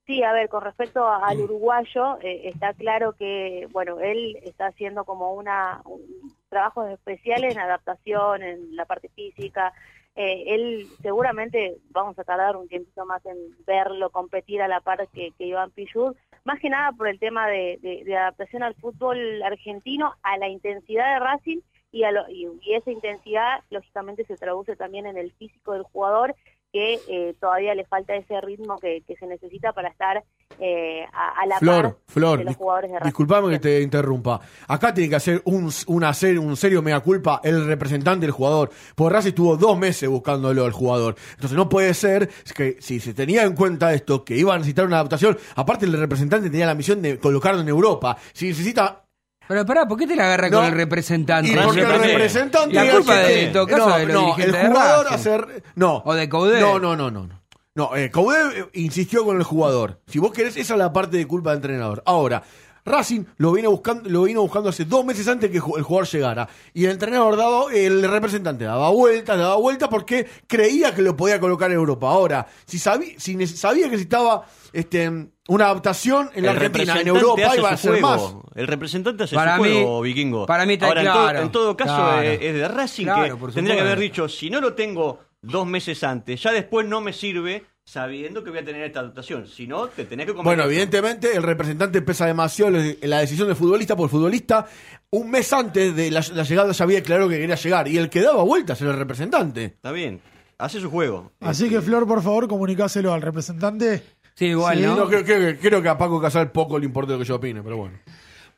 Sí, 0.06 0.22
a 0.22 0.32
ver, 0.32 0.48
con 0.48 0.62
respecto 0.62 1.04
a- 1.06 1.26
al 1.26 1.38
uruguayo, 1.40 2.18
eh, 2.22 2.48
está 2.48 2.72
claro 2.72 3.12
que, 3.12 3.68
bueno, 3.72 4.00
él 4.00 4.38
está 4.42 4.68
haciendo 4.68 5.04
como 5.04 5.34
una 5.34 5.82
un, 5.84 6.00
trabajos 6.48 6.88
especiales 6.90 7.52
en 7.54 7.60
adaptación, 7.60 8.42
en 8.42 8.74
la 8.74 8.86
parte 8.86 9.10
física. 9.10 9.74
Eh, 10.16 10.44
él 10.54 10.86
seguramente 11.02 11.76
vamos 11.90 12.18
a 12.18 12.24
tardar 12.24 12.56
un 12.56 12.68
tiempito 12.68 13.04
más 13.04 13.24
en 13.26 13.36
verlo 13.66 14.08
competir 14.08 14.62
a 14.62 14.68
la 14.68 14.80
par 14.80 15.06
que, 15.08 15.30
que 15.36 15.44
Iván 15.46 15.70
Pichud, 15.72 16.16
más 16.44 16.58
que 16.58 16.70
nada 16.70 16.92
por 16.92 17.06
el 17.06 17.18
tema 17.18 17.46
de, 17.46 17.78
de- 17.82 18.02
de 18.04 18.16
adaptación 18.16 18.62
al 18.62 18.74
fútbol 18.76 19.42
argentino, 19.42 20.14
a 20.22 20.38
la 20.38 20.48
intensidad 20.48 21.12
de 21.12 21.20
Racing 21.20 21.58
y, 21.92 22.04
a 22.04 22.12
lo- 22.12 22.28
y, 22.30 22.48
y 22.62 22.74
esa 22.74 22.90
intensidad 22.90 23.60
lógicamente 23.68 24.24
se 24.24 24.36
traduce 24.38 24.74
también 24.74 25.04
en 25.06 25.18
el 25.18 25.32
físico 25.32 25.74
del 25.74 25.82
jugador 25.82 26.34
que 26.72 27.00
eh, 27.08 27.34
todavía 27.40 27.74
le 27.74 27.84
falta 27.84 28.14
ese 28.14 28.40
ritmo 28.40 28.78
que, 28.78 29.02
que 29.06 29.16
se 29.16 29.26
necesita 29.26 29.72
para 29.72 29.88
estar 29.88 30.22
eh, 30.60 31.04
a, 31.12 31.40
a 31.40 31.46
la 31.46 31.58
Flor, 31.58 31.82
par 31.82 31.96
Flor, 32.06 32.38
de 32.38 32.44
los 32.44 32.56
jugadores 32.56 32.92
de 32.92 32.98
disculpame 33.04 33.50
que 33.50 33.58
te 33.58 33.80
interrumpa. 33.80 34.40
Acá 34.66 34.92
tiene 34.92 35.10
que 35.10 35.16
hacer 35.16 35.42
un, 35.44 35.70
una 35.86 36.12
un 36.40 36.56
serio 36.56 36.82
mea 36.82 37.00
culpa 37.00 37.40
el 37.44 37.66
representante 37.66 38.26
del 38.26 38.32
jugador. 38.32 38.70
Porque 38.94 39.14
Racing 39.14 39.28
estuvo 39.28 39.56
dos 39.56 39.78
meses 39.78 40.08
buscándolo 40.08 40.64
al 40.64 40.72
jugador. 40.72 41.14
Entonces 41.34 41.56
no 41.56 41.68
puede 41.68 41.94
ser 41.94 42.28
que 42.54 42.76
si 42.80 43.00
se 43.00 43.14
tenía 43.14 43.44
en 43.44 43.54
cuenta 43.54 43.94
esto, 43.94 44.24
que 44.24 44.36
iba 44.36 44.54
a 44.54 44.58
necesitar 44.58 44.86
una 44.86 44.96
adaptación, 44.96 45.38
aparte 45.56 45.86
el 45.86 45.92
representante 45.92 46.50
tenía 46.50 46.66
la 46.66 46.74
misión 46.74 47.00
de 47.02 47.18
colocarlo 47.18 47.60
en 47.60 47.68
Europa. 47.68 48.16
Si 48.32 48.48
necesita... 48.48 49.04
Pero 49.48 49.64
pará, 49.66 49.88
¿por 49.88 49.98
qué 49.98 50.06
te 50.06 50.14
la 50.14 50.24
agarra 50.26 50.50
No, 50.50 50.58
con 50.58 50.66
el 50.66 50.72
representante? 50.72 51.50
Y 51.50 51.56
porque 51.56 51.80
el 51.80 51.88
representante... 52.00 52.74
La 52.74 52.90
culpa 52.92 53.14
que- 53.22 53.26
de, 53.28 53.44
en 53.46 53.52
todo 53.52 53.66
caso, 53.66 53.88
no, 53.88 53.96
de 53.98 54.06
los 54.06 54.38
el 54.38 54.52
jugador 54.68 55.04
Racing. 55.06 55.14
hacer... 55.16 55.62
No. 55.74 56.02
O 56.04 56.14
de 56.14 56.28
Coudet. 56.28 56.60
No, 56.60 56.78
no, 56.78 56.94
no, 56.96 57.10
no. 57.10 57.26
no. 57.26 57.38
No, 57.74 57.94
eh, 57.96 58.10
Coudet 58.10 58.56
eh, 58.56 58.64
insistió 58.74 59.24
con 59.24 59.36
el 59.36 59.44
jugador. 59.44 60.00
Si 60.08 60.18
vos 60.18 60.32
querés, 60.32 60.56
esa 60.56 60.74
es 60.74 60.78
la 60.78 60.92
parte 60.92 61.16
de 61.16 61.26
culpa 61.26 61.50
del 61.50 61.58
entrenador. 61.58 62.02
Ahora, 62.06 62.42
Racing 62.88 63.24
lo 63.36 63.52
vino 63.52 63.70
buscando, 63.70 64.08
lo 64.10 64.22
vino 64.24 64.40
buscando 64.42 64.70
hace 64.70 64.84
dos 64.84 65.04
meses 65.04 65.28
antes 65.28 65.50
que 65.50 65.56
el 65.58 65.62
jugador 65.62 66.06
llegara. 66.08 66.48
Y 66.74 66.84
el 66.86 66.92
entrenador 66.92 67.36
daba, 67.36 67.72
el 67.72 68.02
representante 68.08 68.64
daba 68.64 68.90
vueltas, 68.90 69.38
daba 69.38 69.56
vueltas 69.56 69.88
porque 69.88 70.26
creía 70.46 70.94
que 70.94 71.02
lo 71.02 71.16
podía 71.16 71.38
colocar 71.38 71.70
en 71.70 71.76
Europa. 71.76 72.08
Ahora, 72.10 72.46
si 72.66 72.78
sabía, 72.78 73.14
si 73.18 73.46
sabía 73.46 73.84
que 73.84 73.92
necesitaba 73.92 74.44
este, 74.72 75.08
una 75.48 75.64
adaptación 75.66 76.30
en 76.34 76.44
la 76.44 76.50
El 76.52 76.56
Argentina, 76.56 77.00
en 77.00 77.08
Europa 77.08 77.42
hace 77.46 77.58
iba 77.58 77.70
a 77.70 77.76
ser 77.76 78.00
más. 78.00 78.34
El 78.54 78.66
representante 78.66 79.24
hace 79.24 79.34
Para 79.36 79.56
su 79.56 79.62
mí- 79.62 79.70
juego, 79.72 80.00
vikingo. 80.02 80.46
para 80.46 80.66
mí 80.66 80.74
está 80.74 80.86
Ahora, 80.86 81.00
en 81.02 81.06
todo- 81.06 81.22
claro, 81.24 81.40
En 81.40 81.52
todo, 81.52 81.76
caso, 81.76 81.94
claro. 81.94 82.22
eh, 82.22 82.38
es 82.48 82.54
de 82.54 82.68
Racing 82.68 83.04
Claro, 83.04 83.38
que 83.46 83.52
tendría 83.52 83.76
que 83.76 83.82
haber 83.82 83.98
dicho, 83.98 84.28
si 84.28 84.50
no 84.50 84.60
lo 84.60 84.74
tengo 84.74 85.20
dos 85.40 85.66
meses 85.66 86.02
antes, 86.02 86.42
ya 86.42 86.50
después 86.52 86.86
no 86.86 87.00
me 87.00 87.12
sirve 87.12 87.64
sabiendo 87.88 88.44
que 88.44 88.50
voy 88.50 88.58
a 88.58 88.64
tener 88.64 88.82
esta 88.82 89.00
adaptación. 89.00 89.46
Si 89.46 89.66
no, 89.66 89.86
te 89.88 90.04
tenés 90.04 90.26
que 90.26 90.32
comer. 90.32 90.44
Bueno, 90.44 90.64
evidentemente 90.64 91.34
el 91.34 91.42
representante 91.42 92.02
pesa 92.02 92.26
demasiado 92.26 92.76
en 92.76 92.98
la 93.08 93.20
decisión 93.20 93.48
del 93.48 93.56
futbolista, 93.56 93.96
porque 93.96 94.14
el 94.14 94.18
futbolista 94.20 94.66
un 95.10 95.30
mes 95.30 95.50
antes 95.54 95.96
de 95.96 96.10
la, 96.10 96.22
la 96.34 96.42
llegada 96.42 96.72
ya 96.72 96.84
había 96.84 97.02
claro 97.02 97.28
que 97.30 97.38
quería 97.38 97.54
llegar 97.54 97.88
y 97.88 97.96
el 97.96 98.10
que 98.10 98.20
daba 98.20 98.42
vueltas 98.42 98.80
era 98.82 98.90
el 98.90 98.98
representante. 98.98 99.64
Está 99.64 99.90
bien. 99.92 100.20
Hace 100.58 100.80
su 100.80 100.90
juego. 100.90 101.32
Así 101.40 101.70
que, 101.70 101.80
Flor, 101.80 102.06
por 102.06 102.20
favor, 102.22 102.46
comunicáselo 102.48 103.14
al 103.14 103.22
representante. 103.22 104.02
Sí, 104.34 104.46
igual, 104.46 104.76
Sí, 104.76 104.82
¿no? 104.84 104.96
No, 104.96 105.08
creo, 105.08 105.24
creo- 105.24 105.56
creo 105.58 105.80
que 105.82 105.88
a 105.88 105.96
Paco 105.96 106.20
Casal 106.20 106.50
poco 106.52 106.78
le 106.78 106.84
importa 106.84 107.12
lo 107.12 107.18
que 107.20 107.24
yo 107.24 107.36
opine, 107.36 107.62
pero 107.62 107.76
bueno. 107.78 107.98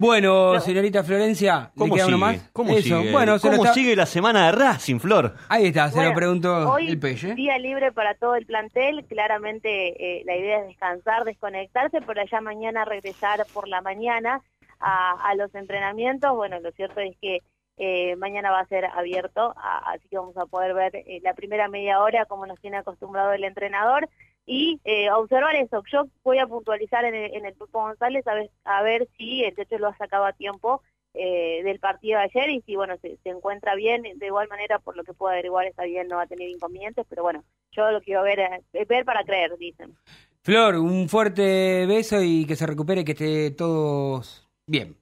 Bueno, 0.01 0.59
señorita 0.61 1.05
Florencia, 1.05 1.71
¿le 1.75 1.79
¿Cómo 1.79 1.95
queda 1.95 2.07
sigue? 2.07 2.17
uno 2.17 2.27
más? 2.27 2.51
¿Cómo 2.55 2.71
Eso, 2.73 3.01
sigue? 3.01 3.13
bueno, 3.13 3.39
se 3.39 3.49
lo 3.49 3.53
¿Cómo 3.53 3.65
está- 3.65 3.75
sigue 3.75 3.95
la 3.95 4.07
semana 4.07 4.47
de 4.47 4.53
Racing, 4.53 4.99
Flor? 4.99 5.35
Ahí 5.51 5.67
está, 5.67 5.91
se 5.91 5.97
Bueno, 5.97 6.09
lo 6.11 6.17
preguntó 6.17 6.73
hoy 6.73 6.89
el 6.89 6.99
Pelle. 6.99 7.35
día 7.35 7.59
libre 7.59 7.93
para 7.93 8.15
todo 8.15 8.35
el 8.35 8.47
plantel, 8.47 9.05
claramente 9.05 10.21
eh, 10.21 10.23
la 10.25 10.37
idea 10.37 10.61
es 10.61 10.69
descansar, 10.69 11.25
desconectarse, 11.25 12.01
pero 12.07 12.23
ya 12.25 12.41
mañana 12.41 12.87
regresar 12.87 13.45
por 13.53 13.69
la 13.69 13.83
mañana 13.83 14.41
a, 14.81 15.29
a 15.29 15.35
los 15.35 15.55
entrenamientos. 15.55 16.35
Bueno, 16.35 16.59
lo 16.61 16.73
cierto 16.73 17.01
es 17.01 17.15
que 17.21 17.41
eh, 17.77 18.17
mañana 18.17 18.51
va 18.51 18.61
a 18.61 18.67
ser 18.69 18.87
abierto, 18.87 19.53
a- 19.59 19.93
así 19.93 20.09
que 20.09 20.17
vamos 20.17 20.37
a 20.39 20.47
poder 20.47 20.73
ver 20.73 20.97
eh, 20.97 21.21
la 21.23 21.35
primera 21.35 21.69
media 21.69 22.01
hora 22.01 22.25
como 22.25 22.47
nos 22.47 22.59
tiene 22.61 22.79
acostumbrado 22.79 23.33
el 23.35 23.45
entrenador 23.45 24.09
y 24.51 24.81
eh, 24.85 25.13
observar 25.13 25.55
eso. 25.55 25.81
Yo 25.93 26.07
voy 26.25 26.39
a 26.41 26.47
puntualizar 26.49 27.05
en 27.05 27.15
el, 27.15 27.35
en 27.35 27.47
el 27.47 27.55
Pulpo 27.55 27.83
González 27.83 28.27
a 28.27 28.35
ver, 28.35 28.51
a 28.65 28.83
ver 28.83 29.07
si 29.17 29.45
el 29.45 29.55
techo 29.55 29.79
lo 29.79 29.87
ha 29.87 29.97
sacado 29.97 30.25
a 30.25 30.33
tiempo 30.33 30.83
eh, 31.15 31.63
del 31.63 31.79
partido 31.79 32.19
de 32.19 32.25
ayer 32.25 32.51
y 32.51 32.61
si 32.63 32.75
bueno 32.75 32.97
se, 33.01 33.17
encuentra 33.25 33.77
bien 33.77 34.03
de 34.03 34.27
igual 34.27 34.49
manera 34.49 34.81
por 34.81 34.97
lo 34.97 35.05
que 35.05 35.13
puedo 35.13 35.33
averiguar 35.33 35.67
está 35.67 35.85
bien 35.85 36.07
no 36.07 36.17
va 36.17 36.23
a 36.23 36.27
tener 36.29 36.49
inconvenientes 36.49 37.05
pero 37.09 37.25
bueno 37.25 37.43
yo 37.73 37.91
lo 37.91 38.01
quiero 38.01 38.23
ver 38.23 38.39
eh, 38.39 38.85
ver 38.89 39.05
para 39.05 39.25
creer 39.25 39.57
dicen 39.59 39.97
Flor, 40.43 40.77
un 40.77 41.09
fuerte 41.09 41.85
beso 41.87 42.23
y 42.23 42.47
que 42.47 42.57
se 42.57 42.67
recupere, 42.67 43.05
que 43.05 43.13
esté 43.13 43.51
todos 43.51 44.49
bien. 44.67 45.00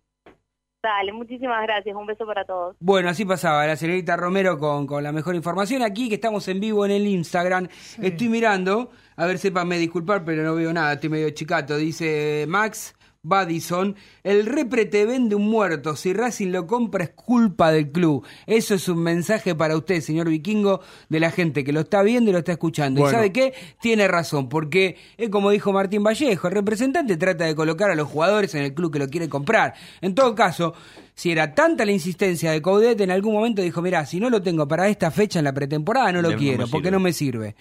Dale 0.83 1.12
muchísimas 1.12 1.62
gracias 1.62 1.95
un 1.97 2.07
beso 2.07 2.24
para 2.24 2.45
todos 2.45 2.76
Bueno, 2.79 3.09
así 3.09 3.24
pasaba 3.24 3.66
la 3.66 3.76
señorita 3.76 4.16
Romero 4.16 4.59
con, 4.59 4.87
con 4.87 5.03
la 5.03 5.12
mejor 5.12 5.35
información. 5.35 5.83
Aquí 5.83 6.09
que 6.09 6.16
estamos 6.16 6.47
en 6.49 6.61
vivo 6.61 6.85
en 6.85 6.93
el 6.93 7.07
Instagram, 7.07 7.68
estoy 8.01 8.29
mirando, 8.29 8.91
a 9.16 9.26
ver, 9.26 9.39
sépanme 9.39 9.79
disculpar, 9.79 10.24
pero 10.24 10.43
no 10.43 10.55
veo 10.55 10.72
nada, 10.72 10.95
estoy 10.95 11.11
medio 11.11 11.31
chicato. 11.31 11.76
Dice 11.76 12.47
Max 12.49 12.95
Badison, 13.24 13.96
el 14.22 14.46
repre 14.46 14.84
te 14.84 15.04
vende 15.04 15.34
un 15.34 15.48
muerto, 15.48 15.96
si 15.96 16.12
Racing 16.12 16.52
lo 16.52 16.68
compra 16.68 17.02
es 17.02 17.10
culpa 17.10 17.72
del 17.72 17.90
club. 17.90 18.24
Eso 18.46 18.76
es 18.76 18.88
un 18.88 19.02
mensaje 19.02 19.56
para 19.56 19.76
usted, 19.76 20.00
señor 20.00 20.28
vikingo, 20.28 20.80
de 21.08 21.18
la 21.18 21.32
gente 21.32 21.64
que 21.64 21.72
lo 21.72 21.80
está 21.80 22.02
viendo 22.02 22.30
y 22.30 22.32
lo 22.32 22.38
está 22.38 22.52
escuchando. 22.52 23.00
Bueno. 23.00 23.12
¿Y 23.12 23.16
sabe 23.16 23.32
qué? 23.32 23.54
Tiene 23.80 24.06
razón, 24.06 24.48
porque 24.48 24.96
es 25.16 25.30
como 25.30 25.50
dijo 25.50 25.72
Martín 25.72 26.04
Vallejo, 26.04 26.46
el 26.46 26.54
representante 26.54 27.16
trata 27.16 27.44
de 27.44 27.56
colocar 27.56 27.90
a 27.90 27.96
los 27.96 28.08
jugadores 28.08 28.54
en 28.54 28.62
el 28.62 28.72
club 28.72 28.92
que 28.92 29.00
lo 29.00 29.08
quiere 29.08 29.28
comprar. 29.28 29.74
En 30.00 30.14
todo 30.14 30.36
caso, 30.36 30.74
si 31.14 31.32
era 31.32 31.54
tanta 31.54 31.84
la 31.84 31.90
insistencia 31.90 32.52
de 32.52 32.62
Coudet, 32.62 33.00
en 33.00 33.10
algún 33.10 33.34
momento 33.34 33.62
dijo, 33.62 33.82
mira, 33.82 34.06
si 34.06 34.20
no 34.20 34.30
lo 34.30 34.40
tengo 34.40 34.68
para 34.68 34.88
esta 34.88 35.10
fecha 35.10 35.40
en 35.40 35.44
la 35.44 35.52
pretemporada, 35.52 36.12
no 36.12 36.22
lo 36.22 36.36
quiero, 36.36 36.68
porque 36.68 36.92
no 36.92 37.00
me 37.00 37.12
sirve. 37.12 37.56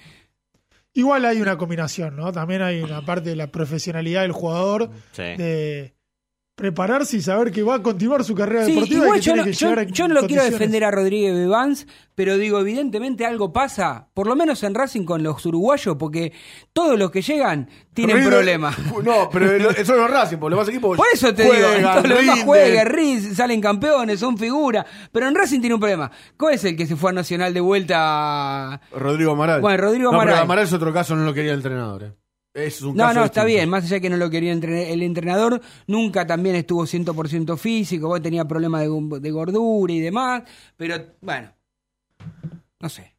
Igual 0.98 1.26
hay 1.26 1.40
una 1.42 1.58
combinación, 1.58 2.16
¿no? 2.16 2.32
También 2.32 2.64
hay 2.64 2.82
una 2.82 3.04
parte 3.06 3.30
de 3.30 3.36
la 3.36 3.48
profesionalidad 3.48 4.24
del 4.24 4.32
jugador, 4.32 4.90
Sí. 5.12 5.22
de 5.22 5.94
prepararse 6.58 7.18
y 7.18 7.22
saber 7.22 7.52
que 7.52 7.62
va 7.62 7.76
a 7.76 7.84
continuar 7.84 8.24
su 8.24 8.34
carrera 8.34 8.66
Sí, 8.66 8.72
deportiva 8.74 9.00
y 9.02 9.04
igual 9.04 9.20
que 9.20 9.22
yo 9.22 9.34
tiene 9.34 9.38
no, 9.38 9.46
que 9.46 9.54
yo- 9.54 9.70
llegar 9.70 9.80
a 9.80 9.84
yo 9.88 10.08
no 10.08 10.14
lo 10.16 10.28
quiero 10.28 10.44
defender 10.44 10.84
a 10.86 10.90
Rodríguez 10.90 11.36
Bevans, 11.36 11.86
pero 12.16 12.36
digo, 12.36 12.60
evidentemente 12.60 13.28
algo 13.28 13.54
pasa, 13.54 14.08
por 14.16 14.26
lo 14.26 14.36
menos 14.36 14.64
en 14.64 14.74
Racing 14.74 15.04
con 15.06 15.22
los 15.22 15.46
uruguayos, 15.46 15.98
porque 16.00 16.34
todos 16.74 16.98
los 16.98 17.12
que 17.12 17.22
llegan 17.22 17.70
tienen 17.94 18.24
problemas. 18.26 18.76
No, 19.04 19.30
pero 19.32 19.70
eso 19.70 19.96
no 19.96 20.06
es 20.06 20.12
Racing, 20.12 20.38
por 20.38 20.50
los 20.50 20.58
demás 20.58 20.70
equipos. 20.70 20.98
Por 20.98 21.06
eso 21.14 21.32
te 21.32 21.46
juegan, 21.46 21.78
digo, 21.78 21.90
todos 21.92 22.10
los 22.10 22.20
demás 22.22 22.40
juegan, 22.44 23.36
salen 23.36 23.62
campeones, 23.62 24.20
son 24.20 24.36
figuras, 24.36 24.84
pero 25.12 25.28
en 25.28 25.36
Racing 25.36 25.60
tiene 25.60 25.76
un 25.76 25.80
problema. 25.80 26.10
¿Cuál 26.36 26.56
es 26.56 26.64
el 26.64 26.76
que 26.76 26.88
se 26.88 26.96
fue 26.96 27.12
a 27.12 27.14
Nacional 27.14 27.54
de 27.54 27.60
vuelta? 27.62 28.82
Rodrigo 28.94 29.34
Amaral. 29.34 29.62
Bueno, 29.62 29.78
Rodrigo 29.84 30.12
no, 30.12 30.18
pero 30.18 30.32
Amaral. 30.32 30.44
Amaral 30.44 30.64
es 30.66 30.74
otro 30.74 30.92
caso, 30.92 31.16
no 31.16 31.24
lo 31.24 31.36
quería 31.36 31.52
el 31.52 31.58
entrenador. 31.60 32.04
eh. 32.04 32.12
Es 32.66 32.82
un 32.82 32.96
No, 32.96 33.04
caso 33.04 33.14
no, 33.14 33.24
está 33.26 33.44
distinto. 33.44 33.46
bien, 33.46 33.70
más 33.70 33.84
allá 33.86 34.00
que 34.00 34.10
no 34.10 34.18
lo 34.18 34.30
quería 34.30 34.52
entrenar, 34.52 34.86
el 34.92 35.04
entrenador 35.04 35.62
nunca 35.88 36.26
también 36.26 36.56
estuvo 36.56 36.86
100% 36.88 37.56
físico, 37.58 38.08
vos 38.08 38.22
tenía 38.22 38.46
problemas 38.46 38.82
de, 38.82 39.20
de 39.20 39.32
gordura 39.32 39.94
y 39.94 40.00
demás, 40.00 40.44
pero 40.76 40.96
bueno, 41.22 41.54
no 42.80 42.90
sé. 42.90 43.17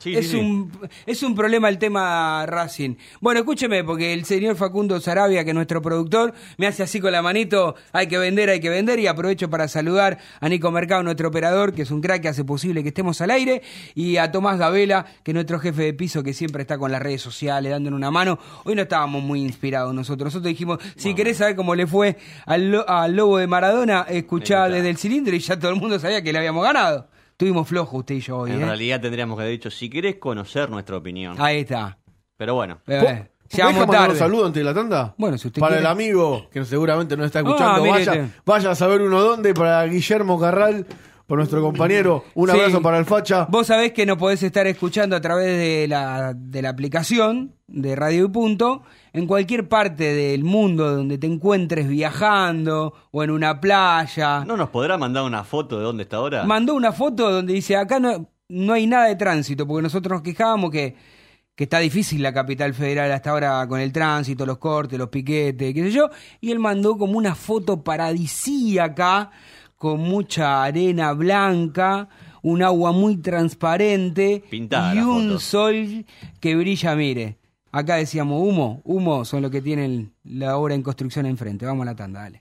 Sí, 0.00 0.14
es, 0.14 0.26
sí, 0.26 0.30
sí. 0.30 0.36
Un, 0.38 0.70
es 1.06 1.24
un 1.24 1.34
problema 1.34 1.68
el 1.68 1.76
tema 1.76 2.46
Racing. 2.46 2.94
Bueno, 3.20 3.40
escúcheme, 3.40 3.82
porque 3.82 4.12
el 4.12 4.24
señor 4.24 4.54
Facundo 4.54 5.00
Sarabia, 5.00 5.42
que 5.42 5.50
es 5.50 5.54
nuestro 5.56 5.82
productor, 5.82 6.34
me 6.56 6.68
hace 6.68 6.84
así 6.84 7.00
con 7.00 7.10
la 7.10 7.20
manito, 7.20 7.74
hay 7.90 8.06
que 8.06 8.16
vender, 8.16 8.48
hay 8.48 8.60
que 8.60 8.68
vender, 8.68 9.00
y 9.00 9.08
aprovecho 9.08 9.50
para 9.50 9.66
saludar 9.66 10.18
a 10.38 10.48
Nico 10.48 10.70
Mercado, 10.70 11.02
nuestro 11.02 11.26
operador, 11.30 11.72
que 11.72 11.82
es 11.82 11.90
un 11.90 12.00
crack 12.00 12.22
que 12.22 12.28
hace 12.28 12.44
posible 12.44 12.84
que 12.84 12.90
estemos 12.90 13.20
al 13.22 13.32
aire, 13.32 13.60
y 13.96 14.18
a 14.18 14.30
Tomás 14.30 14.56
Gabela, 14.56 15.04
que 15.24 15.32
es 15.32 15.34
nuestro 15.34 15.58
jefe 15.58 15.82
de 15.82 15.94
piso, 15.94 16.22
que 16.22 16.32
siempre 16.32 16.62
está 16.62 16.78
con 16.78 16.92
las 16.92 17.02
redes 17.02 17.20
sociales, 17.20 17.72
dándonos 17.72 17.96
una 17.98 18.12
mano. 18.12 18.38
Hoy 18.66 18.76
no 18.76 18.82
estábamos 18.82 19.20
muy 19.24 19.40
inspirados 19.42 19.92
nosotros. 19.92 20.26
Nosotros 20.26 20.48
dijimos, 20.48 20.78
si 20.94 21.12
querés 21.16 21.38
saber 21.38 21.56
cómo 21.56 21.74
le 21.74 21.88
fue 21.88 22.16
al, 22.46 22.70
lo- 22.70 22.88
al 22.88 23.16
Lobo 23.16 23.38
de 23.38 23.48
Maradona, 23.48 24.06
Escuchá. 24.08 24.68
desde 24.68 24.90
el 24.90 24.96
cilindro, 24.96 25.34
y 25.34 25.40
ya 25.40 25.58
todo 25.58 25.72
el 25.72 25.76
mundo 25.80 25.98
sabía 25.98 26.22
que 26.22 26.32
le 26.32 26.38
habíamos 26.38 26.62
ganado. 26.62 27.08
Tuvimos 27.38 27.66
flojo 27.68 27.96
usted 27.98 28.16
y 28.16 28.20
yo 28.20 28.38
hoy, 28.38 28.50
En 28.50 28.60
¿eh? 28.62 28.66
realidad 28.66 29.00
tendríamos 29.00 29.36
que 29.36 29.42
haber 29.42 29.52
dicho, 29.52 29.70
si 29.70 29.88
querés 29.88 30.16
conocer 30.16 30.68
nuestra 30.68 30.96
opinión. 30.96 31.36
Ahí 31.38 31.60
está. 31.60 31.96
Pero 32.36 32.54
bueno. 32.54 32.80
Eh, 32.86 32.98
¿Po- 33.00 33.06
eh, 33.08 33.30
¿Me 33.50 33.56
llegamos 33.56 33.78
mandar 33.80 34.00
tarde. 34.00 34.12
un 34.12 34.18
saludo 34.18 34.46
ante 34.46 34.62
la 34.64 34.74
tanda? 34.74 35.14
Bueno, 35.16 35.38
si 35.38 35.46
usted 35.48 35.60
Para 35.60 35.76
quiere. 35.76 35.86
el 35.86 35.90
amigo 35.90 36.48
que 36.50 36.64
seguramente 36.64 37.16
no 37.16 37.24
está 37.24 37.38
escuchando, 37.38 37.74
Ah, 37.74 37.78
mire 37.78 37.90
vaya, 37.92 38.12
usted. 38.12 38.26
vaya 38.44 38.70
a 38.72 38.74
saber 38.74 39.00
uno 39.02 39.20
dónde. 39.22 39.54
Para 39.54 39.84
Guillermo 39.86 40.38
Carral, 40.38 40.84
por 41.28 41.36
nuestro 41.38 41.60
compañero. 41.60 42.24
Un 42.34 42.48
Sí. 42.48 42.56
abrazo 42.56 42.80
para 42.82 42.98
el 42.98 43.04
Facha. 43.04 43.46
Vos 43.50 43.66
sabés 43.66 43.92
que 43.92 44.06
nos 44.06 44.16
podés 44.16 44.42
estar 44.42 44.66
escuchando 44.66 45.14
a 45.14 45.20
través 45.20 45.46
de 45.58 45.86
la, 45.86 46.32
de 46.34 46.62
la 46.62 46.70
aplicación 46.70 47.54
de 47.66 47.94
Radio 47.94 48.24
y 48.24 48.28
Punto 48.30 48.82
en 49.12 49.26
cualquier 49.26 49.68
parte 49.68 50.14
del 50.14 50.42
mundo 50.42 50.90
donde 50.96 51.18
te 51.18 51.26
encuentres 51.26 51.86
viajando 51.86 52.94
o 53.10 53.22
en 53.22 53.30
una 53.30 53.60
playa. 53.60 54.42
¿No 54.46 54.56
nos 54.56 54.70
podrá 54.70 54.96
mandar 54.96 55.22
una 55.24 55.44
foto 55.44 55.76
de 55.78 55.84
dónde 55.84 56.04
está 56.04 56.16
ahora? 56.16 56.44
Mandó 56.44 56.74
una 56.74 56.92
foto 56.92 57.30
donde 57.30 57.52
dice, 57.52 57.76
acá 57.76 58.00
no, 58.00 58.26
no 58.48 58.72
hay 58.72 58.86
nada 58.86 59.04
de 59.04 59.16
tránsito, 59.16 59.66
porque 59.66 59.82
nosotros 59.82 60.10
nos 60.10 60.22
quejábamos 60.22 60.70
que, 60.70 60.96
que 61.54 61.64
está 61.64 61.78
difícil 61.80 62.22
la 62.22 62.32
capital 62.32 62.72
federal 62.72 63.12
hasta 63.12 63.28
ahora 63.32 63.66
con 63.68 63.80
el 63.80 63.92
tránsito, 63.92 64.46
los 64.46 64.56
cortes, 64.56 64.98
los 64.98 65.08
piquetes, 65.10 65.74
qué 65.74 65.82
sé 65.82 65.90
yo, 65.90 66.08
y 66.40 66.52
él 66.52 66.58
mandó 66.58 66.96
como 66.96 67.18
una 67.18 67.34
foto 67.34 67.82
paradisíaca, 67.84 69.30
con 69.78 70.00
mucha 70.00 70.64
arena 70.64 71.12
blanca, 71.12 72.08
un 72.42 72.62
agua 72.62 72.92
muy 72.92 73.16
transparente 73.16 74.42
Pintada 74.50 74.94
y 74.94 74.98
un 74.98 75.28
foto. 75.28 75.40
sol 75.40 76.04
que 76.40 76.56
brilla, 76.56 76.94
mire. 76.94 77.38
Acá 77.70 77.96
decíamos 77.96 78.42
humo, 78.42 78.80
humo 78.84 79.24
son 79.24 79.42
lo 79.42 79.50
que 79.50 79.60
tienen 79.62 80.12
la 80.24 80.56
obra 80.56 80.74
en 80.74 80.82
construcción 80.82 81.26
enfrente. 81.26 81.64
Vamos 81.66 81.82
a 81.82 81.90
la 81.90 81.96
tanda, 81.96 82.20
dale. 82.22 82.40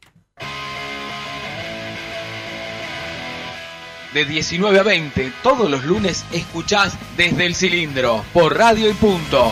De 4.14 4.26
19 4.26 4.80
a 4.80 4.84
20, 4.84 5.32
todos 5.44 5.70
los 5.70 5.84
lunes 5.84 6.26
escuchás 6.32 6.98
desde 7.18 7.46
el 7.46 7.54
cilindro, 7.56 8.24
por 8.34 8.58
radio 8.58 8.90
y 8.90 8.94
punto. 8.94 9.52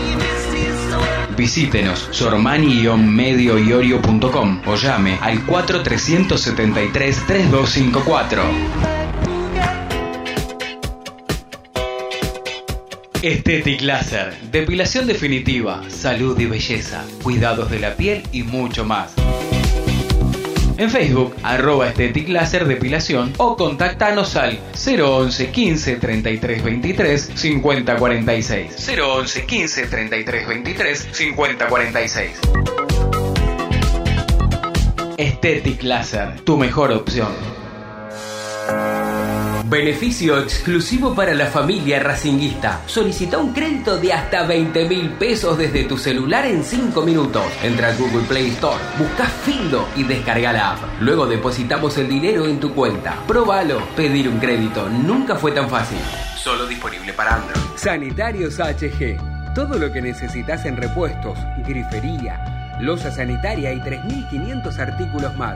Visítenos 1.35 2.07
sormani-medioiorio.com 2.11 4.61
o 4.65 4.75
llame 4.75 5.17
al 5.21 5.45
4373-3254. 5.45 8.41
Estetic 13.21 13.81
Laser, 13.81 14.33
depilación 14.51 15.05
definitiva, 15.05 15.83
salud 15.89 16.39
y 16.39 16.47
belleza, 16.47 17.05
cuidados 17.21 17.69
de 17.69 17.79
la 17.79 17.95
piel 17.95 18.23
y 18.31 18.41
mucho 18.41 18.83
más. 18.83 19.13
En 20.81 20.89
Facebook, 20.89 21.35
arroba 21.43 21.89
Estetic 21.89 22.27
Laser 22.29 22.65
Depilación 22.65 23.31
o 23.37 23.55
contactanos 23.55 24.35
al 24.35 24.57
011 24.73 25.51
15 25.51 25.97
33 25.97 26.63
23 26.63 27.31
50 27.35 27.97
46. 27.97 28.89
011 28.99 29.45
15 29.45 29.85
33 29.85 30.47
23 30.47 31.09
50 31.11 31.67
46. 31.67 32.31
Estetic 35.17 35.83
Laser, 35.83 36.41
tu 36.41 36.57
mejor 36.57 36.91
opción. 36.93 37.60
Beneficio 39.71 40.37
exclusivo 40.37 41.15
para 41.15 41.33
la 41.33 41.45
familia 41.45 41.97
racinguista. 42.01 42.81
Solicita 42.87 43.37
un 43.37 43.53
crédito 43.53 43.97
de 43.97 44.11
hasta 44.11 44.45
20 44.45 44.89
mil 44.89 45.11
pesos 45.11 45.57
desde 45.57 45.85
tu 45.85 45.97
celular 45.97 46.45
en 46.45 46.61
5 46.61 47.01
minutos. 47.03 47.45
Entra 47.63 47.87
a 47.87 47.95
Google 47.95 48.23
Play 48.27 48.49
Store, 48.49 48.83
busca 48.99 49.27
Findo 49.27 49.87
y 49.95 50.03
descarga 50.03 50.51
la 50.51 50.71
app. 50.73 50.79
Luego 50.99 51.25
depositamos 51.25 51.97
el 51.97 52.09
dinero 52.09 52.45
en 52.47 52.59
tu 52.59 52.73
cuenta. 52.73 53.15
Próbalo. 53.25 53.81
Pedir 53.95 54.27
un 54.27 54.39
crédito 54.39 54.89
nunca 54.89 55.37
fue 55.37 55.53
tan 55.53 55.69
fácil. 55.69 55.99
Solo 56.35 56.67
disponible 56.67 57.13
para 57.13 57.35
Android. 57.35 57.61
Sanitarios 57.77 58.59
HG. 58.59 59.53
Todo 59.55 59.79
lo 59.79 59.89
que 59.93 60.01
necesitas 60.01 60.65
en 60.65 60.75
repuestos, 60.75 61.37
grifería, 61.65 62.75
losa 62.81 63.09
sanitaria 63.09 63.71
y 63.71 63.79
3.500 63.79 64.79
artículos 64.79 65.33
más. 65.37 65.55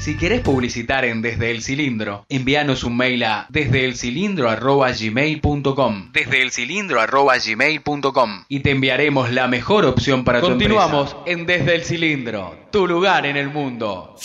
Si 0.00 0.16
querés 0.16 0.40
publicitar 0.40 1.04
en 1.04 1.20
Desde 1.20 1.50
el 1.50 1.62
Cilindro, 1.62 2.24
envíanos 2.30 2.84
un 2.84 2.96
mail 2.96 3.22
a 3.22 3.44
desdeelcilindro@gmail.com, 3.50 6.12
desdeelcilindro@gmail.com 6.14 8.44
y 8.48 8.60
te 8.60 8.70
enviaremos 8.70 9.30
la 9.30 9.46
mejor 9.46 9.84
opción 9.84 10.24
para 10.24 10.40
Continuamos 10.40 11.10
tu 11.10 11.18
empresa. 11.18 11.38
en 11.38 11.46
Desde 11.46 11.74
el 11.74 11.84
Cilindro, 11.84 12.56
tu 12.72 12.86
lugar 12.86 13.26
en 13.26 13.36
el 13.36 13.50
mundo. 13.50 14.16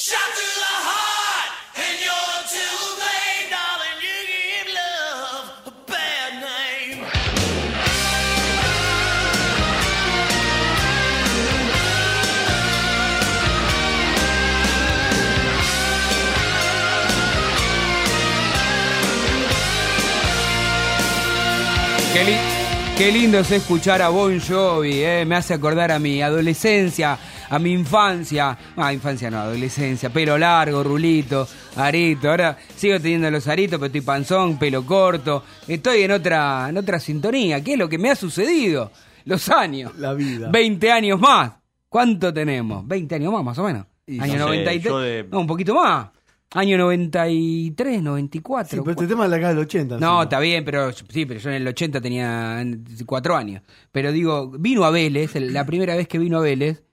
Qué, 22.16 22.24
li- 22.24 22.38
qué 22.98 23.12
lindo 23.12 23.40
es 23.40 23.52
escuchar 23.52 24.02
a 24.02 24.08
Bon 24.08 24.40
Jovi, 24.40 25.04
eh, 25.04 25.26
me 25.28 25.36
hace 25.36 25.54
acordar 25.54 25.92
a 25.92 26.00
mi 26.00 26.22
adolescencia, 26.22 27.18
a 27.50 27.60
mi 27.60 27.74
infancia. 27.74 28.58
Ah, 28.78 28.94
infancia 28.94 29.30
no, 29.30 29.40
adolescencia. 29.40 30.10
Pelo 30.10 30.38
largo, 30.38 30.82
rulito, 30.82 31.46
arito. 31.76 32.30
Ahora 32.30 32.58
sigo 32.78 32.98
teniendo 33.02 33.30
los 33.30 33.46
aritos, 33.50 33.78
pero 33.80 33.88
estoy 33.88 34.00
panzón, 34.00 34.58
pelo 34.58 34.86
corto. 34.86 35.44
Estoy 35.68 36.04
en 36.04 36.12
otra, 36.12 36.68
en 36.70 36.78
otra 36.78 37.02
sintonía. 37.02 37.62
¿Qué 37.62 37.74
es 37.74 37.80
lo 37.80 37.90
que 37.90 37.98
me 37.98 38.10
ha 38.12 38.16
sucedido? 38.16 38.92
Los 39.26 39.50
años. 39.50 39.92
La 39.98 40.14
vida. 40.14 40.48
20 40.50 40.92
años 40.94 41.20
más. 41.20 41.52
¿Cuánto 41.90 42.34
tenemos? 42.34 42.88
20 42.88 43.16
años 43.16 43.34
más, 43.34 43.44
más 43.44 43.58
o 43.58 43.64
menos. 43.64 43.88
Y 44.08 44.22
Año 44.22 44.38
no 44.38 44.48
sé, 44.48 44.56
93. 44.58 44.84
yo 44.84 45.00
de- 45.00 45.28
No, 45.30 45.40
un 45.42 45.48
poquito 45.48 45.76
más. 45.76 46.08
Año 46.54 46.78
93, 46.78 48.02
94. 48.02 48.70
Sí, 48.70 48.78
pero 48.82 48.92
este 48.92 49.08
tema 49.08 49.26
es 49.26 49.30
la 49.30 49.36
década 49.36 49.54
del 49.54 49.64
80. 49.64 49.96
No, 49.96 50.08
encima. 50.08 50.24
está 50.24 50.40
bien, 50.40 50.64
pero 50.64 50.92
sí, 50.94 51.26
pero 51.26 51.40
yo 51.40 51.50
en 51.50 51.56
el 51.56 51.68
80 51.68 52.00
tenía 52.00 52.64
cuatro 53.06 53.36
años. 53.36 53.62
Pero 53.92 54.14
digo, 54.14 54.52
vino 54.52 54.86
a 54.86 54.92
Vélez, 54.92 55.36
la 55.36 55.66
primera 55.66 55.96
vez 55.96 56.08
que 56.08 56.18
vino 56.18 56.38
a 56.38 56.42
Vélez, 56.42 56.85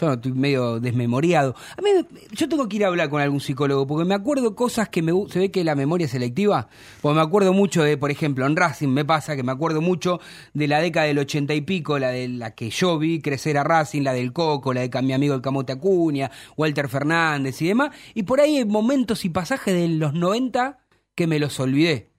yo 0.00 0.06
no 0.06 0.12
estoy 0.14 0.32
medio 0.32 0.80
desmemoriado. 0.80 1.54
A 1.76 1.82
mí, 1.82 1.90
yo 2.32 2.48
tengo 2.48 2.68
que 2.68 2.76
ir 2.76 2.84
a 2.84 2.88
hablar 2.88 3.10
con 3.10 3.20
algún 3.20 3.40
psicólogo, 3.40 3.86
porque 3.86 4.04
me 4.04 4.14
acuerdo 4.14 4.54
cosas 4.54 4.88
que 4.88 5.02
me 5.02 5.12
se 5.28 5.38
ve 5.38 5.50
que 5.50 5.64
la 5.64 5.74
memoria 5.74 6.04
es 6.04 6.10
selectiva, 6.10 6.68
porque 7.00 7.16
me 7.16 7.22
acuerdo 7.22 7.52
mucho 7.52 7.82
de, 7.82 7.96
por 7.96 8.10
ejemplo, 8.10 8.46
en 8.46 8.56
Racing 8.56 8.88
me 8.88 9.04
pasa 9.04 9.36
que 9.36 9.42
me 9.42 9.52
acuerdo 9.52 9.80
mucho 9.80 10.20
de 10.54 10.68
la 10.68 10.80
década 10.80 11.06
del 11.06 11.18
80 11.18 11.54
y 11.54 11.60
pico, 11.62 11.98
la 11.98 12.10
de 12.10 12.28
la 12.28 12.54
que 12.54 12.70
yo 12.70 12.98
vi 12.98 13.20
crecer 13.20 13.58
a 13.58 13.64
Racing, 13.64 14.02
la 14.02 14.12
del 14.12 14.32
Coco, 14.32 14.72
la 14.72 14.86
de 14.86 15.02
mi 15.02 15.12
amigo 15.12 15.34
el 15.34 15.42
Camote 15.42 15.72
Acuña, 15.72 16.30
Walter 16.56 16.88
Fernández 16.88 17.60
y 17.62 17.68
demás, 17.68 17.90
y 18.14 18.22
por 18.22 18.40
ahí 18.40 18.58
hay 18.58 18.64
momentos 18.64 19.24
y 19.24 19.30
pasajes 19.30 19.74
de 19.74 19.88
los 19.88 20.14
90 20.14 20.78
que 21.14 21.26
me 21.26 21.38
los 21.38 21.58
olvidé. 21.60 22.12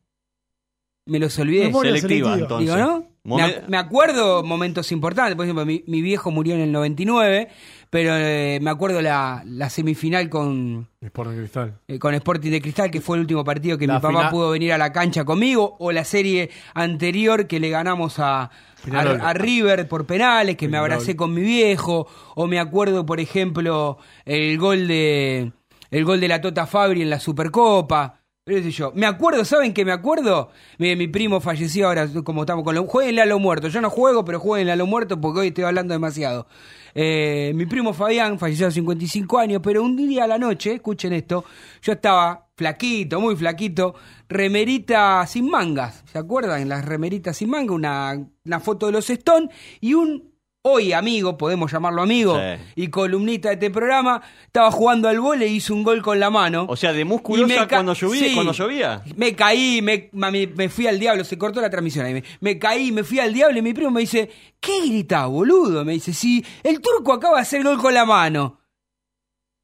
Me 1.06 1.20
los 1.20 1.38
olvidé. 1.40 1.66
Memoria 1.66 1.96
Selectiva, 1.96 2.34
selectiva. 2.34 2.58
entonces. 2.58 2.76
Digo, 2.76 2.88
¿no? 2.88 3.09
Me, 3.24 3.36
Momen- 3.36 3.56
ac- 3.64 3.68
me 3.68 3.78
acuerdo 3.78 4.44
momentos 4.44 4.92
importantes, 4.92 5.36
por 5.36 5.46
ejemplo, 5.46 5.66
mi, 5.66 5.84
mi 5.88 6.02
viejo 6.02 6.32
murió 6.32 6.56
en 6.56 6.62
el 6.62 6.72
99, 6.72 7.50
pero 7.90 8.12
eh, 8.16 8.60
me 8.62 8.70
acuerdo 8.70 9.02
la, 9.02 9.44
la 9.46 9.70
semifinal 9.70 10.30
con, 10.30 10.88
Sport 11.02 11.32
de 11.32 11.38
Cristal. 11.38 11.80
eh, 11.88 12.00
con 12.00 12.14
Sporting 12.14 12.52
de 12.52 12.62
Cristal, 12.62 12.90
que 12.92 13.02
fue 13.02 13.18
el 13.18 13.22
último 13.22 13.44
partido 13.44 13.78
que 13.78 13.88
La 13.88 13.96
mi 13.96 14.00
papá 14.00 14.10
final- 14.20 14.32
pudo 14.32 14.52
venir 14.52 14.72
a 14.74 14.78
la 14.78 14.94
cancha 14.94 15.26
conmigo, 15.26 15.76
o 15.80 15.92
la 15.92 16.06
serie 16.06 16.50
anterior 16.74 17.46
que 17.48 17.60
le 17.60 17.70
ganamos 17.70 18.20
a, 18.20 18.52
a, 18.94 19.34
River 19.34 19.88
por 19.90 20.06
penales, 20.06 20.56
que 20.56 20.68
me 20.70 20.78
abracé 20.78 21.16
con 21.18 21.34
mi 21.34 21.42
viejo, 21.42 22.08
o 22.36 22.48
me 22.48 22.58
acuerdo, 22.60 23.06
por 23.06 23.20
ejemplo, 23.20 23.98
el 24.26 24.58
gol 24.58 24.88
de 24.88 25.52
el 25.92 26.06
gol 26.06 26.20
de 26.22 26.28
la 26.28 26.40
Tota 26.40 26.68
Fabri 26.68 27.02
en 27.02 27.10
la 27.10 27.20
Supercopa. 27.20 28.19
Qué 28.50 28.64
sé 28.64 28.72
yo. 28.72 28.92
Me 28.96 29.06
acuerdo, 29.06 29.46
¿saben 29.46 29.74
qué 29.74 29.86
me 29.86 29.92
acuerdo? 29.92 30.50
Mi, 30.78 30.96
mi 30.96 31.08
primo 31.08 31.40
falleció 31.40 31.88
ahora, 31.88 32.08
como 32.24 32.44
estamos 32.44 32.64
con 32.64 32.76
lo... 32.76 32.86
Jueguenle 32.86 33.22
a 33.22 33.26
lo 33.26 33.40
muerto. 33.40 33.68
Yo 33.68 33.82
no 33.82 33.90
juego, 33.90 34.26
pero 34.26 34.40
jueguenle 34.40 34.74
a 34.74 34.76
lo 34.76 34.86
muerto 34.86 35.20
porque 35.20 35.42
hoy 35.42 35.48
estoy 35.48 35.64
hablando 35.64 35.94
demasiado. 35.94 36.48
Eh, 36.94 37.52
mi 37.56 37.66
primo 37.66 37.94
Fabián 37.94 38.40
falleció 38.40 38.68
a 38.68 38.72
55 38.72 39.38
años, 39.38 39.62
pero 39.64 39.84
un 39.84 39.96
día 39.96 40.24
a 40.24 40.28
la 40.28 40.38
noche, 40.38 40.74
escuchen 40.74 41.14
esto, 41.14 41.46
yo 41.82 41.94
estaba 41.94 42.48
flaquito, 42.56 43.22
muy 43.22 43.36
flaquito, 43.36 43.96
remerita 44.28 45.26
sin 45.28 45.50
mangas, 45.50 46.04
¿se 46.12 46.18
acuerdan? 46.18 46.68
Las 46.68 46.86
remeritas 46.86 47.38
sin 47.38 47.50
manga, 47.50 47.74
una, 47.74 48.28
una 48.44 48.60
foto 48.60 48.88
de 48.88 48.92
los 48.92 49.10
Stone 49.10 49.50
y 49.80 49.94
un 49.94 50.29
hoy 50.70 50.94
amigo, 50.94 51.38
podemos 51.38 51.72
llamarlo 51.72 52.02
amigo, 52.02 52.38
Sí. 52.38 52.62
y 52.84 52.88
columnista 52.90 53.50
de 53.50 53.56
este 53.56 53.70
programa, 53.72 54.22
estaba 54.46 54.72
jugando 54.72 55.08
al 55.10 55.20
vole 55.20 55.48
y 55.48 55.56
hizo 55.56 55.74
un 55.74 55.84
gol 55.84 56.02
con 56.02 56.20
la 56.20 56.30
mano. 56.30 56.66
O 56.70 56.76
sea, 56.76 56.94
de 56.94 57.06
musculosa 57.06 57.68
cuando 57.68 57.94
llovía, 57.94 58.28
Sí. 58.30 58.34
cuando 58.36 58.54
llovía. 58.54 59.02
Me 59.16 59.36
caí, 59.36 59.82
me, 59.82 60.10
me 60.14 60.70
fui 60.70 60.88
al 60.88 61.00
diablo, 61.00 61.24
se 61.24 61.38
cortó 61.38 61.62
la 61.62 61.70
transmisión 61.70 62.06
ahí. 62.06 62.14
Me, 62.14 62.24
me 62.42 62.60
caí, 62.60 62.92
me 62.92 63.04
fui 63.04 63.20
al 63.20 63.34
diablo 63.34 63.58
y 63.60 63.62
mi 63.62 63.74
primo 63.74 63.92
me 63.92 64.02
dice, 64.02 64.30
¿qué 64.60 64.82
grita, 64.86 65.26
boludo? 65.26 65.84
Me 65.86 65.94
dice, 65.94 66.14
sí, 66.14 66.46
el 66.64 66.82
turco 66.82 67.14
acaba 67.14 67.36
de 67.38 67.42
hacer 67.42 67.64
gol 67.64 67.78
con 67.78 67.94
la 67.94 68.06
mano. 68.06 68.60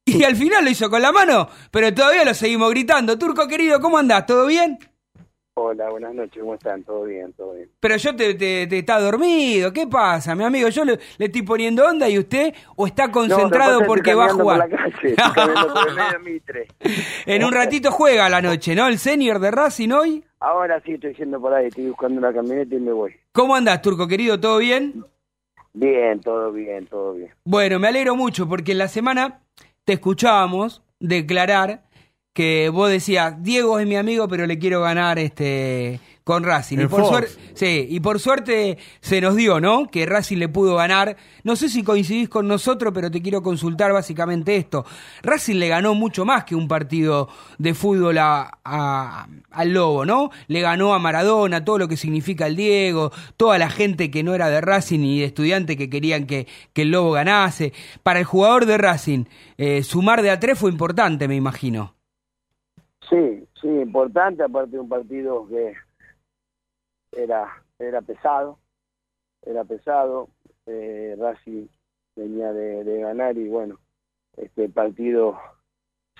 Y 0.08 0.22
al 0.22 0.36
final 0.36 0.64
lo 0.64 0.70
hizo 0.70 0.88
con 0.88 1.02
la 1.02 1.10
mano, 1.10 1.48
pero 1.72 1.92
todavía 1.92 2.24
lo 2.24 2.32
seguimos 2.32 2.70
gritando. 2.70 3.18
Turco 3.18 3.48
querido, 3.48 3.80
¿cómo 3.80 3.98
andás? 3.98 4.24
¿Todo 4.26 4.46
bien? 4.46 4.78
Hola, 5.58 5.88
buenas 5.88 6.12
noches, 6.12 6.38
¿cómo 6.38 6.52
están? 6.52 6.82
¿Todo 6.84 7.04
bien? 7.04 7.32
¿Todo 7.32 7.54
bien? 7.54 7.70
Pero 7.80 7.96
yo 7.96 8.14
te, 8.14 8.34
te, 8.34 8.66
te 8.66 8.78
está 8.78 9.00
dormido, 9.00 9.72
¿qué 9.72 9.86
pasa, 9.86 10.34
mi 10.34 10.44
amigo? 10.44 10.68
Yo 10.68 10.84
le, 10.84 10.98
le 11.16 11.24
estoy 11.26 11.40
poniendo 11.40 11.86
onda 11.86 12.06
y 12.10 12.18
usted 12.18 12.52
o 12.76 12.86
está 12.86 13.10
concentrado 13.10 13.80
No, 13.80 13.86
porque 13.86 14.12
va 14.12 14.26
a 14.26 14.34
jugar. 14.34 14.68
por 14.68 14.70
la 14.70 14.76
calle, 14.76 15.12
estoy 15.14 15.32
caminando 15.34 15.72
por 15.72 15.88
el 15.88 15.94
medio 15.94 16.20
Mitre. 16.20 16.66
En 17.24 17.42
un 17.42 17.52
ratito 17.52 17.90
juega 17.90 18.26
a 18.26 18.28
la 18.28 18.42
noche, 18.42 18.74
¿no? 18.74 18.86
El 18.86 18.98
senior 18.98 19.38
de 19.38 19.50
Racing 19.50 19.92
hoy. 19.92 20.24
Ahora 20.40 20.78
sí 20.84 20.92
estoy 20.92 21.14
yendo 21.14 21.40
por 21.40 21.54
ahí, 21.54 21.68
estoy 21.68 21.86
buscando 21.88 22.18
una 22.18 22.34
camioneta 22.34 22.74
y 22.74 22.78
me 22.80 22.92
voy. 22.92 23.14
¿Cómo 23.32 23.54
andás, 23.56 23.80
Turco 23.80 24.06
querido? 24.06 24.38
¿Todo 24.38 24.58
bien? 24.58 25.06
Bien, 25.72 26.20
todo 26.20 26.52
bien, 26.52 26.84
todo 26.86 27.14
bien. 27.14 27.30
Bueno, 27.44 27.78
me 27.78 27.88
alegro 27.88 28.14
mucho 28.14 28.46
porque 28.46 28.72
en 28.72 28.78
la 28.78 28.88
semana 28.88 29.40
te 29.86 29.94
escuchábamos 29.94 30.82
declarar 31.00 31.85
que 32.36 32.68
vos 32.68 32.90
decías, 32.90 33.42
Diego 33.42 33.78
es 33.78 33.86
mi 33.86 33.96
amigo, 33.96 34.28
pero 34.28 34.44
le 34.46 34.58
quiero 34.58 34.82
ganar 34.82 35.18
este 35.18 35.98
con 36.22 36.42
Racing. 36.44 36.78
Y 36.78 36.86
por, 36.88 37.00
suerte, 37.08 37.30
sí, 37.54 37.86
y 37.88 38.00
por 38.00 38.18
suerte 38.18 38.78
se 39.00 39.20
nos 39.20 39.36
dio, 39.36 39.58
¿no? 39.60 39.86
Que 39.88 40.04
Racing 40.06 40.38
le 40.38 40.48
pudo 40.48 40.74
ganar. 40.74 41.16
No 41.44 41.54
sé 41.56 41.68
si 41.68 41.82
coincidís 41.84 42.28
con 42.28 42.46
nosotros, 42.48 42.92
pero 42.92 43.10
te 43.12 43.22
quiero 43.22 43.42
consultar 43.42 43.92
básicamente 43.92 44.56
esto. 44.56 44.84
Racing 45.22 45.54
le 45.54 45.68
ganó 45.68 45.94
mucho 45.94 46.24
más 46.26 46.42
que 46.44 46.54
un 46.56 46.66
partido 46.68 47.28
de 47.58 47.72
fútbol 47.74 48.18
a- 48.18 48.58
a- 48.64 49.28
al 49.52 49.72
Lobo, 49.72 50.04
¿no? 50.04 50.30
Le 50.48 50.60
ganó 50.60 50.92
a 50.94 50.98
Maradona, 50.98 51.64
todo 51.64 51.78
lo 51.78 51.88
que 51.88 51.96
significa 51.96 52.48
el 52.48 52.56
Diego, 52.56 53.12
toda 53.38 53.56
la 53.56 53.70
gente 53.70 54.10
que 54.10 54.22
no 54.24 54.34
era 54.34 54.50
de 54.50 54.60
Racing 54.60 55.00
y 55.00 55.20
de 55.20 55.26
estudiantes 55.26 55.76
que 55.76 55.88
querían 55.88 56.26
que, 56.26 56.46
que 56.74 56.82
el 56.82 56.90
Lobo 56.90 57.12
ganase. 57.12 57.72
Para 58.02 58.18
el 58.18 58.24
jugador 58.26 58.66
de 58.66 58.76
Racing, 58.76 59.24
eh, 59.58 59.82
sumar 59.84 60.20
de 60.22 60.30
a 60.32 60.38
tres 60.40 60.58
fue 60.58 60.70
importante, 60.70 61.28
me 61.28 61.36
imagino. 61.36 61.95
Sí, 63.08 63.48
sí, 63.60 63.68
importante, 63.68 64.42
aparte 64.42 64.72
de 64.72 64.80
un 64.80 64.88
partido 64.88 65.46
que 65.48 65.74
era 67.12 67.62
era 67.78 68.00
pesado, 68.02 68.58
era 69.42 69.64
pesado, 69.64 70.28
eh, 70.66 71.14
Racing 71.18 71.66
venía 72.16 72.52
de, 72.52 73.00
ganar 73.00 73.36
y 73.36 73.48
bueno, 73.48 73.78
este 74.36 74.68
partido, 74.68 75.38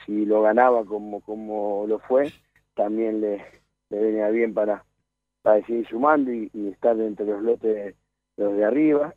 si 0.04 0.26
lo 0.26 0.42
ganaba 0.42 0.84
como, 0.84 1.20
como 1.22 1.86
lo 1.88 1.98
fue, 2.00 2.32
también 2.74 3.20
le, 3.20 3.44
le 3.88 3.98
venía 3.98 4.28
bien 4.28 4.52
para, 4.52 4.84
para 5.42 5.64
seguir 5.64 5.88
sumando 5.88 6.30
y, 6.32 6.50
y 6.52 6.68
estar 6.68 6.98
entre 7.00 7.26
los 7.26 7.42
lotes 7.42 7.74
de 7.74 7.96
los 8.36 8.56
de 8.56 8.64
arriba. 8.64 9.14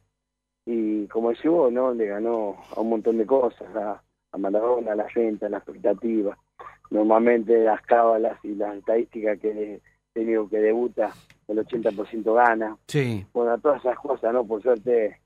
Y 0.65 1.07
como 1.07 1.29
decís 1.29 1.49
vos, 1.49 1.71
¿no? 1.71 1.93
Le 1.93 2.05
ganó 2.05 2.57
a 2.75 2.79
un 2.79 2.89
montón 2.89 3.17
de 3.17 3.25
cosas, 3.25 3.75
a, 3.75 4.01
a 4.31 4.37
Maradona, 4.37 4.93
a 4.93 4.95
la 4.95 5.09
gente, 5.09 5.45
a 5.45 5.49
la 5.49 5.57
expectativa. 5.57 6.37
Normalmente 6.89 7.63
las 7.63 7.81
cábalas 7.83 8.39
y 8.43 8.55
las 8.55 8.75
estadísticas 8.77 9.39
que 9.39 9.81
tenido 10.13 10.49
que 10.49 10.57
debuta, 10.57 11.13
el 11.47 11.57
80% 11.65 12.33
gana. 12.33 12.77
Sí. 12.87 13.25
Bueno, 13.33 13.57
todas 13.59 13.79
esas 13.79 13.97
cosas, 13.99 14.33
¿no? 14.33 14.45
Por 14.45 14.61
suerte 14.61 15.19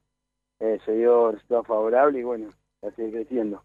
eh, 0.60 0.80
se 0.86 0.92
dio 0.94 1.32
resultado 1.32 1.64
favorable 1.64 2.20
y 2.20 2.24
bueno, 2.24 2.50
a 2.82 2.92
seguir 2.92 3.14
creciendo. 3.14 3.62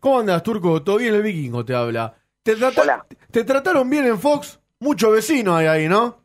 ¿Cómo 0.00 0.18
andas, 0.20 0.42
Turco? 0.42 0.82
¿Todo 0.82 0.98
bien? 0.98 1.14
El 1.14 1.22
vikingo 1.22 1.64
te 1.64 1.74
habla. 1.74 2.14
¿Te, 2.42 2.56
trata- 2.56 2.82
Hola. 2.82 3.06
¿Te 3.30 3.44
trataron 3.44 3.88
bien 3.88 4.06
en 4.06 4.18
Fox? 4.18 4.60
Mucho 4.80 5.10
vecino 5.12 5.54
hay 5.56 5.66
ahí, 5.66 5.88
¿no? 5.88 6.16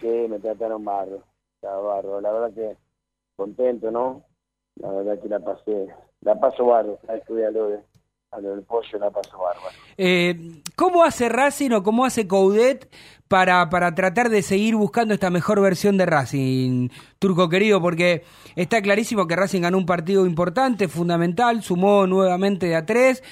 Sí, 0.00 0.08
me 0.28 0.38
trataron 0.40 0.84
barro, 0.84 1.22
estaba 1.54 1.80
barro. 1.80 2.20
La 2.20 2.32
verdad 2.32 2.52
que 2.54 2.76
contento, 3.36 3.90
¿no? 3.90 4.24
La 4.76 4.90
verdad 4.90 5.20
que 5.22 5.28
la 5.28 5.38
pasé, 5.40 5.86
la 6.22 6.38
paso 6.40 6.66
barro, 6.66 6.98
a 7.08 7.14
estudiar 7.14 7.52
lo 7.52 7.68
de, 7.68 7.80
a 8.32 8.40
lo 8.40 8.50
del 8.50 8.62
pollo 8.62 8.98
la 8.98 9.10
pasó 9.10 9.38
bárbaro. 9.38 9.76
Eh, 9.96 10.62
¿Cómo 10.74 11.04
hace 11.04 11.28
Racing 11.28 11.70
o 11.72 11.82
cómo 11.82 12.04
hace 12.04 12.26
Coudet 12.26 12.90
para, 13.32 13.70
para 13.70 13.94
tratar 13.94 14.28
de 14.28 14.42
seguir 14.42 14.76
buscando 14.76 15.14
esta 15.14 15.30
mejor 15.30 15.58
versión 15.62 15.96
de 15.96 16.04
Racing, 16.04 16.90
Turco 17.18 17.48
querido? 17.48 17.80
Porque 17.80 18.24
está 18.56 18.82
clarísimo 18.82 19.26
que 19.26 19.34
Racing 19.34 19.62
ganó 19.62 19.78
un 19.78 19.86
partido 19.86 20.26
importante, 20.26 20.86
fundamental, 20.86 21.62
sumó 21.62 22.06
nuevamente 22.06 22.66
de 22.66 22.76
a 22.76 22.84
tres, 22.84 23.22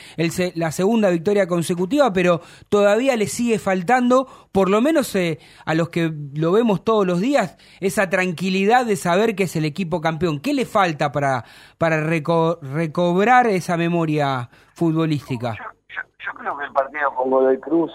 la 0.55 0.73
segunda 0.73 1.11
victoria 1.11 1.47
consecutiva, 1.47 2.15
pero 2.15 2.41
todavía 2.71 3.15
le 3.15 3.27
sigue 3.27 3.59
faltando, 3.59 4.27
por 4.53 4.71
lo 4.71 4.81
menos 4.81 5.15
eh, 5.17 5.39
a 5.67 5.75
los 5.75 5.91
que 5.91 6.11
lo 6.35 6.51
vemos 6.53 6.83
todos 6.83 7.07
los 7.07 7.21
días, 7.21 7.59
esa 7.81 8.09
tranquilidad 8.09 8.87
de 8.87 8.97
saber 8.97 9.35
que 9.37 9.43
es 9.43 9.55
el 9.55 9.67
equipo 9.67 10.01
campeón. 10.01 10.41
¿Qué 10.41 10.55
le 10.55 10.65
falta 10.65 11.13
para, 11.13 11.45
para 11.77 12.01
reco- 12.01 12.59
recobrar 12.63 13.49
esa 13.49 13.77
memoria 13.77 14.49
futbolística? 14.73 15.59
Yo 15.59 16.33
creo 16.39 16.57
que 16.57 16.65
el 16.65 16.73
partido 16.73 17.15
con 17.15 17.29
Godoy 17.29 17.61
Cruz 17.61 17.93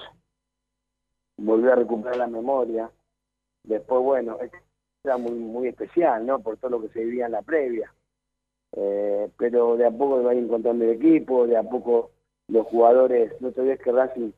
volvió 1.38 1.74
a 1.74 1.76
recuperar 1.76 2.18
la 2.18 2.28
memoria. 2.28 2.90
Después, 3.64 4.02
bueno, 4.02 4.38
era 5.04 5.18
muy 5.18 5.32
muy 5.32 5.68
especial, 5.68 6.26
¿no? 6.26 6.40
Por 6.40 6.58
todo 6.58 6.72
lo 6.72 6.82
que 6.82 6.90
se 6.90 7.04
vivía 7.04 7.26
en 7.26 7.34
la 7.34 7.42
previa. 7.42 7.94
Eh, 8.76 9.30
pero 9.38 9.78
de 9.78 9.86
a 9.86 9.92
poco 9.92 10.22
va 10.24 10.32
a 10.32 10.36
ir 10.36 10.44
encontrando 10.44 10.84
el 10.84 10.92
equipo, 10.92 11.48
de 11.48 11.58
a 11.58 11.64
poco 11.64 12.12
los 12.48 12.68
jugadores, 12.68 13.40
no 13.42 13.52
te 13.52 13.62
olvides 13.62 13.82
que 13.82 13.92
Racing 13.92 14.32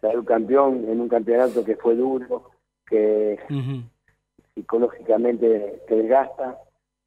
salió 0.00 0.24
campeón 0.24 0.84
en 0.88 1.00
un 1.00 1.08
campeonato 1.08 1.64
que 1.64 1.76
fue 1.76 1.96
duro, 1.96 2.50
que 2.86 3.38
psicológicamente 4.54 5.82
te 5.88 5.94
desgasta 5.96 6.58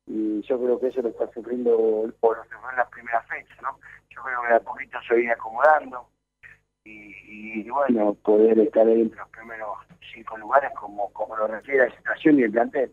y 0.07 0.41
yo 0.41 0.59
creo 0.59 0.79
que 0.79 0.87
eso 0.87 1.01
lo 1.01 1.09
está 1.09 1.31
sufriendo 1.31 1.77
o 1.77 2.07
lo 2.07 2.13
sufrió 2.13 2.69
en 2.71 2.77
las 2.77 2.89
primeras 2.89 3.25
fechas, 3.27 3.57
¿no? 3.61 3.77
Yo 4.09 4.21
creo 4.23 4.41
que 4.41 4.47
de 4.47 4.55
a 4.55 4.59
poquito 4.59 4.97
se 5.07 5.15
viene 5.15 5.33
acomodando 5.33 6.07
y, 6.85 7.15
y, 7.61 7.69
bueno, 7.69 8.13
poder 8.23 8.59
estar 8.59 8.87
ahí 8.87 9.01
entre 9.01 9.19
los 9.19 9.29
primeros 9.29 9.69
cinco 10.13 10.37
lugares 10.37 10.71
como, 10.79 11.11
como 11.11 11.35
lo 11.35 11.47
requiere 11.47 11.89
la 11.89 11.95
situación 11.95 12.39
y 12.39 12.43
el 12.43 12.51
plantel. 12.51 12.91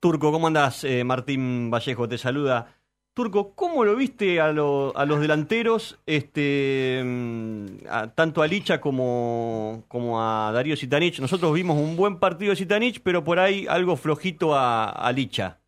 Turco, 0.00 0.30
¿cómo 0.32 0.48
andás? 0.48 0.84
Eh, 0.84 1.04
Martín 1.04 1.70
Vallejo 1.70 2.08
te 2.08 2.18
saluda. 2.18 2.66
Turco, 3.14 3.54
¿cómo 3.54 3.84
lo 3.84 3.94
viste 3.94 4.40
a, 4.40 4.52
lo- 4.52 4.92
a 4.96 5.06
los 5.06 5.20
delanteros, 5.20 6.00
este, 6.04 7.00
mm, 7.04 7.66
a- 7.88 8.08
tanto 8.12 8.42
a 8.42 8.46
Licha 8.48 8.80
como, 8.80 9.84
como 9.86 10.20
a 10.20 10.50
Darío 10.52 10.74
Sitanich? 10.76 11.20
Nosotros 11.20 11.54
vimos 11.54 11.78
un 11.78 11.96
buen 11.96 12.18
partido 12.18 12.50
de 12.50 12.56
Sitanich, 12.56 13.00
pero 13.02 13.22
por 13.22 13.38
ahí 13.38 13.66
algo 13.68 13.94
flojito 13.96 14.52
a, 14.54 14.90
a 14.90 15.12
Licha. 15.12 15.60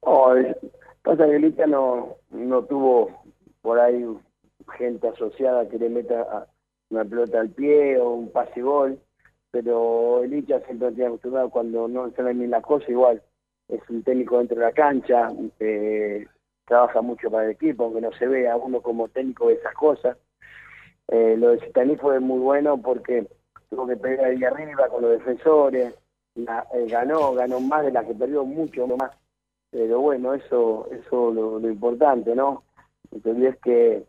Oh, 0.00 0.34
es- 0.34 0.56
pasa 1.02 1.26
que 1.26 1.38
Licha 1.38 1.66
no, 1.66 2.16
no 2.30 2.64
tuvo 2.64 3.22
por 3.62 3.78
ahí 3.78 4.04
gente 4.76 5.08
asociada 5.08 5.68
que 5.68 5.78
le 5.78 5.88
meta 5.88 6.46
una 6.90 7.04
pelota 7.04 7.40
al 7.40 7.50
pie 7.50 7.98
o 7.98 8.10
un 8.12 8.30
pase 8.30 8.62
gol, 8.62 8.98
pero 9.50 10.22
el 10.22 10.30
Licha 10.30 10.60
siempre 10.60 10.90
tiene 10.92 11.06
acostumbrado 11.08 11.50
cuando 11.50 11.88
no 11.88 12.10
sale 12.12 12.32
bien 12.34 12.50
la 12.50 12.62
cosa, 12.62 12.90
igual 12.90 13.22
es 13.68 13.80
un 13.90 14.02
técnico 14.02 14.38
dentro 14.38 14.58
de 14.58 14.64
la 14.64 14.72
cancha, 14.72 15.28
eh, 15.60 16.26
trabaja 16.66 17.02
mucho 17.02 17.30
para 17.30 17.44
el 17.44 17.50
equipo, 17.52 17.84
aunque 17.84 18.00
no 18.00 18.12
se 18.12 18.26
vea 18.26 18.56
uno 18.56 18.80
como 18.80 19.08
técnico 19.08 19.48
de 19.48 19.54
esas 19.54 19.74
cosas. 19.74 20.16
Eh, 21.08 21.36
lo 21.38 21.50
de 21.50 21.60
Citaní 21.60 21.96
fue 21.96 22.20
muy 22.20 22.38
bueno 22.38 22.80
porque 22.80 23.26
tuvo 23.70 23.86
que 23.86 23.96
pelear 23.96 24.26
ahí 24.26 24.44
arriba 24.44 24.88
con 24.88 25.02
los 25.02 25.12
defensores, 25.12 25.94
la- 26.34 26.66
eh, 26.74 26.86
ganó, 26.88 27.32
ganó 27.34 27.60
más 27.60 27.84
de 27.84 27.92
la 27.92 28.04
que 28.06 28.14
perdió, 28.14 28.44
mucho 28.44 28.86
más. 28.86 29.12
Pero 29.70 30.00
bueno, 30.00 30.34
eso 30.34 30.88
eso 30.90 31.30
lo, 31.32 31.58
lo 31.58 31.68
importante, 31.70 32.34
¿no? 32.34 32.64
No 33.10 33.20
te 33.20 33.30
olvides 33.30 33.56
que 33.58 34.04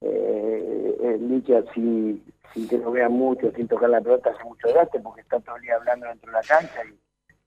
eh, 0.00 0.96
el 1.02 1.28
Licha, 1.28 1.62
sin, 1.74 2.22
sin 2.54 2.68
que 2.68 2.78
lo 2.78 2.90
vean 2.90 3.12
mucho, 3.12 3.50
sin 3.52 3.68
tocar 3.68 3.90
la 3.90 4.00
pelota, 4.00 4.30
hace 4.30 4.44
mucho 4.44 4.68
gasto 4.74 5.00
porque 5.02 5.20
está 5.22 5.40
todo 5.40 5.56
el 5.56 5.62
día 5.62 5.76
hablando 5.76 6.06
dentro 6.06 6.30
de 6.30 6.38
la 6.38 6.42
cancha 6.42 6.80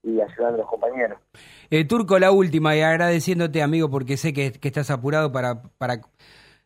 y, 0.04 0.10
y 0.12 0.22
ayudando 0.22 0.56
a 0.56 0.58
los 0.58 0.68
compañeros. 0.70 1.20
Eh, 1.70 1.86
Turco, 1.86 2.20
la 2.20 2.32
última, 2.32 2.76
y 2.76 2.82
agradeciéndote, 2.82 3.62
amigo, 3.64 3.90
porque 3.90 4.18
sé 4.18 4.34
que, 4.34 4.52
que 4.52 4.68
estás 4.68 4.92
apurado 4.92 5.32
para, 5.32 5.64
para 5.78 6.02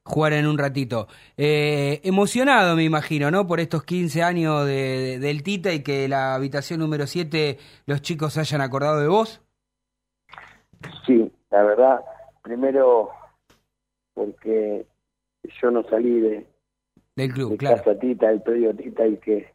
jugar 0.04 0.34
en 0.34 0.48
un 0.48 0.58
ratito. 0.58 1.08
Eh, 1.38 2.00
emocionado, 2.04 2.76
me 2.76 2.84
imagino, 2.84 3.30
¿no? 3.32 3.46
Por 3.48 3.60
estos 3.60 3.84
15 3.84 4.24
años 4.24 4.66
de, 4.66 4.72
de- 4.74 5.20
del 5.20 5.44
Tita 5.44 5.72
y 5.74 5.84
que 5.84 6.08
la 6.08 6.34
habitación 6.36 6.80
número 6.80 7.08
7 7.08 7.58
los 7.86 8.02
chicos 8.02 8.34
se 8.34 8.40
hayan 8.42 8.62
acordado 8.62 9.00
de 9.00 9.08
vos. 9.08 9.42
Sí, 11.06 11.32
la 11.52 11.64
verdad, 11.64 12.02
primero 12.42 13.10
porque 14.14 14.86
yo 15.62 15.72
no 15.72 15.84
salí 15.84 16.20
de, 16.20 16.46
Del 17.16 17.34
club, 17.34 17.52
de 17.52 17.58
claro. 17.58 17.78
casa 17.78 18.00
Tita, 18.00 18.30
del 18.30 18.42
predio 18.42 18.76
Tita, 18.76 19.08
y 19.08 19.18
que 19.18 19.54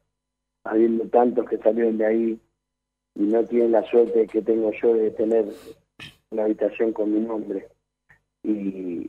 habiendo 0.64 1.04
tantos 1.08 1.48
que 1.48 1.58
salieron 1.58 1.98
de 1.98 2.06
ahí 2.06 2.40
y 3.14 3.22
no 3.22 3.44
tienen 3.44 3.72
la 3.72 3.82
suerte 3.84 4.26
que 4.26 4.42
tengo 4.42 4.70
yo 4.80 4.94
de 4.94 5.10
tener 5.10 5.46
una 6.30 6.44
habitación 6.44 6.92
con 6.92 7.12
mi 7.12 7.20
nombre. 7.20 7.68
Y 8.42 9.06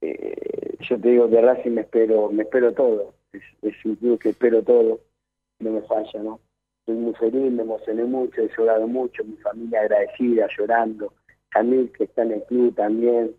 eh, 0.00 0.76
yo 0.80 1.00
te 1.00 1.08
digo, 1.08 1.28
de 1.28 1.40
Racing 1.40 1.72
me 1.72 1.80
espero, 1.82 2.30
me 2.30 2.44
espero 2.44 2.72
todo. 2.72 3.14
Es, 3.32 3.42
es 3.62 3.84
un 3.84 3.96
club 3.96 4.18
que 4.18 4.30
espero 4.30 4.62
todo, 4.62 5.00
no 5.58 5.70
me 5.72 5.82
falla, 5.82 6.22
¿no? 6.22 6.40
Estoy 6.80 6.96
muy 6.96 7.14
feliz, 7.14 7.52
me 7.52 7.62
emocioné 7.62 8.04
mucho, 8.04 8.40
he 8.40 8.50
llorado 8.56 8.86
mucho, 8.86 9.24
mi 9.24 9.36
familia 9.36 9.80
agradecida, 9.80 10.48
llorando. 10.56 11.12
Camil, 11.50 11.90
que 11.92 12.04
está 12.04 12.22
en 12.22 12.32
el 12.32 12.42
club 12.44 12.74
también, 12.74 13.34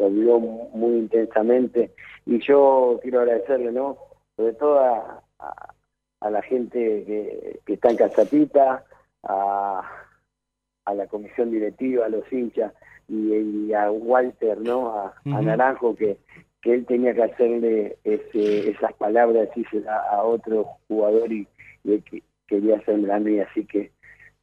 lo 0.00 0.10
vivió 0.10 0.40
mu- 0.40 0.68
muy 0.70 0.98
intensamente. 0.98 1.92
Y 2.26 2.38
yo 2.40 2.98
quiero 3.02 3.20
agradecerle, 3.20 3.70
¿no? 3.72 3.98
Sobre 4.36 4.54
todo 4.54 4.78
a, 4.80 5.22
a- 5.38 5.74
a 6.22 6.30
la 6.30 6.42
gente 6.42 6.78
que, 7.06 7.60
que 7.64 7.72
está 7.74 7.90
en 7.90 7.96
Casatita, 7.96 8.84
a, 9.22 9.82
a 10.84 10.94
la 10.94 11.06
comisión 11.06 11.50
directiva, 11.50 12.06
a 12.06 12.08
los 12.10 12.30
hinchas 12.32 12.72
y, 13.08 13.34
y 13.34 13.72
a 13.74 13.90
Walter, 13.90 14.58
¿no? 14.60 14.90
A, 14.98 15.14
a. 15.36 15.38
Naranjo, 15.42 15.94
que, 15.96 16.18
que 16.62 16.74
él 16.74 16.84
tenía 16.86 17.14
que 17.14 17.22
hacerle 17.22 17.96
ese, 18.04 18.70
esas 18.70 18.92
palabras, 18.94 19.48
decírsela 19.48 19.96
a 20.10 20.22
otro 20.24 20.64
jugador 20.88 21.32
y, 21.32 21.46
y 21.84 21.94
él 21.94 22.04
que- 22.04 22.22
quería 22.46 22.76
hacerme 22.76 23.12
a 23.12 23.18
mí, 23.20 23.38
así 23.40 23.64
que 23.64 23.92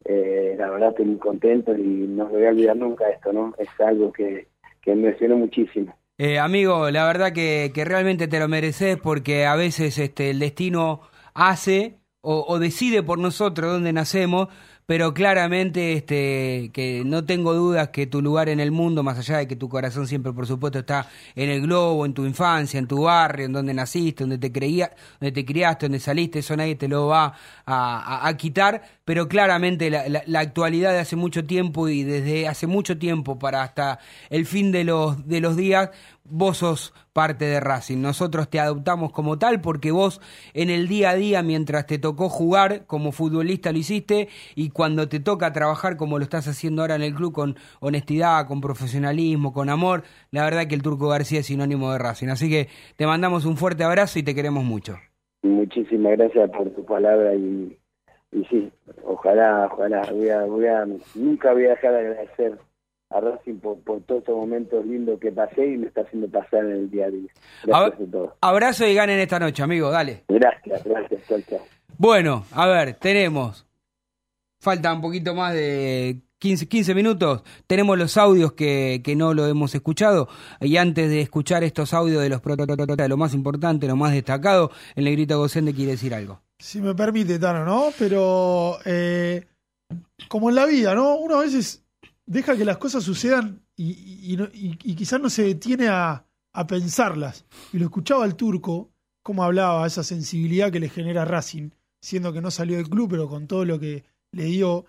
eh, 0.05 0.55
la 0.57 0.69
verdad 0.69 0.89
estoy 0.91 1.05
muy 1.05 1.17
contento 1.17 1.75
y 1.75 1.83
no 2.07 2.25
me 2.27 2.31
voy 2.33 2.45
a 2.45 2.49
olvidar 2.49 2.77
nunca 2.77 3.09
esto, 3.09 3.33
¿no? 3.33 3.53
Es 3.57 3.67
algo 3.81 4.11
que, 4.13 4.47
que 4.81 4.95
me 4.95 5.09
emocionó 5.09 5.37
muchísimo. 5.37 5.95
Eh, 6.17 6.39
amigo, 6.39 6.89
la 6.89 7.05
verdad 7.05 7.31
que, 7.31 7.71
que 7.73 7.85
realmente 7.85 8.27
te 8.27 8.39
lo 8.39 8.47
mereces 8.47 8.97
porque 8.97 9.45
a 9.45 9.55
veces 9.55 9.97
este, 9.99 10.31
el 10.31 10.39
destino 10.39 11.01
hace 11.35 11.99
o, 12.21 12.45
o 12.47 12.59
decide 12.59 13.03
por 13.03 13.19
nosotros 13.19 13.71
dónde 13.71 13.93
nacemos, 13.93 14.47
pero 14.87 15.13
claramente 15.13 15.93
este, 15.93 16.71
que 16.73 17.03
no 17.05 17.25
tengo 17.25 17.53
dudas 17.53 17.89
que 17.89 18.07
tu 18.07 18.21
lugar 18.23 18.49
en 18.49 18.59
el 18.59 18.71
mundo, 18.71 19.03
más 19.03 19.19
allá 19.19 19.37
de 19.37 19.47
que 19.47 19.55
tu 19.57 19.69
corazón 19.69 20.07
siempre 20.07 20.33
por 20.33 20.47
supuesto 20.47 20.79
está 20.79 21.09
en 21.35 21.49
el 21.49 21.61
globo, 21.61 22.05
en 22.05 22.13
tu 22.13 22.25
infancia, 22.25 22.79
en 22.79 22.87
tu 22.87 23.03
barrio, 23.03 23.45
en 23.47 23.53
donde 23.53 23.73
naciste, 23.73 24.23
donde 24.23 24.37
te 24.39 24.51
creía, 24.51 24.91
donde 25.19 25.33
te 25.33 25.45
criaste, 25.45 25.87
donde 25.87 25.99
saliste, 25.99 26.39
eso 26.39 26.55
nadie 26.57 26.75
te 26.75 26.87
lo 26.87 27.07
va 27.07 27.33
a, 27.65 28.27
a- 28.27 28.37
quitar, 28.37 28.81
pero 29.05 29.27
claramente 29.27 29.89
la, 29.89 30.07
la- 30.09 30.23
la 30.25 30.39
actualidad 30.39 30.91
de 30.93 30.99
hace 30.99 31.15
mucho 31.15 31.45
tiempo 31.45 31.89
y 31.89 32.03
desde 32.03 32.47
hace 32.47 32.67
mucho 32.67 32.97
tiempo 32.97 33.37
para 33.39 33.63
hasta 33.63 33.99
el 34.29 34.45
fin 34.45 34.71
de 34.71 34.83
los, 34.83 35.27
de 35.27 35.41
los 35.41 35.55
días, 35.57 35.89
vos 36.29 36.57
sos 36.57 36.93
parte 37.13 37.45
de 37.45 37.59
Racing. 37.59 38.01
Nosotros 38.01 38.49
te 38.49 38.59
adoptamos 38.59 39.11
como 39.11 39.39
tal 39.39 39.61
porque 39.61 39.91
vos 39.91 40.21
en 40.53 40.69
el 40.69 40.87
día 40.87 41.11
a 41.11 41.15
día, 41.15 41.43
mientras 41.43 41.87
te 41.87 41.97
tocó 41.97 42.29
jugar 42.29 42.85
como 42.85 43.11
futbolista, 43.11 43.71
lo 43.71 43.79
hiciste 43.79 44.27
y 44.55 44.69
cuando 44.69 45.09
te 45.09 45.19
toca 45.19 45.51
trabajar 45.53 45.97
como 45.97 46.17
lo 46.17 46.23
estás 46.23 46.47
haciendo 46.47 46.81
ahora 46.81 46.95
en 46.95 47.01
el 47.01 47.15
club 47.15 47.33
con 47.33 47.55
honestidad, 47.79 48.47
con 48.47 48.61
profesionalismo, 48.61 49.53
con 49.53 49.69
amor, 49.69 50.03
la 50.31 50.43
verdad 50.43 50.67
que 50.67 50.75
el 50.75 50.83
Turco 50.83 51.07
García 51.07 51.39
es 51.39 51.47
sinónimo 51.47 51.91
de 51.91 51.97
Racing. 51.97 52.27
Así 52.29 52.49
que 52.49 52.67
te 52.95 53.07
mandamos 53.07 53.45
un 53.45 53.57
fuerte 53.57 53.83
abrazo 53.83 54.19
y 54.19 54.23
te 54.23 54.35
queremos 54.35 54.63
mucho. 54.63 54.97
Muchísimas 55.43 56.17
gracias 56.17 56.49
por 56.51 56.69
tu 56.71 56.85
palabra 56.85 57.35
y, 57.35 57.77
sí, 58.49 58.71
ojalá, 59.03 59.69
ojalá, 59.71 60.03
nunca 61.15 61.53
voy 61.53 61.65
a 61.65 61.69
dejar 61.69 61.93
de 61.93 61.99
agradecer 61.99 62.66
a 63.09 63.19
Racing 63.19 63.59
por, 63.59 63.79
por 63.79 64.01
todos 64.01 64.19
estos 64.19 64.35
momentos 64.35 64.85
lindos 64.85 65.19
que 65.19 65.31
pasé 65.31 65.65
y 65.65 65.77
me 65.77 65.87
está 65.87 66.01
haciendo 66.01 66.29
pasar 66.29 66.65
en 66.65 66.71
el 66.71 66.91
día 66.91 67.05
a 67.05 67.09
día. 67.09 67.29
Gracias 67.63 68.07
a 68.07 68.11
todos. 68.11 68.33
Abrazo 68.41 68.85
y 68.85 68.93
ganen 68.93 69.19
esta 69.19 69.39
noche, 69.39 69.63
amigo, 69.63 69.89
dale. 69.89 70.23
Gracias, 70.27 70.83
gracias, 70.83 71.21
chao, 71.27 71.39
chao. 71.49 71.65
Bueno, 71.97 72.45
a 72.51 72.67
ver, 72.67 72.95
tenemos. 72.95 73.65
Falta 74.59 74.93
un 74.93 75.01
poquito 75.01 75.33
más 75.33 75.53
de 75.53 76.21
15, 76.39 76.67
15 76.67 76.95
minutos. 76.95 77.43
Tenemos 77.65 77.97
los 77.97 78.17
audios 78.17 78.53
que, 78.53 79.01
que 79.03 79.15
no 79.15 79.33
lo 79.33 79.47
hemos 79.47 79.73
escuchado. 79.73 80.27
Y 80.59 80.77
antes 80.77 81.09
de 81.09 81.21
escuchar 81.21 81.63
estos 81.63 81.93
audios 81.93 82.21
de 82.21 82.29
los 82.29 82.41
protagonistas, 82.41 83.09
lo 83.09 83.17
más 83.17 83.33
importante, 83.33 83.87
lo 83.87 83.95
más 83.95 84.13
destacado, 84.13 84.71
el 84.95 85.05
negrito 85.05 85.37
Gocende 85.37 85.73
quiere 85.73 85.91
decir 85.91 86.13
algo. 86.13 86.41
Si 86.59 86.81
me 86.81 86.93
permite, 86.95 87.39
Tano, 87.39 87.63
¿no? 87.65 87.89
Pero 87.97 88.79
eh, 88.85 89.45
como 90.27 90.49
en 90.49 90.55
la 90.55 90.65
vida, 90.65 90.95
¿no? 90.95 91.15
Uno 91.17 91.35
a 91.35 91.41
veces 91.41 91.86
deja 92.27 92.55
que 92.55 92.65
las 92.65 92.77
cosas 92.77 93.03
sucedan 93.03 93.63
y, 93.75 94.37
quizás 94.77 95.19
no 95.19 95.29
se 95.29 95.43
detiene 95.43 95.87
a, 95.87 96.23
pensarlas. 96.67 97.45
Y 97.71 97.77
lo 97.77 97.85
escuchaba 97.85 98.23
al 98.23 98.35
turco, 98.35 98.89
cómo 99.21 99.43
hablaba, 99.43 99.85
esa 99.85 100.03
sensibilidad 100.03 100.71
que 100.71 100.79
le 100.79 100.89
genera 100.89 101.23
Racing, 101.23 101.69
siendo 102.01 102.33
que 102.33 102.41
no 102.41 102.49
salió 102.49 102.77
del 102.77 102.89
club, 102.89 103.11
pero 103.11 103.29
con 103.29 103.47
todo 103.47 103.63
lo 103.63 103.79
que 103.79 104.03
le 104.31 104.45
dio. 104.45 104.85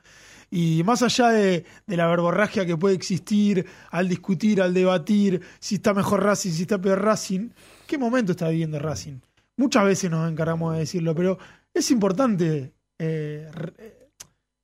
Y 0.51 0.83
más 0.85 1.03
allá 1.03 1.29
de, 1.29 1.67
la 1.87 2.07
verborragia 2.07 2.65
que 2.65 2.79
puede 2.79 2.95
existir 2.95 3.67
al 3.91 4.09
discutir, 4.09 4.63
al 4.63 4.73
debatir, 4.73 5.43
si 5.59 5.75
está 5.75 5.93
mejor 5.93 6.23
Racing, 6.23 6.53
si 6.53 6.63
está 6.63 6.81
peor 6.81 7.03
Racing, 7.03 7.51
¿qué 7.87 7.99
momento 7.99 8.33
está 8.33 8.49
viviendo 8.49 8.79
Racing? 8.79 9.21
Muchas 9.59 9.85
veces 9.85 10.11
nos 10.11 10.31
encargamos 10.31 10.73
de 10.73 10.81
decirlo, 10.81 11.15
pero 11.15 11.39
es 11.75 11.91
importante 11.91 12.73
eh, 12.99 13.51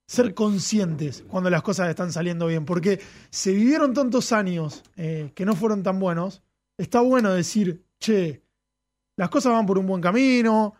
ser 0.06 0.34
conscientes 0.34 1.24
cuando 1.28 1.50
las 1.50 1.62
cosas 1.62 1.88
están 1.88 2.12
saliendo 2.12 2.46
bien, 2.46 2.64
porque 2.64 3.00
se 3.30 3.52
vivieron 3.52 3.94
tantos 3.94 4.32
años 4.32 4.82
eh, 4.96 5.32
que 5.34 5.44
no 5.44 5.54
fueron 5.54 5.82
tan 5.82 5.98
buenos, 5.98 6.42
está 6.76 7.00
bueno 7.00 7.32
decir, 7.32 7.84
che, 7.98 8.42
las 9.16 9.28
cosas 9.30 9.52
van 9.52 9.66
por 9.66 9.78
un 9.78 9.86
buen 9.86 10.02
camino, 10.02 10.74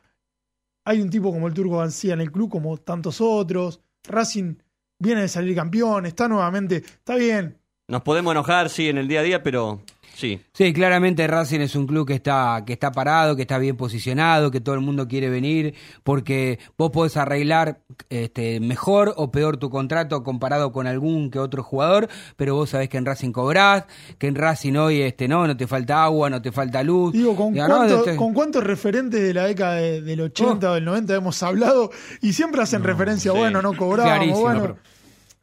hay 0.85 1.01
un 1.01 1.11
tipo 1.11 1.33
como 1.33 1.49
el 1.49 1.55
Turco 1.55 1.79
García 1.79 2.15
en 2.15 2.21
el 2.21 2.31
club, 2.31 2.51
como 2.51 2.77
tantos 2.77 3.21
otros, 3.21 3.81
Racing 4.05 4.57
viene 4.99 5.23
de 5.23 5.29
salir 5.29 5.55
campeón, 5.55 6.07
está 6.07 6.29
nuevamente, 6.29 6.77
está 6.77 7.17
bien, 7.17 7.59
Nos 7.87 8.03
podemos 8.03 8.33
enojar, 8.33 8.71
sí, 8.71 8.89
en 8.89 8.97
el 8.97 9.09
día 9.09 9.21
a 9.21 9.23
día, 9.23 9.43
pero 9.43 9.83
sí. 10.15 10.41
Sí, 10.55 10.73
claramente 10.73 11.27
Racing 11.27 11.61
es 11.61 11.77
un 11.77 11.87
club 11.87 12.07
que 12.07 12.15
está, 12.15 12.63
que 12.67 12.73
está 12.73 12.91
parado, 12.93 13.37
que 13.37 13.43
está 13.43 13.59
bien 13.59 13.77
posicionado, 13.77 14.51
que 14.51 14.63
todo 14.63 14.75
el 14.75 14.81
mundo 14.81 15.07
quiere 15.07 15.29
venir, 15.29 15.75
porque 16.03 16.59
vos 16.79 16.91
podés 16.91 17.19
arreglar 17.19 17.81
este, 18.09 18.59
mejor 18.61 19.13
o 19.19 19.31
peor 19.31 19.59
tu 19.59 19.69
contrato 19.69 20.23
comparado 20.23 20.73
con 20.73 20.87
algún 20.87 21.31
que 21.31 21.39
otro 21.39 21.63
jugador, 21.63 22.09
pero 22.37 22.55
vos 22.55 22.71
sabés 22.71 22.89
que 22.89 22.97
en 22.97 23.05
Racing 23.05 23.33
cobrás, 23.33 23.85
que 24.17 24.29
en 24.29 24.35
Racing 24.37 24.77
hoy 24.77 25.03
este, 25.03 25.29
no, 25.29 25.47
no 25.47 25.55
te 25.55 25.67
falta 25.67 26.05
agua, 26.05 26.31
no 26.31 26.41
te 26.41 26.53
falta 26.53 26.83
luz. 26.83 27.13
Digo, 27.13 27.37
¿con, 27.37 27.53
Ya, 27.53 27.69
¿no? 27.69 27.77
cuánto- 27.77 27.99
Este- 27.99 28.17
¿con 28.17 28.33
cuántos 28.33 28.65
referentes 28.65 29.21
de 29.21 29.35
la 29.35 29.45
década 29.45 29.75
de- 29.75 30.01
del 30.01 30.23
80 30.23 30.71
o 30.71 30.75
del 30.75 30.87
90 30.87 31.15
hemos 31.17 31.43
hablado? 31.43 31.91
Y 32.23 32.33
siempre 32.33 32.63
hacen 32.63 32.83
referencia, 32.83 33.31
sí. 33.31 33.37
bueno, 33.37 33.61
no 33.61 33.77
cobramos, 33.77 34.11
Clarísimo, 34.11 34.41
bueno. 34.41 34.77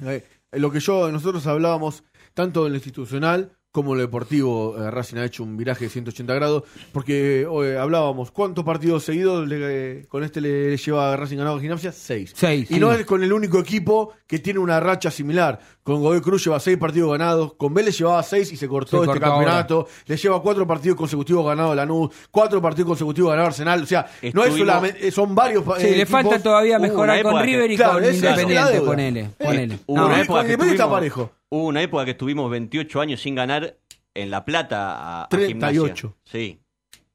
Eh, 0.06 0.24
lo 0.54 0.72
que 0.72 0.80
yo, 0.80 1.10
nosotros 1.12 1.46
hablábamos, 1.48 2.04
tanto 2.34 2.66
en 2.66 2.74
lo 2.74 2.78
institucional 2.78 3.52
como 3.74 3.94
en 3.94 4.00
lo 4.00 4.02
deportivo, 4.04 4.76
eh, 4.78 4.92
Racing 4.92 5.16
ha 5.16 5.24
hecho 5.24 5.44
un 5.44 5.56
viraje 5.56 5.86
de 5.86 5.90
180 5.90 6.34
grados, 6.34 6.64
porque 6.92 7.44
eh, 7.50 7.78
hablábamos, 7.78 8.30
¿cuántos 8.30 8.66
partidos 8.66 9.06
seguidos 9.06 9.48
le- 9.48 10.00
eh, 10.02 10.06
con 10.10 10.26
este 10.26 10.42
le, 10.42 10.72
le 10.72 10.76
lleva 10.76 11.14
a 11.14 11.16
Racing 11.16 11.38
ganado 11.38 11.56
a 11.56 11.62
Gimnasia? 11.62 11.94
Seis. 11.94 12.34
Seis, 12.36 12.70
Y 12.70 12.74
sí. 12.74 12.80
no 12.82 12.92
es 12.92 13.06
con 13.06 13.24
el 13.24 13.32
único 13.32 13.60
equipo 13.60 14.12
que 14.28 14.40
tiene 14.40 14.60
una 14.60 14.82
racha 14.82 15.10
similar. 15.10 15.58
Con 15.84 16.02
Godoy 16.02 16.20
Cruz 16.20 16.44
lleva 16.44 16.60
seis 16.60 16.78
partidos 16.78 17.12
ganados, 17.14 17.54
con 17.54 17.74
Vélez 17.74 17.98
llevaba 17.98 18.22
seis 18.24 18.52
y 18.52 18.58
se 18.58 18.68
cortó 18.68 18.90
Se 18.90 18.98
este 18.98 19.08
cortó 19.08 19.22
campeonato, 19.22 19.88
le 20.06 20.18
lleva 20.18 20.42
cuatro 20.42 20.68
partidos 20.68 20.98
consecutivos 20.98 21.46
ganados 21.46 21.72
a 21.72 21.76
Lanús, 21.76 22.10
cuatro 22.30 22.62
partidos 22.62 22.90
consecutivos 22.90 23.30
ganados 23.32 23.48
a 23.48 23.52
Arsenal, 23.52 23.84
o 23.84 23.86
sea, 23.86 24.06
no 24.34 24.44
es 24.44 24.54
solamente, 24.54 25.08
eh, 25.08 25.12
son 25.12 25.34
varios 25.34 25.64
Sí, 25.80 25.88
eh, 25.88 25.96
le 25.96 26.06
falta 26.06 26.40
todavía 26.44 26.78
mejorar 26.78 27.24
con 27.24 27.42
River 27.42 27.72
y 27.72 27.78
Claro, 27.78 27.94
con 28.02 28.14
Independiente, 28.14 28.82
ponele. 28.82 29.30
ponele. 29.40 29.80
No, 29.88 29.94
una 29.94 30.04
con 30.04 30.20
época 30.20 30.40
que 30.42 30.46
Independiente 30.48 30.72
está 30.84 30.90
parejo. 30.92 31.32
Hubo 31.52 31.66
una 31.68 31.82
época 31.82 32.06
que 32.06 32.12
estuvimos 32.12 32.50
28 32.50 33.02
años 33.02 33.22
sin 33.22 33.36
ganar 33.36 33.78
en 34.14 34.32
La 34.32 34.44
Plata 34.46 34.96
a, 34.96 35.24
a 35.24 35.30
38. 35.30 35.84
Gimnasia. 35.86 36.14
Sí. 36.24 36.60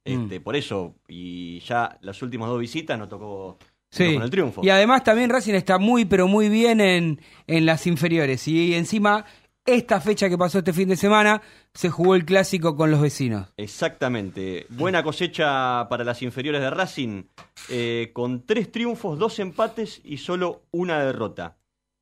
Este, 0.05 0.41
Por 0.41 0.55
eso, 0.55 0.95
y 1.09 1.59
ya 1.61 1.99
las 2.03 2.23
últimas 2.23 2.49
dos 2.49 2.61
visitas 2.61 2.97
nos 2.99 3.09
tocó, 3.09 3.59
Sí. 3.91 4.15
con 4.15 4.23
el 4.23 4.31
triunfo. 4.31 4.61
Y 4.63 4.69
además 4.69 5.03
también 5.05 5.31
Racing 5.31 5.55
está 5.55 5.79
muy, 5.79 6.05
pero 6.05 6.29
muy 6.29 6.49
bien 6.49 6.81
en, 6.81 7.21
en 7.47 7.67
las 7.67 7.87
inferiores. 7.87 8.47
Y 8.47 8.75
encima, 8.75 9.25
esta 9.65 10.01
fecha 10.01 10.29
que 10.29 10.37
pasó 10.37 10.59
este 10.59 10.73
fin 10.73 10.89
de 10.89 10.97
semana, 10.97 11.41
se 11.73 11.89
jugó 11.89 12.15
el 12.15 12.25
clásico 12.25 12.77
con 12.77 12.91
los 12.91 13.01
vecinos. 13.01 13.49
Exactamente. 13.57 14.67
Buena 14.69 15.03
cosecha 15.03 15.89
para 15.89 16.05
las 16.05 16.21
inferiores 16.23 16.61
de 16.61 16.71
Racing, 16.71 17.25
eh, 17.71 18.11
con 18.13 18.45
tres 18.45 18.71
triunfos, 18.71 19.19
dos 19.19 19.39
empates 19.39 20.01
y 20.05 20.19
solo 20.19 20.63
una 20.73 21.03
derrota. 21.03 21.57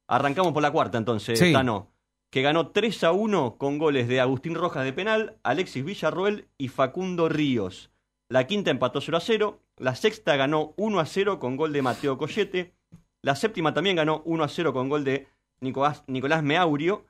Arrancamos 0.09 0.53
por 0.53 0.63
la 0.63 0.73
cuarta 0.73 0.99
entonces, 0.99 1.39
Sí. 1.39 1.53
Tano, 1.53 1.94
que 2.35 2.43
ganó 2.43 2.73
3 2.73 3.05
a 3.05 3.13
1 3.13 3.59
con 3.59 3.79
goles 3.79 4.09
de 4.09 4.21
Agustín 4.21 4.57
Rojas 4.57 4.83
de 4.85 4.93
penal, 4.93 5.39
Alexis 5.45 5.85
Villarroel 5.85 6.49
y 6.59 6.67
Facundo 6.67 7.29
Ríos. 7.29 7.93
La 8.29 8.49
quinta 8.49 8.73
empató 8.73 9.01
0 9.01 9.19
a 9.19 9.21
0, 9.21 9.61
la 9.77 9.95
sexta 9.95 10.35
ganó 10.35 10.75
1 10.77 10.99
a 10.99 11.07
0 11.07 11.39
con 11.39 11.57
gol 11.57 11.73
de 11.73 11.83
Mateo 11.83 12.19
Collete, 12.19 12.75
la 13.23 13.37
séptima 13.37 13.73
también 13.73 13.95
ganó 13.95 14.21
1 14.25 14.43
a 14.43 14.49
0 14.49 14.73
con 14.73 14.89
gol 14.89 15.05
de 15.05 15.29
Nicolás, 15.61 16.03
Nicolás 16.09 16.43
Meaurio, 16.43 17.07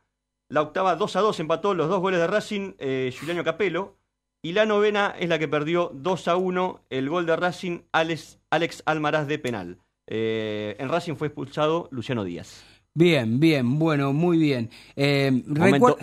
la 0.50 0.60
octava 0.60 0.94
2 0.94 1.16
a 1.16 1.20
2 1.22 1.40
empató 1.40 1.72
los 1.72 1.88
dos 1.88 2.00
goles 2.00 2.20
de 2.20 2.26
Racing, 2.26 2.74
eh, 2.76 3.10
Juliano 3.18 3.44
Capello. 3.44 3.96
Y 4.42 4.52
la 4.52 4.66
novena 4.66 5.14
es 5.18 5.30
la 5.30 5.38
que 5.38 5.48
perdió 5.48 5.90
2 5.94 6.28
a 6.28 6.36
1 6.36 6.82
el 6.90 7.08
gol 7.08 7.24
de 7.24 7.36
Racing, 7.36 7.78
Alex, 7.92 8.42
Almaraz 8.84 9.26
de 9.26 9.38
penal. 9.38 9.78
Eh, 10.06 10.76
en 10.78 10.90
Racing 10.90 11.14
fue 11.14 11.28
expulsado 11.28 11.88
Luciano 11.90 12.24
Díaz. 12.24 12.73
Bien, 12.96 13.40
bien, 13.40 13.80
bueno, 13.80 14.12
muy 14.12 14.38
bien. 14.38 14.70
Eh, 14.94 15.42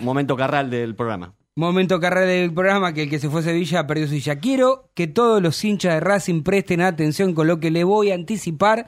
Momento, 0.00 0.36
carral 0.36 0.68
del 0.68 0.94
programa. 0.94 1.34
Momento 1.54 2.00
carrera 2.00 2.26
del 2.26 2.52
programa 2.52 2.92
que 2.92 3.04
el 3.04 3.10
que 3.10 3.18
se 3.18 3.30
fue 3.30 3.40
a 3.40 3.44
Sevilla 3.44 3.86
perdió 3.86 4.04
su 4.06 4.10
Sevilla. 4.10 4.38
Quiero 4.38 4.90
que 4.94 5.06
todos 5.06 5.42
los 5.42 5.62
hinchas 5.64 5.94
de 5.94 6.00
Racing 6.00 6.42
presten 6.42 6.82
atención 6.82 7.34
con 7.34 7.46
lo 7.46 7.60
que 7.60 7.70
le 7.70 7.84
voy 7.84 8.10
a 8.10 8.14
anticipar, 8.14 8.86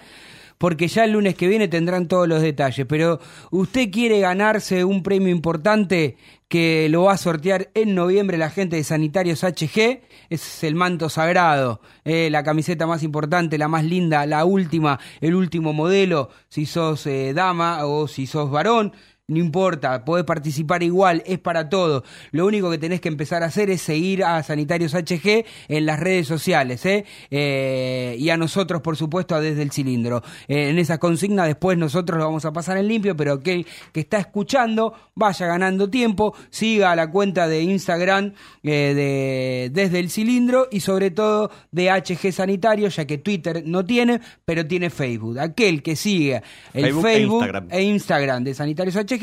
porque 0.59 0.88
ya 0.88 1.05
el 1.05 1.12
lunes 1.12 1.34
que 1.34 1.48
viene 1.48 1.66
tendrán 1.68 2.07
todos 2.07 2.28
los 2.28 2.42
detalles. 2.42 2.86
Pero 2.86 3.20
usted 3.50 3.90
quiere 3.90 4.20
ganarse 4.20 4.84
un 4.84 5.02
premio 5.02 5.30
importante 5.30 6.16
que 6.55 6.86
lo 6.88 7.02
va 7.02 7.14
a 7.14 7.16
sortear 7.16 7.70
en 7.74 7.96
noviembre 7.96 8.38
la 8.38 8.48
gente 8.48 8.76
de 8.76 8.84
Sanitarios 8.84 9.42
HG. 9.42 10.02
Es 10.30 10.62
el 10.62 10.76
manto 10.76 11.09
sagrado, 11.09 11.80
eh, 12.05 12.28
la 12.30 12.44
camiseta 12.44 12.86
más 12.86 13.02
importante, 13.02 13.59
la 13.59 13.66
más 13.66 13.82
linda, 13.82 14.24
la 14.24 14.44
última, 14.44 15.00
el 15.20 15.34
último 15.34 15.72
modelo. 15.72 16.30
Si 16.48 16.64
sos 16.64 17.09
eh, 17.09 17.32
dama 17.34 17.84
o 17.86 18.07
si 18.07 18.28
sos 18.28 18.52
varón. 18.52 18.92
No 19.26 19.38
importa, 19.38 20.04
podés 20.04 20.26
participar 20.26 20.82
igual, 20.82 21.22
es 21.24 21.38
para 21.38 21.70
todo. 21.70 22.04
Lo 22.30 22.44
único 22.44 22.70
que 22.70 22.76
tenés 22.76 23.00
que 23.00 23.08
empezar 23.08 23.42
a 23.42 23.46
hacer 23.46 23.70
es 23.70 23.80
seguir 23.80 24.22
a 24.22 24.42
Sanitarios 24.42 24.92
HG 24.92 25.46
en 25.68 25.86
las 25.86 25.98
redes 25.98 26.26
sociales, 26.26 26.84
¿eh? 26.84 27.06
Eh, 27.30 28.16
y 28.18 28.28
a 28.28 28.36
nosotros, 28.36 28.82
por 28.82 28.98
supuesto, 28.98 29.34
a 29.34 29.40
desde 29.40 29.62
el 29.62 29.70
cilindro. 29.70 30.22
Eh, 30.46 30.68
en 30.68 30.78
esa 30.78 30.98
consigna 30.98 31.46
después 31.46 31.78
nosotros 31.78 32.18
lo 32.18 32.26
vamos 32.26 32.44
a 32.44 32.52
pasar 32.52 32.76
en 32.76 32.86
limpio, 32.86 33.16
pero 33.16 33.32
aquel 33.32 33.66
que 33.94 34.00
está 34.00 34.18
escuchando 34.18 34.92
vaya 35.14 35.46
ganando 35.46 35.88
tiempo, 35.88 36.36
siga 36.50 36.94
la 36.94 37.10
cuenta 37.10 37.48
de 37.48 37.62
Instagram 37.62 38.34
eh, 38.62 38.92
de 38.94 39.70
desde 39.72 40.00
el 40.00 40.10
cilindro 40.10 40.68
y 40.70 40.80
sobre 40.80 41.10
todo 41.10 41.50
de 41.72 41.88
HG 41.90 42.30
Sanitario, 42.30 42.88
ya 42.88 43.06
que 43.06 43.16
Twitter 43.16 43.62
no 43.64 43.86
tiene, 43.86 44.20
pero 44.44 44.66
tiene 44.66 44.90
Facebook. 44.90 45.38
Aquel 45.38 45.82
que 45.82 45.96
sigue 45.96 46.42
el 46.74 46.92
Facebook 46.92 47.42
e 47.42 47.46
Instagram. 47.46 47.68
e 47.70 47.82
Instagram 47.84 48.44
de 48.44 48.52
Sanitarios 48.52 48.96
HG 48.96 49.13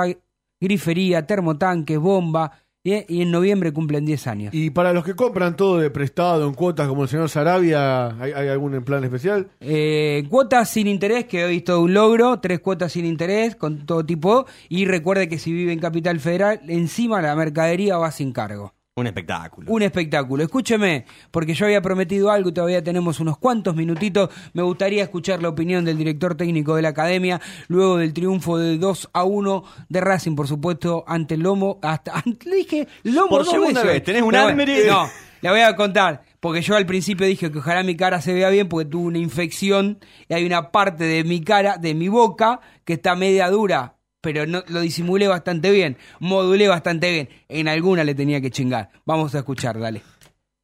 grifería, 0.59 1.25
termotanques, 1.25 1.97
bomba 1.97 2.51
y 2.83 3.21
en 3.21 3.29
noviembre 3.29 3.71
cumplen 3.71 4.05
10 4.05 4.27
años. 4.27 4.53
Y 4.53 4.71
para 4.71 4.91
los 4.91 5.03
que 5.03 5.15
compran 5.15 5.55
todo 5.55 5.77
de 5.77 5.91
prestado 5.91 6.47
en 6.47 6.53
cuotas 6.53 6.87
como 6.87 7.03
el 7.03 7.09
señor 7.09 7.29
Sarabia, 7.29 8.07
¿hay, 8.19 8.31
hay 8.31 8.47
algún 8.47 8.83
plan 8.83 9.03
especial? 9.03 9.49
Eh, 9.59 10.25
cuotas 10.29 10.69
sin 10.69 10.87
interés, 10.87 11.25
que 11.25 11.45
hoy 11.45 11.57
es 11.57 11.63
todo 11.63 11.81
un 11.81 11.93
logro, 11.93 12.39
tres 12.39 12.59
cuotas 12.59 12.93
sin 12.93 13.05
interés 13.05 13.55
con 13.55 13.85
todo 13.85 14.03
tipo 14.03 14.45
y 14.67 14.85
recuerde 14.85 15.29
que 15.29 15.37
si 15.37 15.53
vive 15.53 15.73
en 15.73 15.79
Capital 15.79 16.19
Federal, 16.19 16.61
encima 16.67 17.21
la 17.21 17.35
mercadería 17.35 17.97
va 17.97 18.11
sin 18.11 18.31
cargo. 18.31 18.73
Un 18.93 19.07
espectáculo. 19.07 19.71
Un 19.71 19.81
espectáculo. 19.83 20.43
Escúcheme, 20.43 21.05
porque 21.31 21.53
yo 21.53 21.65
había 21.65 21.81
prometido 21.81 22.29
algo 22.29 22.49
y 22.49 22.53
todavía 22.53 22.83
tenemos 22.83 23.21
unos 23.21 23.37
cuantos 23.37 23.73
minutitos. 23.73 24.29
Me 24.53 24.63
gustaría 24.63 25.01
escuchar 25.01 25.41
la 25.41 25.47
opinión 25.47 25.85
del 25.85 25.97
director 25.97 26.35
técnico 26.35 26.75
de 26.75 26.81
la 26.81 26.89
academia 26.89 27.39
luego 27.69 27.95
del 27.97 28.11
triunfo 28.13 28.57
de 28.57 28.77
2 28.77 29.09
a 29.13 29.23
1 29.23 29.63
de 29.87 30.01
Racing, 30.01 30.35
por 30.35 30.49
supuesto, 30.49 31.05
ante 31.07 31.35
el 31.35 31.39
Lomo. 31.41 31.79
Hasta, 31.81 32.11
ante- 32.25 32.49
le 32.49 32.55
dije 32.57 32.87
Lomo 33.03 33.29
Por 33.29 33.45
dos 33.45 33.51
segunda 33.51 33.81
veces. 33.81 33.93
vez, 33.93 34.03
tenés 34.03 34.23
un 34.23 34.31
bueno, 34.31 34.47
No, 34.89 35.09
le 35.41 35.49
voy 35.49 35.61
a 35.61 35.73
contar. 35.77 36.23
Porque 36.41 36.61
yo 36.61 36.75
al 36.75 36.85
principio 36.85 37.25
dije 37.25 37.49
que 37.49 37.59
ojalá 37.59 37.83
mi 37.83 37.95
cara 37.95 38.19
se 38.19 38.33
vea 38.33 38.49
bien 38.49 38.67
porque 38.67 38.89
tuve 38.89 39.05
una 39.07 39.19
infección 39.19 39.99
y 40.27 40.33
hay 40.33 40.45
una 40.45 40.69
parte 40.71 41.05
de 41.05 41.23
mi 41.23 41.41
cara, 41.41 41.77
de 41.77 41.93
mi 41.93 42.09
boca, 42.09 42.59
que 42.83 42.93
está 42.93 43.15
media 43.15 43.49
dura. 43.49 43.95
Pero 44.21 44.45
no, 44.45 44.61
lo 44.67 44.79
disimulé 44.79 45.27
bastante 45.27 45.71
bien, 45.71 45.97
modulé 46.19 46.67
bastante 46.67 47.11
bien. 47.11 47.29
En 47.49 47.67
alguna 47.67 48.03
le 48.03 48.15
tenía 48.15 48.39
que 48.39 48.51
chingar. 48.51 48.89
Vamos 49.05 49.35
a 49.35 49.39
escuchar, 49.39 49.79
dale. 49.79 50.01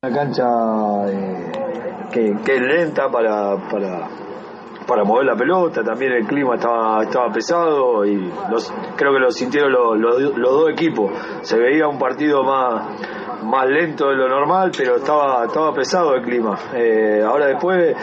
Una 0.03 0.16
cancha 0.16 0.45
eh, 1.10 1.51
que, 2.12 2.30
es 2.30 2.62
lenta 2.62 3.10
para, 3.10 3.58
para, 3.68 5.03
mover 5.03 5.26
la 5.26 5.36
pelota, 5.36 5.84
también 5.84 6.14
el 6.14 6.26
clima 6.26 6.55
estaba, 6.55 7.03
estaba 7.03 7.32
pesado 7.34 8.05
y 8.05 8.32
creo 8.95 9.14
que 9.14 9.20
lo 9.20 9.32
sintieron 9.32 9.72
los 9.72 10.36
dos 10.36 10.70
equipos. 10.70 11.12
Se 11.41 11.58
veía 11.58 11.88
un 11.88 11.97
partido 11.97 12.43
más, 12.43 12.84
más 13.43 13.68
lento 13.68 14.10
de 14.10 14.16
lo 14.16 14.30
normal, 14.30 14.72
pero 14.78 14.97
estaba, 14.97 15.45
estaba 15.45 15.74
pesado 15.74 16.16
el 16.16 16.22
clima. 16.22 16.58
Eh, 16.74 17.22
ahora 17.26 17.47
después 17.47 17.95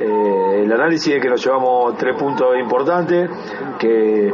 eh, 0.00 0.62
el 0.62 0.72
análisis 0.72 1.14
es 1.14 1.22
que 1.22 1.28
nos 1.28 1.44
llevamos 1.44 1.96
tres 1.96 2.16
puntos 2.16 2.56
importantes, 2.58 3.30
que, 3.78 4.32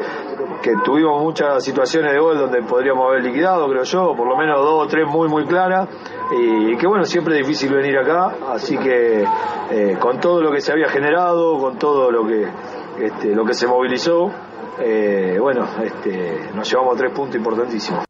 que 0.62 0.74
tuvimos 0.84 1.22
muchas 1.22 1.64
situaciones 1.64 2.12
de 2.12 2.18
gol 2.18 2.38
donde 2.38 2.62
podríamos 2.62 3.08
haber 3.08 3.22
liquidado, 3.22 3.68
creo 3.68 3.84
yo, 3.84 4.14
por 4.16 4.26
lo 4.26 4.36
menos 4.36 4.60
dos 4.62 4.86
o 4.86 4.88
tres 4.88 5.06
muy 5.06 5.28
muy 5.28 5.46
claras, 5.46 5.88
y 6.32 6.76
que 6.76 6.86
bueno, 6.86 7.04
siempre 7.04 7.38
es 7.38 7.46
difícil 7.46 7.72
venir 7.72 7.96
acá, 7.98 8.34
así 8.52 8.76
que 8.76 9.24
eh, 9.70 9.96
con 10.00 10.20
todo 10.20 10.42
lo 10.42 10.52
que 10.52 10.60
se 10.60 10.72
había 10.72 10.88
generado, 10.88 11.58
con 11.58 11.78
todo 11.78 12.10
lo 12.10 12.26
que, 12.26 12.46
este, 13.04 13.34
lo 13.34 13.44
que 13.44 13.54
se 13.54 13.66
movilizó, 13.66 14.30
eh, 14.80 15.38
bueno, 15.40 15.66
este, 15.82 16.50
nos 16.54 16.70
llevamos 16.70 16.96
tres 16.96 17.12
puntos 17.12 17.36
importantísimos. 17.36 18.08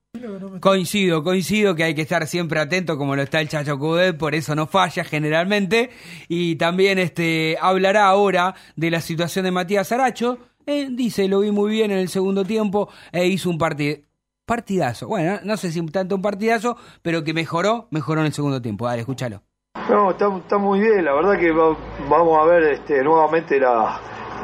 Coincido, 0.60 1.22
coincido 1.22 1.74
que 1.74 1.84
hay 1.84 1.94
que 1.94 2.02
estar 2.02 2.26
siempre 2.26 2.60
atento 2.60 2.96
como 2.96 3.14
lo 3.14 3.22
está 3.22 3.40
el 3.40 3.48
Chacho 3.48 3.78
Coudet, 3.78 4.16
por 4.16 4.34
eso 4.34 4.54
no 4.54 4.66
falla 4.66 5.04
generalmente. 5.04 5.90
Y 6.28 6.56
también 6.56 6.98
este 6.98 7.56
hablará 7.60 8.06
ahora 8.06 8.54
de 8.74 8.90
la 8.90 9.00
situación 9.00 9.44
de 9.44 9.52
Matías 9.52 9.92
Aracho. 9.92 10.38
Eh, 10.70 10.88
dice, 10.90 11.28
lo 11.28 11.40
vi 11.40 11.50
muy 11.50 11.70
bien 11.72 11.90
en 11.92 11.96
el 11.98 12.10
segundo 12.10 12.44
tiempo 12.44 12.90
e 13.10 13.26
hizo 13.26 13.48
un 13.48 13.56
partido. 13.56 13.96
Partidazo. 14.44 15.08
Bueno, 15.08 15.38
no 15.44 15.56
sé 15.56 15.70
si 15.72 15.80
tanto 15.86 16.14
un 16.14 16.20
partidazo, 16.20 16.76
pero 17.00 17.24
que 17.24 17.32
mejoró, 17.32 17.86
mejoró 17.90 18.20
en 18.20 18.26
el 18.26 18.32
segundo 18.34 18.60
tiempo. 18.60 18.84
Dale, 18.86 19.00
escúchalo. 19.00 19.40
No, 19.88 20.10
está, 20.10 20.58
muy 20.58 20.80
bien, 20.80 21.06
la 21.06 21.14
verdad 21.14 21.38
que 21.38 21.50
va- 21.52 21.74
vamos 22.08 22.38
a 22.38 22.44
ver 22.44 22.64
este, 22.64 23.02
nuevamente 23.02 23.58
la, 23.58 23.98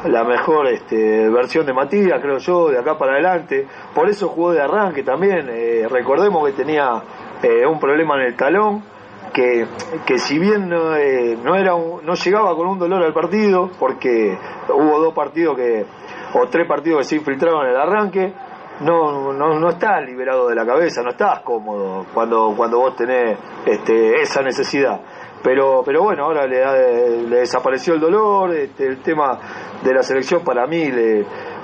la 0.05 0.23
mejor 0.23 0.65
este, 0.67 1.29
versión 1.29 1.63
de 1.67 1.73
Matías, 1.73 2.19
creo 2.21 2.39
yo, 2.39 2.69
de 2.69 2.79
acá 2.79 2.97
para 2.97 3.13
adelante. 3.13 3.67
Por 3.93 4.09
eso 4.09 4.27
jugó 4.29 4.51
de 4.51 4.61
arranque 4.61 5.03
también. 5.03 5.47
Eh, 5.51 5.87
recordemos 5.87 6.43
que 6.47 6.53
tenía 6.53 7.03
eh, 7.43 7.67
un 7.67 7.79
problema 7.79 8.15
en 8.15 8.27
el 8.27 8.35
talón, 8.35 8.83
que, 9.31 9.67
que 10.07 10.17
si 10.17 10.39
bien 10.39 10.71
eh, 10.73 11.37
no, 11.43 11.55
era 11.55 11.73
no 11.73 12.13
llegaba 12.15 12.55
con 12.55 12.67
un 12.67 12.79
dolor 12.79 13.03
al 13.03 13.13
partido, 13.13 13.69
porque 13.79 14.35
hubo 14.69 14.99
dos 14.99 15.13
partidos 15.13 15.55
que, 15.57 15.85
o 16.35 16.47
tres 16.49 16.67
partidos 16.67 16.99
que 16.99 17.03
se 17.05 17.15
infiltraron 17.15 17.65
en 17.65 17.71
el 17.71 17.77
arranque, 17.77 18.33
no, 18.81 19.31
no, 19.31 19.57
no 19.57 19.69
estás 19.69 20.03
liberado 20.05 20.49
de 20.49 20.55
la 20.55 20.65
cabeza, 20.65 21.01
no 21.01 21.11
estás 21.11 21.39
cómodo 21.41 22.05
cuando, 22.13 22.53
cuando 22.57 22.79
vos 22.79 22.95
tenés 22.95 23.37
este, 23.65 24.21
esa 24.21 24.41
necesidad. 24.41 24.99
Pero, 25.41 25.83
pero 25.85 26.01
bueno, 26.03 26.25
ahora 26.25 26.47
le, 26.47 27.21
le 27.29 27.37
desapareció 27.37 27.93
el 27.93 28.01
dolor, 28.01 28.53
este, 28.53 28.87
el 28.87 29.01
tema 29.01 29.39
de 29.83 29.93
la 29.93 30.01
selección 30.01 30.43
para 30.43 30.65
mí 30.65 30.91
le, 30.91 31.19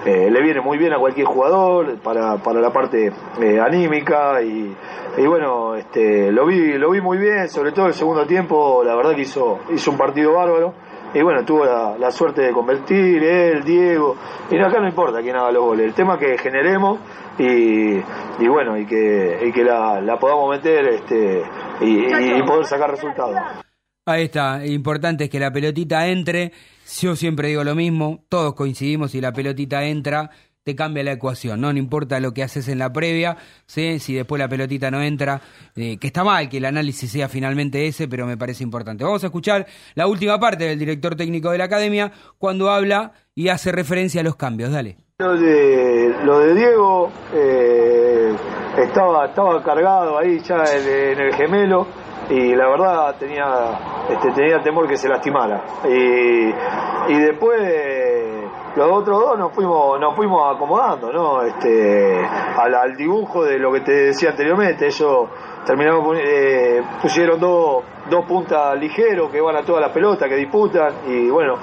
eh, 0.06 0.30
le 0.30 0.42
viene 0.42 0.62
muy 0.62 0.78
bien 0.78 0.94
a 0.94 1.00
cualquier 1.00 1.26
jugador, 1.26 2.00
para, 2.00 2.38
para 2.38 2.62
la 2.62 2.70
parte 2.72 3.12
eh, 3.42 3.60
anímica 3.60 4.42
y, 4.42 4.76
y 5.18 5.28
bueno, 5.28 5.76
este, 5.76 6.32
lo 6.32 6.46
vi, 6.46 6.78
lo 6.78 6.92
vi 6.92 7.02
muy 7.02 7.18
bien, 7.18 7.50
sobre 7.50 7.72
todo 7.72 7.88
el 7.88 7.94
segundo 7.94 8.26
tiempo, 8.26 8.84
la 8.86 8.96
verdad 8.96 9.16
que 9.16 9.22
hizo, 9.22 9.60
hizo 9.74 9.92
un 9.92 9.98
partido 9.98 10.34
bárbaro. 10.34 10.74
Y 11.14 11.22
bueno, 11.22 11.44
tuvo 11.46 11.66
la, 11.66 11.98
la 11.98 12.10
suerte 12.12 12.42
de 12.42 12.52
convertir, 12.52 13.22
él, 13.24 13.64
Diego. 13.64 14.16
Y 14.50 14.56
no, 14.56 14.68
acá 14.68 14.80
no 14.80 14.88
importa 14.88 15.22
quién 15.22 15.36
haga 15.36 15.52
los 15.52 15.64
goles. 15.64 15.86
El 15.88 15.94
tema 15.94 16.14
es 16.16 16.20
que 16.20 16.38
generemos 16.38 17.00
y, 17.38 17.96
y 17.98 18.48
bueno, 18.48 18.78
y 18.78 18.86
que, 18.86 19.40
y 19.46 19.52
que 19.52 19.64
la, 19.64 20.00
la 20.02 20.18
podamos 20.18 20.50
meter 20.50 20.86
este, 20.88 21.44
y, 21.82 21.86
y- 21.86 22.40
y 22.40 22.44
poder 22.44 22.66
sacar 22.66 22.92
resultados. 22.92 23.36
Ahí 24.06 24.24
está, 24.24 24.66
importante 24.66 25.26
es 25.26 25.30
que 25.30 25.40
la 25.40 25.52
pelotita 25.52 26.08
entre. 26.08 26.52
Yo 27.00 27.16
siempre 27.16 27.50
digo 27.50 27.64
lo 27.64 27.76
mismo, 27.76 28.24
todos 28.30 28.54
coincidimos, 28.56 29.12
si 29.12 29.22
la 29.22 29.32
pelotita 29.32 29.84
entra, 29.84 30.30
te 30.64 30.76
cambia 30.76 31.04
la 31.04 31.14
ecuación, 31.14 31.60
¿no? 31.62 31.74
No 31.74 31.80
importa 31.80 32.20
lo 32.20 32.34
que 32.34 32.44
haces 32.44 32.68
en 32.68 32.80
la 32.80 32.94
previa, 32.94 33.38
si 33.66 34.14
después 34.14 34.40
la 34.40 34.48
pelotita 34.48 34.92
no 34.92 35.02
entra, 35.02 35.42
eh, 35.76 35.98
que 35.98 36.08
está 36.08 36.24
mal 36.24 36.50
que 36.50 36.58
el 36.58 36.66
análisis 36.66 37.12
sea 37.12 37.28
finalmente 37.30 37.88
ese, 37.88 38.08
pero 38.08 38.28
me 38.28 38.38
parece 38.38 38.64
importante. 38.64 39.04
Vamos 39.04 39.24
a 39.24 39.28
escuchar 39.28 39.66
la 39.96 40.08
última 40.08 40.40
parte 40.40 40.66
del 40.66 40.78
director 40.78 41.16
técnico 41.16 41.52
de 41.52 41.58
la 41.58 41.66
academia 41.66 42.12
cuando 42.38 42.70
habla 42.70 43.14
y 43.34 43.50
hace 43.50 43.72
referencia 43.72 44.22
a 44.22 44.24
los 44.24 44.36
cambios. 44.36 44.72
Dale. 44.72 44.98
Lo 45.20 45.38
de, 45.38 46.16
lo 46.24 46.40
de 46.40 46.56
Diego 46.56 47.12
eh, 47.34 48.34
estaba, 48.78 49.28
estaba 49.28 49.64
cargado 49.64 50.18
ahí 50.18 50.40
ya 50.40 50.64
en, 50.64 51.20
el 51.20 51.34
gemelo 51.36 51.86
y 52.30 52.56
la 52.56 52.70
verdad 52.70 53.16
tenía, 53.20 54.08
este, 54.10 54.32
tenía 54.32 54.62
temor 54.64 54.88
que 54.88 54.98
se 54.98 55.10
lastimara. 55.10 55.64
Y, 55.88 57.14
después 57.20 57.62
los 58.76 58.92
otros 58.92 59.20
dos 59.20 59.38
nos 59.40 59.54
fuimos, 59.54 60.00
nos 60.00 60.16
fuimos 60.16 60.56
acomodando, 60.56 61.12
¿no? 61.12 61.42
Este, 61.44 62.26
al, 62.58 62.74
al 62.74 62.96
dibujo 62.96 63.44
de 63.44 63.60
lo 63.60 63.72
que 63.72 63.82
te 63.82 63.92
decía 63.92 64.30
anteriormente, 64.32 64.88
ellos 64.88 65.28
terminaron 65.66 66.04
poni- 66.06 66.22
eh, 66.24 66.82
pusieron 67.02 67.40
dos, 67.40 67.84
dos 68.10 68.26
puntas 68.26 68.78
ligeros 68.80 69.30
que 69.30 69.42
van 69.42 69.56
a 69.58 69.64
todas 69.64 69.82
las 69.82 69.92
pelotas, 69.92 70.28
que 70.30 70.36
disputan, 70.36 70.94
y 71.08 71.30
bueno, 71.30 71.56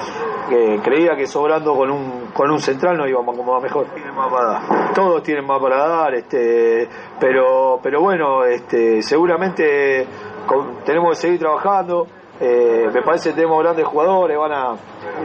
que 0.49 0.81
creía 0.83 1.17
que 1.17 1.27
sobrando 1.27 1.75
con 1.75 1.91
un, 1.91 2.27
con 2.33 2.51
un 2.51 2.61
central 2.61 2.97
nos 2.97 3.09
íbamos 3.09 3.29
a 3.29 3.33
acomodar 3.41 3.63
mejor. 3.63 3.87
Tienen 3.95 4.15
más 4.15 4.31
para 4.31 4.45
dar. 4.47 4.93
Todos 4.95 5.23
tienen 5.23 5.47
más 5.47 5.61
para 5.61 5.89
dar, 5.89 6.15
este, 6.15 6.89
pero, 7.19 7.81
pero 7.83 8.01
bueno, 8.03 8.45
este, 8.45 9.03
seguramente 9.03 10.07
con- 10.47 10.85
tenemos 10.85 11.11
que 11.11 11.17
seguir 11.17 11.39
trabajando. 11.41 12.07
eh, 12.41 12.89
me 12.95 13.03
parece 13.03 13.31
que 13.31 13.35
tenemos 13.35 13.61
grandes 13.65 13.85
jugadores, 13.85 14.39
van 14.39 14.53
a, 14.53 14.75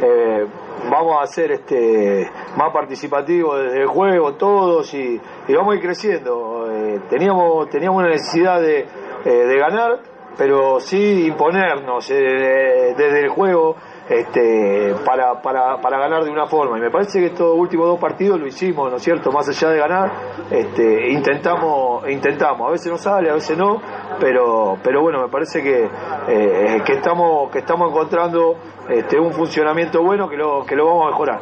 eh, 0.01 0.47
vamos 0.89 1.17
a 1.21 1.26
ser 1.28 1.51
este, 1.51 2.30
más 2.55 2.71
participativos 2.74 3.63
desde 3.63 3.82
el 3.82 3.88
juego 3.88 4.34
todos 4.34 4.93
y, 4.93 5.19
y 5.47 5.53
vamos 5.53 5.74
a 5.74 5.76
ir 5.76 5.82
creciendo. 5.82 6.67
Eh, 6.71 7.01
teníamos, 7.09 7.69
teníamos 7.69 7.99
una 7.99 8.09
necesidad 8.09 8.61
de, 8.61 8.86
eh, 9.26 9.30
de 9.30 9.57
ganar, 9.57 9.99
pero 10.38 10.80
sí 10.80 11.28
imponernos 11.28 12.09
eh, 12.11 12.93
desde 12.97 13.19
el 13.21 13.30
juego 13.30 13.76
este, 14.10 14.93
para, 15.06 15.41
para, 15.41 15.80
para 15.82 15.99
ganar 15.99 16.24
de 16.24 16.30
una 16.30 16.45
forma. 16.47 16.78
Y 16.78 16.82
me 16.82 16.91
parece 16.91 17.20
que 17.20 17.28
estos 17.28 17.54
últimos 17.56 17.88
dos 17.88 17.99
partidos 17.99 18.39
lo 18.39 18.47
hicimos, 18.47 18.89
¿no 18.89 18.97
es 18.97 19.04
cierto? 19.04 19.32
Más 19.32 19.47
allá 19.47 19.70
de 19.70 19.78
ganar, 19.80 20.12
este, 20.51 21.10
intentamos, 21.12 22.10
intentamos. 22.10 22.68
A 22.68 22.72
veces 22.72 22.91
no 22.91 22.97
sale, 22.97 23.30
a 23.30 23.34
veces 23.34 23.58
no, 23.58 23.82
pero, 24.20 24.78
pero 24.84 25.01
bueno, 25.01 25.22
me 25.22 25.30
parece 25.30 25.62
que, 25.62 25.86
eh, 26.28 26.82
que, 26.86 26.93
estamos, 26.93 27.49
que 27.51 27.60
estamos 27.60 27.89
encontrando 27.89 28.58
este, 28.89 29.20
un 29.20 29.32
funcionamiento 29.34 30.01
bueno 30.04 30.30
que 30.30 30.38
lo, 30.38 30.66
que 30.66 30.76
lo 30.76 30.86
vamos 30.86 31.08
a 31.08 31.10
mejorar. 31.12 31.41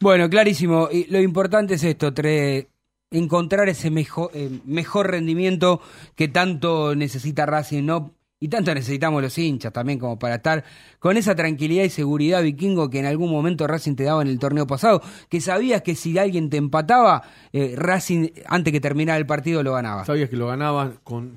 Bueno, 0.00 0.28
clarísimo. 0.28 0.88
Y 0.90 1.10
lo 1.10 1.20
importante 1.20 1.74
es 1.74 1.84
esto, 1.84 2.12
tre- 2.12 2.66
encontrar 3.12 3.68
ese 3.68 3.90
mejor, 3.90 4.30
eh, 4.34 4.48
mejor 4.64 5.10
rendimiento 5.10 5.80
que 6.14 6.28
tanto 6.28 6.94
necesita 6.94 7.44
Racing, 7.44 7.84
¿no? 7.84 8.12
Y 8.42 8.48
tanto 8.48 8.74
necesitamos 8.74 9.22
los 9.22 9.36
hinchas 9.36 9.70
también 9.70 9.98
como 9.98 10.18
para 10.18 10.36
estar 10.36 10.64
con 10.98 11.18
esa 11.18 11.34
tranquilidad 11.34 11.84
y 11.84 11.90
seguridad 11.90 12.42
vikingo 12.42 12.88
que 12.88 12.98
en 12.98 13.04
algún 13.04 13.30
momento 13.30 13.66
Racing 13.66 13.96
te 13.96 14.04
daba 14.04 14.22
en 14.22 14.28
el 14.28 14.38
torneo 14.38 14.66
pasado, 14.66 15.02
que 15.28 15.42
sabías 15.42 15.82
que 15.82 15.94
si 15.94 16.16
alguien 16.16 16.48
te 16.48 16.56
empataba, 16.56 17.22
eh, 17.52 17.74
Racing 17.76 18.28
antes 18.46 18.72
que 18.72 18.80
terminara 18.80 19.18
el 19.18 19.26
partido 19.26 19.62
lo 19.62 19.74
ganaba. 19.74 20.06
Sabías 20.06 20.30
que 20.30 20.36
lo 20.36 20.46
ganaban 20.46 21.00
con, 21.04 21.34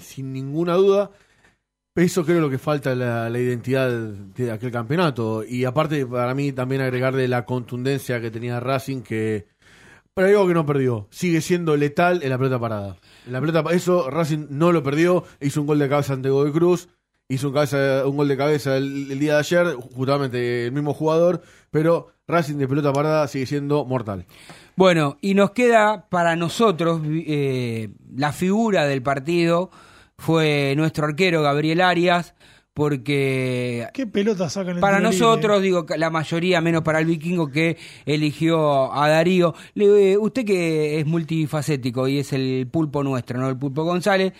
sin 0.00 0.32
ninguna 0.32 0.74
duda. 0.74 1.10
Eso 1.94 2.24
creo 2.24 2.40
lo 2.40 2.48
que 2.48 2.56
falta 2.56 2.94
la, 2.94 3.28
la 3.28 3.38
identidad 3.38 3.90
de 3.90 4.50
aquel 4.50 4.70
campeonato. 4.70 5.44
Y 5.44 5.66
aparte, 5.66 6.06
para 6.06 6.34
mí, 6.34 6.52
también 6.52 6.80
agregarle 6.80 7.28
la 7.28 7.44
contundencia 7.44 8.20
que 8.20 8.30
tenía 8.30 8.60
Racing, 8.60 9.02
que. 9.02 9.48
Pero 10.14 10.28
digo 10.28 10.48
que 10.48 10.54
no 10.54 10.64
perdió. 10.64 11.08
Sigue 11.10 11.42
siendo 11.42 11.76
letal 11.76 12.22
en 12.22 12.30
la 12.30 12.38
pelota 12.38 12.58
parada. 12.58 12.96
La 13.30 13.40
pelota, 13.40 13.62
pa- 13.62 13.72
eso 13.72 14.10
Racing 14.10 14.46
no 14.50 14.72
lo 14.72 14.82
perdió. 14.82 15.24
Hizo 15.40 15.60
un 15.60 15.66
gol 15.66 15.78
de 15.78 15.88
cabeza 15.88 16.12
ante 16.14 16.30
Godoy 16.30 16.52
Cruz. 16.52 16.88
Hizo 17.28 17.48
un, 17.48 18.16
gol 18.16 18.26
de 18.28 18.36
cabeza 18.36 18.76
el, 18.76 19.12
el 19.12 19.18
día 19.20 19.34
de 19.34 19.38
ayer, 19.38 19.74
justamente 19.74 20.66
el 20.66 20.72
mismo 20.72 20.92
jugador. 20.94 21.42
Pero 21.70 22.08
Racing 22.26 22.56
de 22.56 22.66
pelota 22.68 22.92
parada 22.92 23.28
sigue 23.28 23.46
siendo 23.46 23.84
mortal. 23.84 24.26
Bueno, 24.76 25.16
y 25.20 25.34
nos 25.34 25.50
queda 25.50 26.08
para 26.08 26.36
nosotros 26.36 27.02
eh, 27.06 27.90
la 28.16 28.32
figura 28.32 28.86
del 28.86 29.02
partido 29.02 29.70
fue 30.16 30.74
nuestro 30.76 31.06
arquero 31.06 31.42
Gabriel 31.42 31.80
Arias, 31.80 32.34
porque 32.74 33.86
¿Qué 33.92 34.06
pelota 34.06 34.48
sacan 34.48 34.76
el 34.76 34.80
para 34.80 35.00
nosotros, 35.00 35.60
digo, 35.62 35.86
la 35.96 36.10
mayoría, 36.10 36.60
menos 36.60 36.82
para 36.82 37.00
el 37.00 37.06
vikingo 37.06 37.50
que 37.50 37.76
eligió 38.06 38.92
a 38.92 39.08
Darío. 39.08 39.54
Le- 39.74 40.12
eh, 40.12 40.18
usted 40.18 40.44
que 40.44 40.98
es 41.00 41.06
multifacético 41.06 42.08
y 42.08 42.18
es 42.18 42.32
el 42.32 42.68
pulpo 42.70 43.02
nuestro, 43.02 43.38
¿no? 43.38 43.48
El 43.48 43.58
pulpo 43.58 43.84
González. 43.84 44.32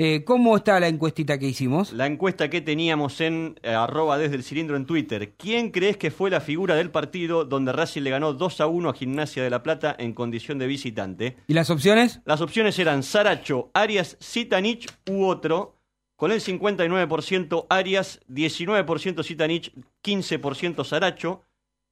Eh, 0.00 0.22
¿Cómo 0.24 0.56
está 0.56 0.78
la 0.78 0.86
encuestita 0.86 1.40
que 1.40 1.48
hicimos? 1.48 1.92
La 1.92 2.06
encuesta 2.06 2.48
que 2.48 2.60
teníamos 2.60 3.20
en 3.20 3.58
eh, 3.64 3.70
arroba 3.70 4.16
desde 4.16 4.36
el 4.36 4.44
cilindro 4.44 4.76
en 4.76 4.86
Twitter. 4.86 5.32
¿Quién 5.36 5.72
crees 5.72 5.96
que 5.96 6.12
fue 6.12 6.30
la 6.30 6.40
figura 6.40 6.76
del 6.76 6.92
partido 6.92 7.44
donde 7.44 7.72
Racing 7.72 8.02
le 8.02 8.10
ganó 8.10 8.32
2 8.32 8.60
a 8.60 8.68
1 8.68 8.90
a 8.90 8.94
Gimnasia 8.94 9.42
de 9.42 9.50
la 9.50 9.64
Plata 9.64 9.96
en 9.98 10.12
condición 10.12 10.58
de 10.58 10.68
visitante? 10.68 11.36
¿Y 11.48 11.54
las 11.54 11.68
opciones? 11.68 12.20
Las 12.26 12.40
opciones 12.40 12.78
eran 12.78 13.02
Saracho, 13.02 13.72
Arias, 13.74 14.16
Sitanich 14.20 14.86
u 15.10 15.24
otro. 15.24 15.74
Con 16.18 16.32
el 16.32 16.40
59% 16.40 17.66
Arias, 17.70 18.20
19% 18.28 19.22
Sitanich, 19.22 19.72
15% 20.02 20.84
Saracho. 20.84 21.44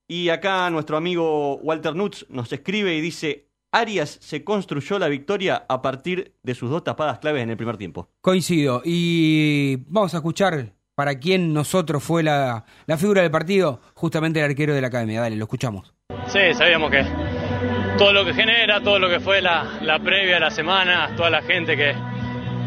Y 0.08 0.30
acá 0.30 0.68
nuestro 0.70 0.96
amigo 0.96 1.58
Walter 1.58 1.94
Nutz 1.94 2.26
nos 2.28 2.52
escribe 2.52 2.96
y 2.96 3.00
dice, 3.00 3.46
Arias 3.70 4.18
se 4.20 4.42
construyó 4.42 4.98
la 4.98 5.06
victoria 5.06 5.64
a 5.68 5.80
partir 5.80 6.34
de 6.42 6.56
sus 6.56 6.70
dos 6.70 6.82
tapadas 6.82 7.20
claves 7.20 7.44
en 7.44 7.50
el 7.50 7.56
primer 7.56 7.76
tiempo. 7.76 8.08
Coincido. 8.20 8.82
Y 8.84 9.76
vamos 9.86 10.12
a 10.14 10.16
escuchar 10.16 10.72
para 10.96 11.20
quién 11.20 11.54
nosotros 11.54 12.02
fue 12.02 12.24
la, 12.24 12.64
la 12.86 12.96
figura 12.96 13.22
del 13.22 13.30
partido, 13.30 13.80
justamente 13.94 14.40
el 14.40 14.46
arquero 14.46 14.74
de 14.74 14.80
la 14.80 14.88
academia. 14.88 15.20
Dale, 15.20 15.36
lo 15.36 15.44
escuchamos. 15.44 15.94
Sí, 16.26 16.52
sabíamos 16.54 16.90
que 16.90 17.06
todo 17.96 18.12
lo 18.12 18.24
que 18.24 18.34
genera, 18.34 18.82
todo 18.82 18.98
lo 18.98 19.08
que 19.08 19.20
fue 19.20 19.40
la, 19.40 19.78
la 19.82 20.00
previa, 20.00 20.40
la 20.40 20.50
semana, 20.50 21.14
toda 21.16 21.30
la 21.30 21.42
gente 21.42 21.76
que, 21.76 21.94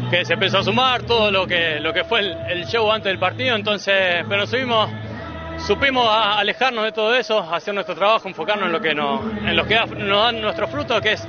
que 0.08 0.24
se 0.24 0.34
empezó 0.34 0.58
a 0.58 0.62
sumar, 0.62 1.02
todo 1.02 1.30
lo 1.30 1.46
que, 1.46 1.78
lo 1.80 1.92
que 1.92 2.04
fue 2.04 2.20
el, 2.20 2.36
el 2.48 2.66
show 2.66 2.90
antes 2.90 3.10
del 3.10 3.18
partido, 3.18 3.54
entonces, 3.56 4.24
pero 4.28 4.46
subimos, 4.46 4.88
supimos 5.66 6.06
a- 6.08 6.38
alejarnos 6.38 6.84
de 6.84 6.92
todo 6.92 7.14
eso, 7.14 7.38
hacer 7.52 7.74
nuestro 7.74 7.94
trabajo, 7.94 8.28
enfocarnos 8.28 8.66
en 8.66 8.72
lo 8.72 8.80
que 8.80 8.94
nos, 8.94 9.20
en 9.44 9.56
lo 9.56 9.64
que 9.66 9.76
nos 9.98 10.24
dan 10.24 10.40
nuestros 10.40 10.70
frutos, 10.70 11.00
que 11.00 11.12
es 11.12 11.26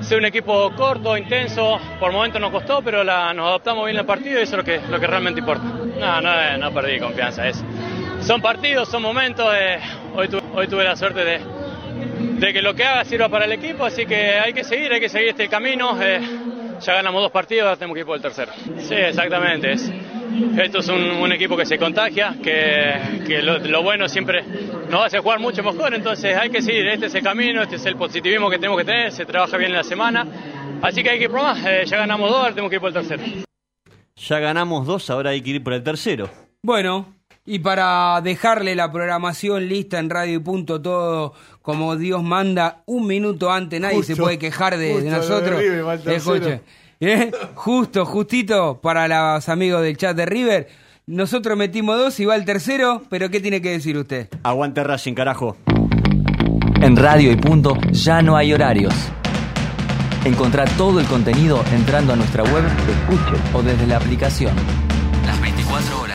ser 0.00 0.18
un 0.18 0.24
equipo 0.24 0.70
corto, 0.74 1.16
intenso, 1.16 1.78
por 2.00 2.10
momentos 2.12 2.40
nos 2.40 2.50
costó, 2.50 2.82
pero 2.82 3.04
la- 3.04 3.32
nos 3.34 3.48
adaptamos 3.48 3.84
bien 3.86 3.98
al 3.98 4.06
partido 4.06 4.38
y 4.40 4.42
eso 4.42 4.52
es 4.58 4.58
lo 4.58 4.64
que, 4.64 4.80
lo 4.88 4.98
que 4.98 5.06
realmente 5.06 5.40
importa. 5.40 5.64
No, 5.64 6.20
no, 6.20 6.58
no 6.58 6.72
perdí 6.72 6.98
confianza, 6.98 7.46
es, 7.48 7.62
son 8.22 8.40
partidos, 8.40 8.88
son 8.88 9.02
momentos, 9.02 9.52
eh, 9.54 9.78
hoy, 10.14 10.28
tu- 10.28 10.40
hoy 10.54 10.66
tuve 10.68 10.84
la 10.84 10.96
suerte 10.96 11.24
de, 11.24 11.40
de 12.38 12.52
que 12.52 12.62
lo 12.62 12.74
que 12.74 12.84
haga 12.84 13.04
sirva 13.04 13.28
para 13.28 13.44
el 13.44 13.52
equipo, 13.52 13.84
así 13.84 14.06
que 14.06 14.38
hay 14.38 14.52
que 14.52 14.64
seguir, 14.64 14.90
hay 14.92 15.00
que 15.00 15.08
seguir 15.08 15.28
este 15.28 15.48
camino. 15.48 15.96
eh, 16.02 16.20
ya 16.84 16.94
ganamos 16.94 17.22
dos 17.22 17.30
partidos, 17.32 17.64
ahora 17.64 17.76
tenemos 17.76 17.94
que 17.94 18.00
ir 18.00 18.06
por 18.06 18.16
el 18.16 18.22
tercero. 18.22 18.52
Sí, 18.78 18.94
exactamente. 18.94 19.72
Es, 19.72 19.92
esto 20.58 20.78
es 20.78 20.88
un, 20.88 21.02
un 21.02 21.32
equipo 21.32 21.56
que 21.56 21.66
se 21.66 21.78
contagia, 21.78 22.36
que, 22.42 23.24
que 23.26 23.42
lo, 23.42 23.58
lo 23.58 23.82
bueno 23.82 24.08
siempre 24.08 24.42
nos 24.88 25.04
hace 25.06 25.18
jugar 25.18 25.40
mucho 25.40 25.62
mejor, 25.62 25.94
entonces 25.94 26.36
hay 26.36 26.50
que 26.50 26.62
seguir, 26.62 26.86
este 26.88 27.06
es 27.06 27.14
el 27.14 27.22
camino, 27.22 27.62
este 27.62 27.76
es 27.76 27.86
el 27.86 27.96
positivismo 27.96 28.48
que 28.50 28.56
tenemos 28.56 28.78
que 28.78 28.84
tener, 28.84 29.12
se 29.12 29.24
trabaja 29.26 29.56
bien 29.56 29.70
en 29.70 29.76
la 29.76 29.84
semana, 29.84 30.26
así 30.82 31.02
que 31.02 31.10
hay 31.10 31.18
que 31.18 31.24
ir 31.24 31.30
por 31.30 31.42
más, 31.42 31.64
eh, 31.66 31.82
ya 31.84 31.98
ganamos 31.98 32.30
dos, 32.30 32.38
ahora 32.38 32.50
tenemos 32.50 32.70
que 32.70 32.76
ir 32.76 32.80
por 32.80 32.88
el 32.88 32.94
tercero. 32.94 33.22
Ya 34.16 34.38
ganamos 34.38 34.86
dos, 34.86 35.10
ahora 35.10 35.30
hay 35.30 35.42
que 35.42 35.50
ir 35.50 35.62
por 35.62 35.72
el 35.74 35.82
tercero. 35.82 36.30
Bueno, 36.62 37.14
y 37.44 37.58
para 37.58 38.20
dejarle 38.22 38.74
la 38.74 38.92
programación 38.92 39.68
lista 39.68 39.98
en 39.98 40.10
radio 40.10 40.36
y 40.36 40.38
punto 40.38 40.80
todo 40.80 41.34
como 41.60 41.96
Dios 41.96 42.22
manda, 42.22 42.82
un 42.86 43.06
minuto 43.06 43.50
antes 43.50 43.80
nadie 43.80 43.96
Justo, 43.96 44.14
se 44.14 44.22
puede 44.22 44.38
quejar 44.38 44.76
de, 44.76 44.94
lo 44.94 45.00
de 45.00 45.10
nosotros. 45.10 45.60
River, 45.60 46.60
¿eh? 47.00 47.30
Justo, 47.54 48.06
justito 48.06 48.80
para 48.80 49.34
los 49.34 49.48
amigos 49.48 49.82
del 49.82 49.96
chat 49.96 50.16
de 50.16 50.26
River. 50.26 50.68
Nosotros 51.06 51.56
metimos 51.58 51.98
dos 51.98 52.20
y 52.20 52.24
va 52.24 52.36
el 52.36 52.44
tercero, 52.44 53.02
pero 53.08 53.28
¿qué 53.28 53.40
tiene 53.40 53.60
que 53.60 53.70
decir 53.70 53.96
usted? 53.96 54.28
Aguante 54.44 54.84
Racing, 54.84 55.14
carajo. 55.14 55.56
En 56.80 56.96
Radio 56.96 57.32
y 57.32 57.36
Punto 57.36 57.76
ya 57.90 58.22
no 58.22 58.36
hay 58.36 58.52
horarios. 58.52 58.94
Encontrá 60.24 60.64
todo 60.76 61.00
el 61.00 61.06
contenido 61.06 61.64
entrando 61.72 62.12
a 62.12 62.16
nuestra 62.16 62.44
web, 62.44 62.64
escuche 62.88 63.40
o 63.52 63.62
desde 63.62 63.86
la 63.88 63.96
aplicación. 63.96 64.54
Las 65.26 65.40
24 65.40 66.00
horas. 66.00 66.02